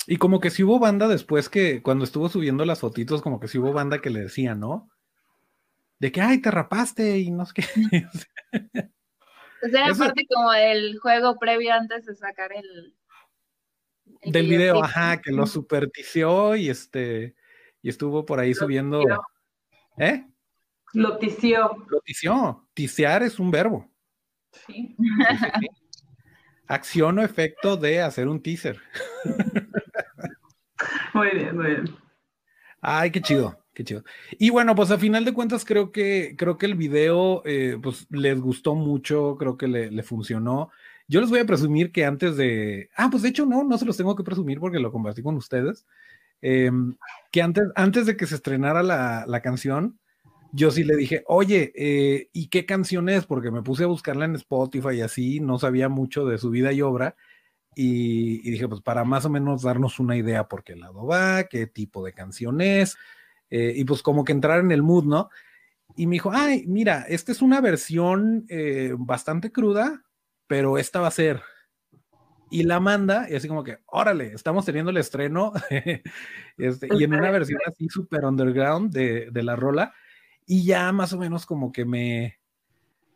Y 0.09 0.17
como 0.17 0.41
que 0.41 0.51
si 0.51 0.65
hubo 0.65 0.81
banda 0.81 1.07
después 1.07 1.49
que 1.49 1.83
cuando 1.83 2.05
estuvo 2.05 2.29
subiendo 2.29 2.65
las 2.65 2.81
fotitos, 2.81 3.23
como 3.23 3.39
que 3.39 3.47
si 3.47 3.59
hubo 3.59 3.73
banda 3.73 4.01
que 4.01 4.11
le 4.11 4.23
decía, 4.23 4.57
¿no? 4.57 4.91
De 6.01 6.11
que, 6.11 6.21
ay, 6.21 6.41
te 6.41 6.51
rapaste 6.51 7.19
y 7.19 7.31
no 7.31 7.47
sé 7.47 7.55
qué. 7.55 7.63
Pues 9.61 9.75
era 9.75 9.89
Eso- 9.89 10.05
parte 10.05 10.27
como 10.33 10.51
del 10.53 10.99
juego 11.01 11.39
previo 11.39 11.73
antes 11.75 12.07
de 12.07 12.15
sacar 12.15 12.53
el... 12.53 12.95
el 14.23 14.33
Del 14.33 14.49
video, 14.49 14.83
ajá, 14.83 15.21
que 15.21 15.33
lo 15.33 15.47
supertició 15.47 16.57
y 16.57 16.69
este, 16.71 17.35
y 17.83 17.89
estuvo 17.89 18.25
por 18.25 18.41
ahí 18.41 18.55
subiendo. 18.55 19.01
tició. 19.01 19.23
¿Eh? 19.99 20.27
Lo 20.95 21.19
tició. 21.19 21.87
Lo 21.89 22.01
tició. 22.01 22.69
Tisear 22.75 23.23
es 23.23 23.39
un 23.39 23.51
verbo. 23.51 23.91
Sí. 24.67 24.97
Sí, 24.99 25.37
sí, 25.39 25.47
sí. 25.61 25.67
Acción 26.67 27.19
o 27.19 27.23
efecto 27.23 27.77
de 27.77 28.01
hacer 28.01 28.29
un 28.29 28.41
teaser. 28.43 28.81
Muy 31.13 31.31
bien, 31.31 31.57
muy 31.57 31.67
bien. 31.67 31.85
Ay, 32.81 33.11
qué 33.11 33.21
chido, 33.21 33.63
qué 33.75 33.85
chido. 33.85 34.05
Y 34.39 34.51
bueno, 34.51 34.75
pues 34.75 34.91
a 34.91 34.99
final 34.99 35.25
de 35.25 35.33
cuentas 35.35 35.65
creo 35.65 35.93
que 35.93 36.35
creo 36.37 36.59
que 36.59 36.67
el 36.67 36.75
video 36.75 37.43
eh, 37.47 37.79
pues 37.83 38.07
les 38.11 38.41
gustó 38.41 38.75
mucho, 38.75 39.37
creo 39.39 39.57
que 39.57 39.69
le, 39.69 39.91
le 39.91 40.03
funcionó. 40.03 40.71
Yo 41.09 41.21
les 41.21 41.31
voy 41.31 41.41
a 41.41 41.47
presumir 41.47 41.93
que 41.93 42.05
antes 42.05 42.37
de, 42.37 42.91
ah, 42.97 43.09
pues 43.11 43.23
de 43.23 43.31
hecho 43.31 43.47
no, 43.47 43.65
no 43.65 43.79
se 43.79 43.85
los 43.85 43.97
tengo 43.97 44.15
que 44.17 44.25
presumir 44.25 44.61
porque 44.61 44.79
lo 44.81 44.93
compartí 44.93 45.23
con 45.23 45.37
ustedes. 45.37 45.87
eh, 46.43 46.71
que 47.33 47.43
antes, 47.43 47.65
antes 47.77 48.07
de 48.07 48.17
que 48.17 48.27
se 48.27 48.37
estrenara 48.37 48.83
la, 48.83 49.25
la 49.27 49.43
canción, 49.43 49.99
yo 50.53 50.71
sí 50.73 50.85
le 50.85 50.97
dije, 50.97 51.25
oye, 51.29 51.73
eh, 51.77 52.29
¿y 52.33 52.49
qué 52.49 52.67
canción 52.67 53.09
es? 53.09 53.27
Porque 53.27 53.51
me 53.53 53.63
puse 53.63 53.85
a 53.85 53.87
buscarla 53.89 54.25
en 54.27 54.37
Spotify 54.37 54.97
y 54.97 55.03
así, 55.03 55.41
no 55.41 55.59
sabía 55.59 55.89
mucho 55.89 56.27
de 56.27 56.39
su 56.39 56.51
vida 56.51 56.73
y 56.73 56.83
obra. 56.83 57.17
Y, 57.75 58.47
y 58.47 58.51
dije, 58.53 58.69
pues 58.69 58.81
para 58.83 59.05
más 59.05 59.25
o 59.25 59.31
menos 59.31 59.63
darnos 59.63 60.01
una 60.01 60.17
idea 60.17 60.49
por 60.49 60.65
qué 60.65 60.77
lado 60.77 61.07
va, 61.07 61.45
qué 61.45 61.67
tipo 61.67 62.05
de 62.05 62.13
canción 62.13 62.61
es. 62.61 62.97
Eh, 63.51 63.73
y 63.77 63.85
pues 63.85 64.03
como 64.03 64.25
que 64.25 64.33
entrar 64.33 64.61
en 64.61 64.71
el 64.71 64.83
mood, 64.83 65.05
¿no? 65.05 65.29
Y 65.97 66.07
me 66.07 66.15
dijo, 66.15 66.31
ay, 66.33 66.65
mira, 66.67 67.05
esta 67.09 67.33
es 67.33 67.43
una 67.43 67.61
versión 67.61 68.47
eh, 68.49 68.95
bastante 68.97 69.53
cruda, 69.53 70.05
pero 70.47 70.79
esta 70.79 71.01
va 71.01 71.09
a 71.09 71.13
ser. 71.13 71.43
Y 72.51 72.63
la 72.65 72.81
manda, 72.81 73.29
y 73.31 73.35
así 73.35 73.49
como 73.49 73.63
que, 73.63 73.79
órale, 73.87 74.33
estamos 74.33 74.65
teniendo 74.65 74.91
el 74.91 74.97
estreno, 74.97 75.53
este, 76.59 76.89
y 76.91 77.05
en 77.05 77.15
una 77.15 77.31
versión 77.31 77.61
así 77.67 77.89
súper 77.89 78.25
underground 78.25 78.93
de, 78.93 79.31
de 79.31 79.43
la 79.43 79.57
rola, 79.57 79.93
y 80.47 80.65
ya 80.65 80.91
más 80.93 81.13
o 81.13 81.19
menos 81.19 81.47
como 81.47 81.71
que 81.71 81.85
me, 81.85 82.41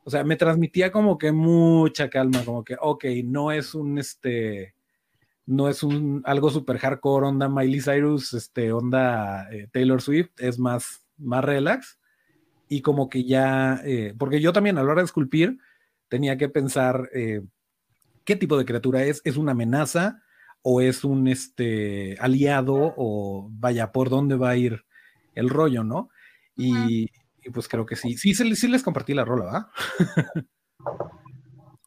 o 0.05 0.11
sea, 0.11 0.23
me 0.23 0.37
transmitía 0.37 0.93
como 0.93 1.19
que 1.19 1.33
mucha 1.33 2.11
calma, 2.11 2.45
como 2.45 2.63
que, 2.63 2.77
ok, 2.79 3.05
no 3.25 3.51
es 3.51 3.75
un, 3.75 3.99
este, 3.99 4.75
no 5.47 5.69
es 5.69 5.83
un, 5.83 6.23
algo 6.25 6.51
super 6.51 6.79
hardcore, 6.79 7.27
onda 7.27 7.49
Miley 7.49 7.81
Cyrus, 7.81 8.33
este, 8.33 8.73
onda 8.73 9.49
eh, 9.53 9.69
Taylor 9.73 10.01
Swift, 10.01 10.31
es 10.39 10.59
más, 10.59 11.05
más 11.19 11.45
relax, 11.45 11.99
y 12.69 12.83
como 12.83 13.09
que 13.09 13.25
ya, 13.25 13.81
eh, 13.85 14.15
porque 14.19 14.41
yo 14.41 14.53
también 14.53 14.79
a 14.79 14.83
la 14.83 14.93
hora 14.93 15.03
de 15.03 15.07
esculpir 15.07 15.59
tenía 16.09 16.39
que 16.39 16.49
pensar 16.49 17.11
eh, 17.15 17.43
qué 18.25 18.37
tipo 18.37 18.57
de 18.57 18.65
criatura 18.65 19.05
es, 19.05 19.21
es 19.25 19.37
una 19.37 19.53
amenaza 19.53 20.23
o 20.63 20.81
es 20.81 21.05
un, 21.05 21.29
este, 21.29 22.17
aliado, 22.21 22.95
o 22.97 23.49
vaya, 23.51 23.93
por 23.93 24.09
dónde 24.09 24.37
va 24.37 24.51
a 24.51 24.57
ir 24.57 24.85
el 25.35 25.51
rollo, 25.51 25.85
¿no? 25.85 26.09
Y, 26.57 27.11
y 27.43 27.51
pues 27.51 27.69
creo 27.69 27.85
que 27.85 27.97
sí. 27.97 28.17
Sí, 28.17 28.35
sí, 28.35 28.57
sí 28.57 28.69
les 28.69 28.83
compartí 28.83 29.13
la 29.13 29.27
rola, 29.27 29.45
¿va? 29.45 29.71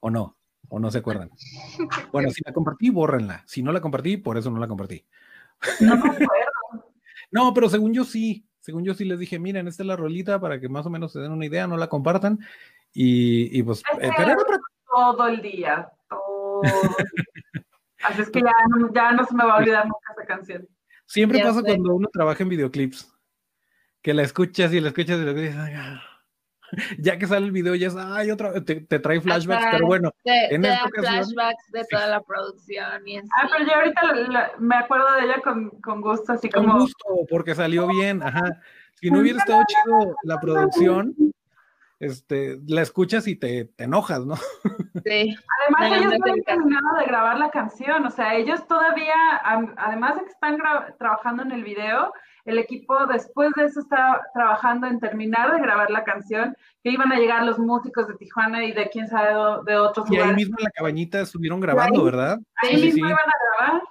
¿O 0.01 0.12
no? 0.12 0.36
¿O 0.70 0.80
no 0.80 0.91
se 0.91 0.99
acuerdan? 0.99 1.30
Bueno, 2.11 2.30
si 2.32 2.41
la 2.45 2.53
compartí, 2.53 2.89
bórrenla. 2.89 3.43
Si 3.45 3.61
no 3.61 3.72
la 3.72 3.82
compartí, 3.82 4.18
por 4.18 4.38
eso 4.38 4.49
no 4.51 4.59
la 4.59 4.68
compartí. 4.68 5.05
No 5.80 5.95
me 5.97 6.09
acuerdo. 6.09 6.28
No, 7.30 7.53
pero 7.53 7.68
según 7.68 7.93
yo 7.93 8.05
sí. 8.05 8.45
Según 8.61 8.86
yo 8.86 8.93
sí 8.93 9.03
les 9.03 9.20
dije, 9.20 9.38
miren, 9.38 9.68
esta 9.68 9.84
es 9.84 9.88
la 9.88 9.97
rolita 9.97 10.39
para 10.39 10.61
que 10.61 10.70
más 10.70 10.86
o 10.86 10.89
menos 10.89 11.11
se 11.11 11.20
den 11.20 11.32
una 11.34 11.45
idea, 11.45 11.68
no 11.68 11.76
la 11.76 11.88
compartan. 11.88 12.39
Y, 12.93 13.57
y 13.57 13.63
pues... 13.63 13.84
Es 13.99 14.09
eh, 14.09 14.36
todo 14.89 15.28
el 15.28 15.41
día, 15.41 15.89
todo. 16.09 16.61
Así 18.03 18.22
es 18.22 18.30
que 18.30 18.41
ya 18.41 18.51
no, 18.70 18.93
ya 18.93 19.11
no 19.11 19.26
se 19.26 19.36
me 19.36 19.43
va 19.43 19.55
a 19.55 19.57
olvidar 19.57 19.86
nunca 19.86 20.13
esa 20.15 20.26
canción. 20.26 20.68
siempre 21.05 21.39
Ya 21.39 21.45
pasa 21.45 21.59
sé. 21.61 21.65
cuando 21.65 21.95
uno 21.95 22.07
trabaja 22.11 22.43
en 22.43 22.49
videoclips. 22.49 23.13
Que 24.01 24.13
la 24.13 24.24
escuchas 24.24 24.72
y 24.74 24.80
la 24.80 24.89
escuchas 24.89 25.20
y 25.20 25.24
la 25.24 25.32
escuchas. 25.32 26.01
Ya 26.99 27.18
que 27.18 27.28
sale 27.28 27.45
el 27.45 27.51
video, 27.51 27.76
ya 27.76 27.88
es, 27.88 27.95
ay, 27.95 28.30
otra, 28.32 28.63
te, 28.63 28.82
te 28.82 28.99
trae 28.99 29.22
flashbacks, 29.22 29.61
Ajá. 29.63 29.72
pero 29.72 29.88
bueno, 29.88 30.11
Te, 30.24 30.53
En 30.55 30.61
te 30.61 30.68
esta 30.70 30.82
da 30.82 30.86
ocasión- 30.88 31.13
flashbacks 31.34 31.72
de 31.72 31.86
toda 31.89 32.07
la 32.07 32.22
producción 32.22 33.07
y 33.07 33.18
así. 33.18 33.30
Ah, 33.41 33.47
pero 33.51 33.65
yo 33.65 33.76
ahorita 33.76 34.01
la- 34.13 34.28
la- 34.28 34.51
me 34.59 34.76
acuerdo 34.76 35.05
de 35.15 35.26
ella 35.26 35.41
con, 35.43 35.70
con 35.82 36.01
gusto, 36.01 36.34
así 36.34 36.49
con 36.49 36.65
como. 36.65 36.80
gusto, 36.80 37.05
porque 37.30 37.55
salió 37.55 37.88
bien, 37.88 38.22
ajá. 38.24 38.61
Si 38.95 39.09
no 39.11 39.20
hubiera 39.20 39.38
estado 39.39 39.61
chido 39.68 40.15
la 40.24 40.39
producción, 40.39 41.15
este, 41.99 42.59
la 42.68 42.82
escuchas 42.82 43.28
y 43.28 43.36
te, 43.36 43.65
te 43.65 43.86
enojas, 43.86 44.26
¿no? 44.26 44.36
Sí. 44.36 45.36
Además, 45.65 45.89
No, 45.89 45.95
ellos 45.95 46.13
no 46.20 46.34
han 46.34 46.41
terminado 46.43 46.97
de 46.99 47.05
grabar 47.05 47.38
la 47.39 47.49
canción, 47.49 48.05
o 48.05 48.11
sea, 48.11 48.36
ellos 48.36 48.68
todavía, 48.68 49.13
además 49.78 50.15
de 50.15 50.22
que 50.26 50.30
están 50.32 50.57
trabajando 50.99 51.43
en 51.43 51.51
el 51.51 51.63
video, 51.63 52.13
el 52.48 52.58
equipo 52.60 53.06
después 53.08 53.52
de 53.56 53.66
eso 53.66 53.80
está 53.82 54.22
trabajando 54.34 54.88
en 54.88 55.00
terminar 55.00 55.52
de 55.52 55.60
grabar 55.62 55.89
la 55.91 56.04
canción, 56.04 56.56
que 56.84 56.89
iban 56.91 57.12
a 57.12 57.18
llegar 57.20 57.43
los 57.43 57.60
músicos 57.60 58.08
de 58.08 58.16
Tijuana 58.16 58.64
y 58.66 58.72
de 58.72 58.89
quién 58.89 59.08
sabe 59.08 59.30
de, 59.34 59.72
de 59.72 59.78
otros 59.78 60.10
Y 60.10 60.16
ahí 60.16 60.20
lugares. 60.22 60.36
mismo 60.36 60.56
en 60.60 60.64
la 60.64 60.72
cabañita 60.72 61.22
estuvieron 61.22 61.60
grabando, 61.60 62.04
¿verdad? 62.04 62.39
Ahí 62.64 62.78
Sí, 62.78 62.86
mismo 62.86 63.06
sí. 63.08 63.14
iban 63.14 63.30
a 63.30 63.66
grabar. 63.68 63.82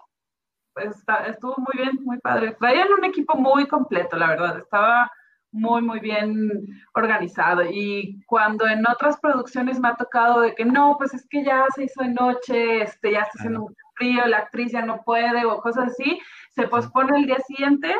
Pues 0.74 0.96
está- 0.96 1.26
estuvo 1.26 1.54
muy 1.58 1.82
bien, 1.82 1.98
muy 2.04 2.18
padre. 2.18 2.56
Traían 2.58 2.88
un 2.98 3.04
equipo 3.04 3.36
muy 3.36 3.66
completo, 3.66 4.16
la 4.16 4.28
verdad. 4.28 4.58
Estaba 4.58 5.10
muy, 5.52 5.80
muy 5.80 6.00
bien 6.00 6.50
organizado. 6.94 7.62
Y 7.64 8.22
cuando 8.26 8.66
en 8.66 8.86
otras 8.86 9.18
producciones 9.20 9.80
me 9.80 9.88
ha 9.88 9.94
tocado 9.94 10.40
de 10.42 10.54
que 10.54 10.66
no, 10.66 10.96
pues 10.98 11.14
es 11.14 11.26
que 11.30 11.42
ya 11.44 11.64
se 11.74 11.84
hizo 11.84 12.02
de 12.02 12.08
noche, 12.10 12.82
este, 12.82 13.12
ya 13.12 13.20
está 13.20 13.32
haciendo 13.38 13.60
mucho 13.60 13.74
frío, 13.94 14.26
la 14.26 14.38
actriz 14.38 14.72
ya 14.72 14.84
no 14.84 15.02
puede 15.02 15.46
o 15.46 15.58
cosas 15.62 15.88
así, 15.92 16.20
se 16.54 16.68
pospone 16.68 17.16
el 17.18 17.24
día 17.26 17.38
siguiente, 17.46 17.94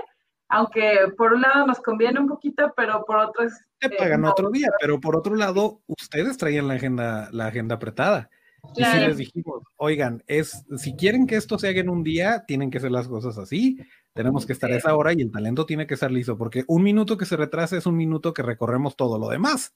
aunque 0.49 1.13
por 1.17 1.33
un 1.33 1.43
lado 1.43 1.67
nos 1.67 1.81
conviene 1.81 2.21
un 2.21 2.29
poquito, 2.29 2.73
pero 2.77 3.05
por 3.05 3.17
otro 3.17 3.45
es... 3.45 3.55
Te 3.79 3.89
eh, 3.89 3.97
pagan 3.99 4.25
otro 4.25 4.51
día, 4.51 4.69
pero 4.81 5.01
por 5.01 5.17
otro 5.17 5.35
lado, 5.35 5.81
ustedes 5.87 6.37
traían 6.37 6.69
la 6.69 6.75
agenda, 6.75 7.29
la 7.33 7.47
agenda 7.47 7.77
apretada. 7.77 8.31
Y 8.75 8.85
si 8.85 8.99
les 8.99 9.17
dijimos, 9.17 9.63
oigan, 9.77 10.25
es, 10.27 10.65
si 10.77 10.97
quieren 10.97 11.27
que 11.27 11.37
esto 11.37 11.59
se 11.59 11.69
haga 11.69 11.81
en 11.81 11.89
un 11.89 12.03
día, 12.03 12.45
tienen 12.47 12.71
que 12.71 12.79
hacer 12.79 12.91
las 12.91 13.07
cosas 13.07 13.39
así, 13.39 13.79
tenemos 14.13 14.47
que 14.47 14.53
estar 14.53 14.71
a 14.73 14.77
esa 14.77 14.97
hora 14.97 15.13
y 15.13 15.21
el 15.21 15.31
talento 15.31 15.67
tiene 15.67 15.87
que 15.87 15.95
estar 15.95 16.11
listo, 16.11 16.37
porque 16.37 16.65
un 16.67 16.83
minuto 16.83 17.17
que 17.17 17.27
se 17.27 17.37
retrasa 17.37 17.77
es 17.77 17.87
un 17.87 17.97
minuto 17.97 18.33
que 18.33 18.43
recorremos 18.43 18.97
todo 18.97 19.19
lo 19.19 19.29
demás. 19.29 19.75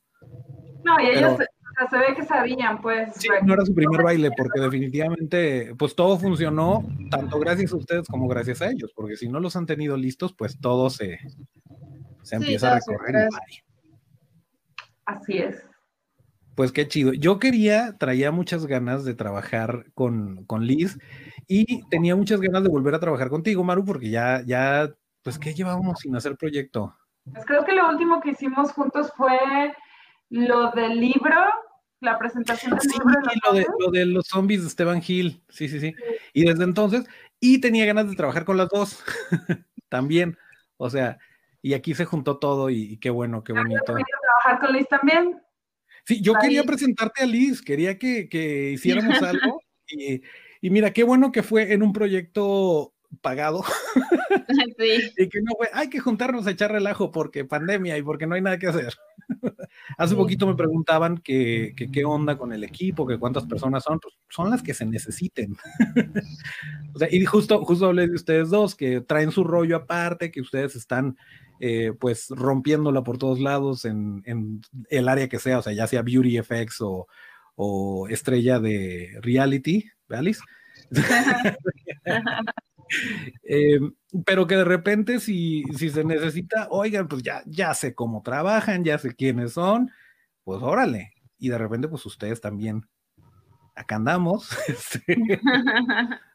No, 0.84 1.00
y 1.00 1.10
ellos 1.10 1.34
Pero- 1.36 1.50
sea, 1.88 1.88
se 1.88 1.98
ve 1.98 2.14
que 2.14 2.24
sabían, 2.24 2.80
pues... 2.80 3.14
Sí, 3.14 3.28
no 3.44 3.54
era 3.54 3.64
su 3.64 3.74
primer 3.74 4.02
baile, 4.02 4.30
porque 4.36 4.60
definitivamente, 4.60 5.74
pues 5.78 5.94
todo 5.94 6.18
funcionó, 6.18 6.84
tanto 7.10 7.38
gracias 7.38 7.72
a 7.72 7.76
ustedes 7.76 8.08
como 8.08 8.28
gracias 8.28 8.62
a 8.62 8.70
ellos, 8.70 8.92
porque 8.94 9.16
si 9.16 9.28
no 9.28 9.40
los 9.40 9.56
han 9.56 9.66
tenido 9.66 9.96
listos, 9.96 10.34
pues 10.34 10.60
todo 10.60 10.90
se, 10.90 11.18
se 12.22 12.36
empieza 12.36 12.72
a 12.72 12.74
recorrer. 12.76 13.28
Así 15.04 15.38
es. 15.38 15.64
Pues 16.54 16.72
qué 16.72 16.86
chido. 16.86 17.12
Yo 17.12 17.38
quería, 17.38 17.96
traía 17.98 18.30
muchas 18.32 18.66
ganas 18.66 19.04
de 19.04 19.14
trabajar 19.14 19.86
con, 19.94 20.44
con 20.44 20.66
Liz 20.66 20.98
y 21.46 21.88
tenía 21.88 22.14
muchas 22.16 22.40
ganas 22.40 22.62
de 22.62 22.68
volver 22.68 22.94
a 22.94 23.00
trabajar 23.00 23.30
contigo, 23.30 23.64
Maru, 23.64 23.84
porque 23.84 24.10
ya, 24.10 24.42
ya, 24.44 24.90
pues, 25.22 25.38
¿qué 25.38 25.54
llevábamos 25.54 26.00
sin 26.00 26.14
hacer 26.16 26.36
proyecto? 26.36 26.94
Pues 27.32 27.44
creo 27.46 27.64
que 27.64 27.72
lo 27.72 27.88
último 27.88 28.20
que 28.20 28.30
hicimos 28.30 28.72
juntos 28.72 29.12
fue 29.16 29.38
lo 30.30 30.70
del 30.70 31.00
libro, 31.00 31.40
la 32.00 32.18
presentación 32.18 32.72
del 32.72 32.80
Sí, 32.80 32.88
libro. 32.98 33.20
los 33.20 33.34
lo 33.46 33.52
de, 33.54 33.66
lo 33.78 33.90
de 33.90 34.06
los 34.06 34.26
zombies 34.26 34.62
de 34.62 34.68
Esteban 34.68 35.02
Gil, 35.02 35.42
sí, 35.48 35.68
sí, 35.68 35.80
sí. 35.80 35.94
Y 36.32 36.44
desde 36.44 36.64
entonces, 36.64 37.04
y 37.40 37.60
tenía 37.60 37.84
ganas 37.86 38.08
de 38.10 38.16
trabajar 38.16 38.44
con 38.44 38.56
las 38.56 38.68
dos 38.68 39.02
también. 39.88 40.36
O 40.76 40.88
sea, 40.90 41.18
y 41.62 41.74
aquí 41.74 41.94
se 41.94 42.04
juntó 42.06 42.38
todo 42.38 42.70
y, 42.70 42.82
y 42.92 42.96
qué 42.98 43.10
bueno, 43.10 43.44
qué 43.44 43.52
Yo 43.52 43.60
bonito. 43.62 43.84
trabajar 43.84 44.66
con 44.66 44.74
Liz 44.76 44.88
también. 44.88 45.40
Sí, 46.06 46.22
yo 46.22 46.32
Ahí. 46.36 46.42
quería 46.42 46.64
presentarte 46.64 47.22
a 47.22 47.26
Liz, 47.26 47.60
quería 47.60 47.98
que, 47.98 48.28
que 48.28 48.70
hiciéramos 48.72 49.22
algo. 49.22 49.60
Y, 49.92 50.22
y 50.60 50.70
mira, 50.70 50.92
qué 50.92 51.02
bueno 51.02 51.32
que 51.32 51.42
fue 51.42 51.72
en 51.72 51.82
un 51.82 51.92
proyecto 51.92 52.94
pagado 53.20 53.64
Sí. 54.78 55.12
y 55.16 55.28
que 55.28 55.40
no 55.42 55.52
fue, 55.56 55.68
hay 55.72 55.88
que 55.88 56.00
juntarnos 56.00 56.46
a 56.46 56.50
echar 56.50 56.72
relajo 56.72 57.10
porque 57.10 57.44
pandemia 57.44 57.96
y 57.98 58.02
porque 58.02 58.26
no 58.26 58.34
hay 58.34 58.42
nada 58.42 58.58
que 58.58 58.68
hacer. 58.68 58.94
Hace 59.98 60.14
poquito 60.14 60.46
me 60.46 60.54
preguntaban 60.54 61.18
que, 61.18 61.72
que 61.76 61.90
qué 61.90 62.04
onda 62.04 62.36
con 62.36 62.52
el 62.52 62.64
equipo, 62.64 63.06
que 63.06 63.18
cuántas 63.18 63.46
personas 63.46 63.84
son, 63.84 64.00
pues 64.00 64.14
son 64.28 64.50
las 64.50 64.62
que 64.62 64.74
se 64.74 64.86
necesiten. 64.86 65.56
o 66.94 66.98
sea, 66.98 67.08
y 67.10 67.24
justo, 67.24 67.64
justo 67.64 67.86
hablé 67.86 68.08
de 68.08 68.14
ustedes 68.14 68.50
dos, 68.50 68.74
que 68.74 69.00
traen 69.00 69.30
su 69.30 69.44
rollo 69.44 69.76
aparte, 69.76 70.30
que 70.30 70.40
ustedes 70.40 70.74
están 70.76 71.16
eh, 71.60 71.92
pues 71.98 72.28
rompiéndola 72.30 73.02
por 73.02 73.18
todos 73.18 73.38
lados 73.40 73.84
en, 73.84 74.22
en 74.24 74.62
el 74.88 75.08
área 75.08 75.28
que 75.28 75.38
sea, 75.38 75.58
o 75.58 75.62
sea, 75.62 75.72
ya 75.72 75.86
sea 75.86 76.02
Beauty 76.02 76.38
Effects 76.38 76.80
o, 76.80 77.06
o 77.54 78.08
estrella 78.08 78.58
de 78.58 79.18
reality, 79.20 79.84
¿vale? 80.08 80.32
Eh, 83.44 83.80
pero 84.24 84.46
que 84.46 84.56
de 84.56 84.64
repente 84.64 85.20
si, 85.20 85.64
si 85.76 85.90
se 85.90 86.04
necesita, 86.04 86.68
oigan, 86.70 87.08
pues 87.08 87.22
ya, 87.22 87.42
ya 87.46 87.74
sé 87.74 87.94
cómo 87.94 88.22
trabajan, 88.22 88.84
ya 88.84 88.98
sé 88.98 89.14
quiénes 89.14 89.52
son, 89.52 89.90
pues 90.44 90.62
órale. 90.62 91.12
Y 91.38 91.48
de 91.48 91.58
repente, 91.58 91.88
pues 91.88 92.04
ustedes 92.06 92.40
también. 92.40 92.86
Acá 93.74 93.96
andamos. 93.96 94.48
este, 94.68 95.40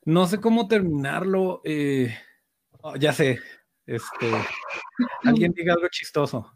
no 0.05 0.27
sé 0.27 0.39
cómo 0.39 0.67
terminarlo. 0.67 1.61
eh, 1.63 2.15
oh, 2.81 2.95
ya 2.95 3.13
sé. 3.13 3.39
Este, 3.85 4.31
alguien 5.23 5.51
diga 5.51 5.73
algo 5.73 5.87
chistoso. 5.89 6.51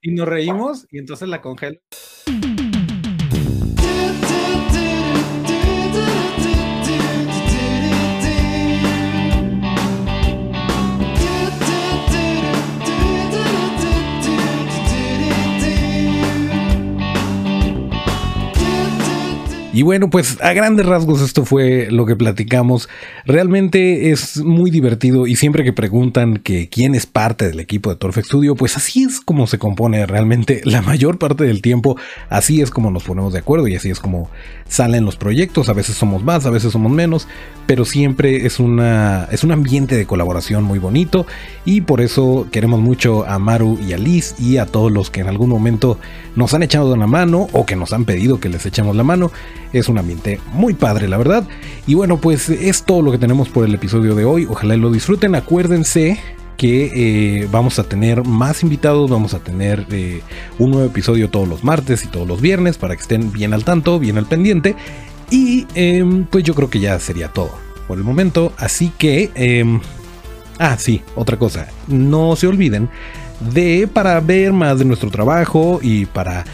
Y 0.00 0.12
nos 0.12 0.26
reímos 0.26 0.86
y 0.90 0.98
entonces 0.98 1.28
la 1.28 1.42
congelo. 1.42 1.78
Y 19.72 19.82
bueno, 19.82 20.10
pues 20.10 20.36
a 20.42 20.52
grandes 20.52 20.84
rasgos 20.84 21.22
esto 21.22 21.44
fue 21.44 21.92
lo 21.92 22.04
que 22.04 22.16
platicamos. 22.16 22.88
Realmente 23.24 24.10
es 24.10 24.38
muy 24.38 24.68
divertido 24.68 25.28
y 25.28 25.36
siempre 25.36 25.62
que 25.62 25.72
preguntan 25.72 26.38
que 26.38 26.68
quién 26.68 26.96
es 26.96 27.06
parte 27.06 27.46
del 27.46 27.60
equipo 27.60 27.88
de 27.88 27.94
Torfex 27.94 28.26
Studio, 28.26 28.56
pues 28.56 28.76
así 28.76 29.04
es 29.04 29.20
como 29.20 29.46
se 29.46 29.58
compone 29.58 30.06
realmente 30.06 30.60
la 30.64 30.82
mayor 30.82 31.18
parte 31.18 31.44
del 31.44 31.62
tiempo. 31.62 31.96
Así 32.28 32.60
es 32.60 32.72
como 32.72 32.90
nos 32.90 33.04
ponemos 33.04 33.32
de 33.32 33.38
acuerdo 33.38 33.68
y 33.68 33.76
así 33.76 33.90
es 33.90 34.00
como 34.00 34.28
salen 34.66 35.04
los 35.04 35.14
proyectos. 35.14 35.68
A 35.68 35.72
veces 35.72 35.94
somos 35.94 36.24
más, 36.24 36.46
a 36.46 36.50
veces 36.50 36.72
somos 36.72 36.90
menos, 36.90 37.28
pero 37.66 37.84
siempre 37.84 38.46
es, 38.46 38.58
una, 38.58 39.28
es 39.30 39.44
un 39.44 39.52
ambiente 39.52 39.96
de 39.96 40.04
colaboración 40.04 40.64
muy 40.64 40.80
bonito 40.80 41.28
y 41.64 41.82
por 41.82 42.00
eso 42.00 42.48
queremos 42.50 42.80
mucho 42.80 43.24
a 43.24 43.38
Maru 43.38 43.78
y 43.86 43.92
a 43.92 43.98
Liz 43.98 44.34
y 44.36 44.56
a 44.56 44.66
todos 44.66 44.90
los 44.90 45.10
que 45.10 45.20
en 45.20 45.28
algún 45.28 45.48
momento 45.48 45.96
nos 46.34 46.54
han 46.54 46.64
echado 46.64 46.92
una 46.92 47.06
mano 47.06 47.46
o 47.52 47.66
que 47.66 47.76
nos 47.76 47.92
han 47.92 48.04
pedido 48.04 48.40
que 48.40 48.48
les 48.48 48.66
echemos 48.66 48.96
la 48.96 49.04
mano. 49.04 49.30
Es 49.72 49.88
un 49.88 49.98
ambiente 49.98 50.40
muy 50.52 50.74
padre, 50.74 51.08
la 51.08 51.16
verdad. 51.16 51.44
Y 51.86 51.94
bueno, 51.94 52.18
pues 52.18 52.48
es 52.48 52.82
todo 52.82 53.02
lo 53.02 53.12
que 53.12 53.18
tenemos 53.18 53.48
por 53.48 53.64
el 53.64 53.74
episodio 53.74 54.14
de 54.14 54.24
hoy. 54.24 54.46
Ojalá 54.48 54.76
lo 54.76 54.90
disfruten. 54.90 55.34
Acuérdense 55.34 56.18
que 56.56 56.90
eh, 56.94 57.48
vamos 57.50 57.78
a 57.78 57.84
tener 57.84 58.24
más 58.24 58.62
invitados, 58.62 59.08
vamos 59.10 59.32
a 59.32 59.38
tener 59.38 59.86
eh, 59.90 60.20
un 60.58 60.72
nuevo 60.72 60.86
episodio 60.86 61.30
todos 61.30 61.48
los 61.48 61.64
martes 61.64 62.04
y 62.04 62.08
todos 62.08 62.28
los 62.28 62.42
viernes 62.42 62.76
para 62.76 62.94
que 62.96 63.02
estén 63.02 63.32
bien 63.32 63.54
al 63.54 63.64
tanto, 63.64 63.98
bien 63.98 64.18
al 64.18 64.26
pendiente. 64.26 64.76
Y 65.30 65.66
em, 65.74 66.24
pues 66.24 66.44
yo 66.44 66.54
creo 66.54 66.68
que 66.68 66.80
ya 66.80 66.98
sería 66.98 67.28
todo 67.28 67.52
por 67.86 67.96
el 67.98 68.04
momento. 68.04 68.52
Así 68.58 68.92
que... 68.98 69.30
Em, 69.34 69.80
ah, 70.58 70.76
sí, 70.78 71.02
otra 71.14 71.38
cosa. 71.38 71.68
No 71.86 72.36
se 72.36 72.46
olviden 72.46 72.90
de 73.40 73.88
para 73.90 74.20
ver 74.20 74.52
más 74.52 74.78
de 74.78 74.84
nuestro 74.84 75.10
trabajo 75.10 75.80
y 75.82 76.06
para 76.06 76.44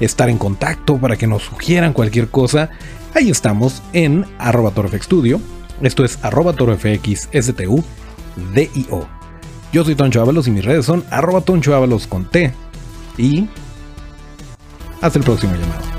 estar 0.00 0.28
en 0.28 0.38
contacto, 0.38 0.98
para 0.98 1.16
que 1.16 1.26
nos 1.26 1.42
sugieran 1.42 1.92
cualquier 1.92 2.28
cosa. 2.28 2.70
Ahí 3.14 3.30
estamos 3.30 3.82
en 3.92 4.24
arroba. 4.38 4.72
Esto 5.82 6.04
es 6.04 6.18
arroba. 6.22 6.54
Yo 9.72 9.84
soy 9.84 9.94
Toncho 9.96 10.20
Ábalos 10.22 10.46
y 10.46 10.50
mis 10.50 10.64
redes 10.64 10.86
son 10.86 11.04
arroba 11.10 11.40
Toncho 11.40 11.98
con 12.08 12.30
T. 12.30 12.52
Y 13.18 13.48
hasta 15.00 15.18
el 15.18 15.24
próximo 15.24 15.54
llamado. 15.54 15.93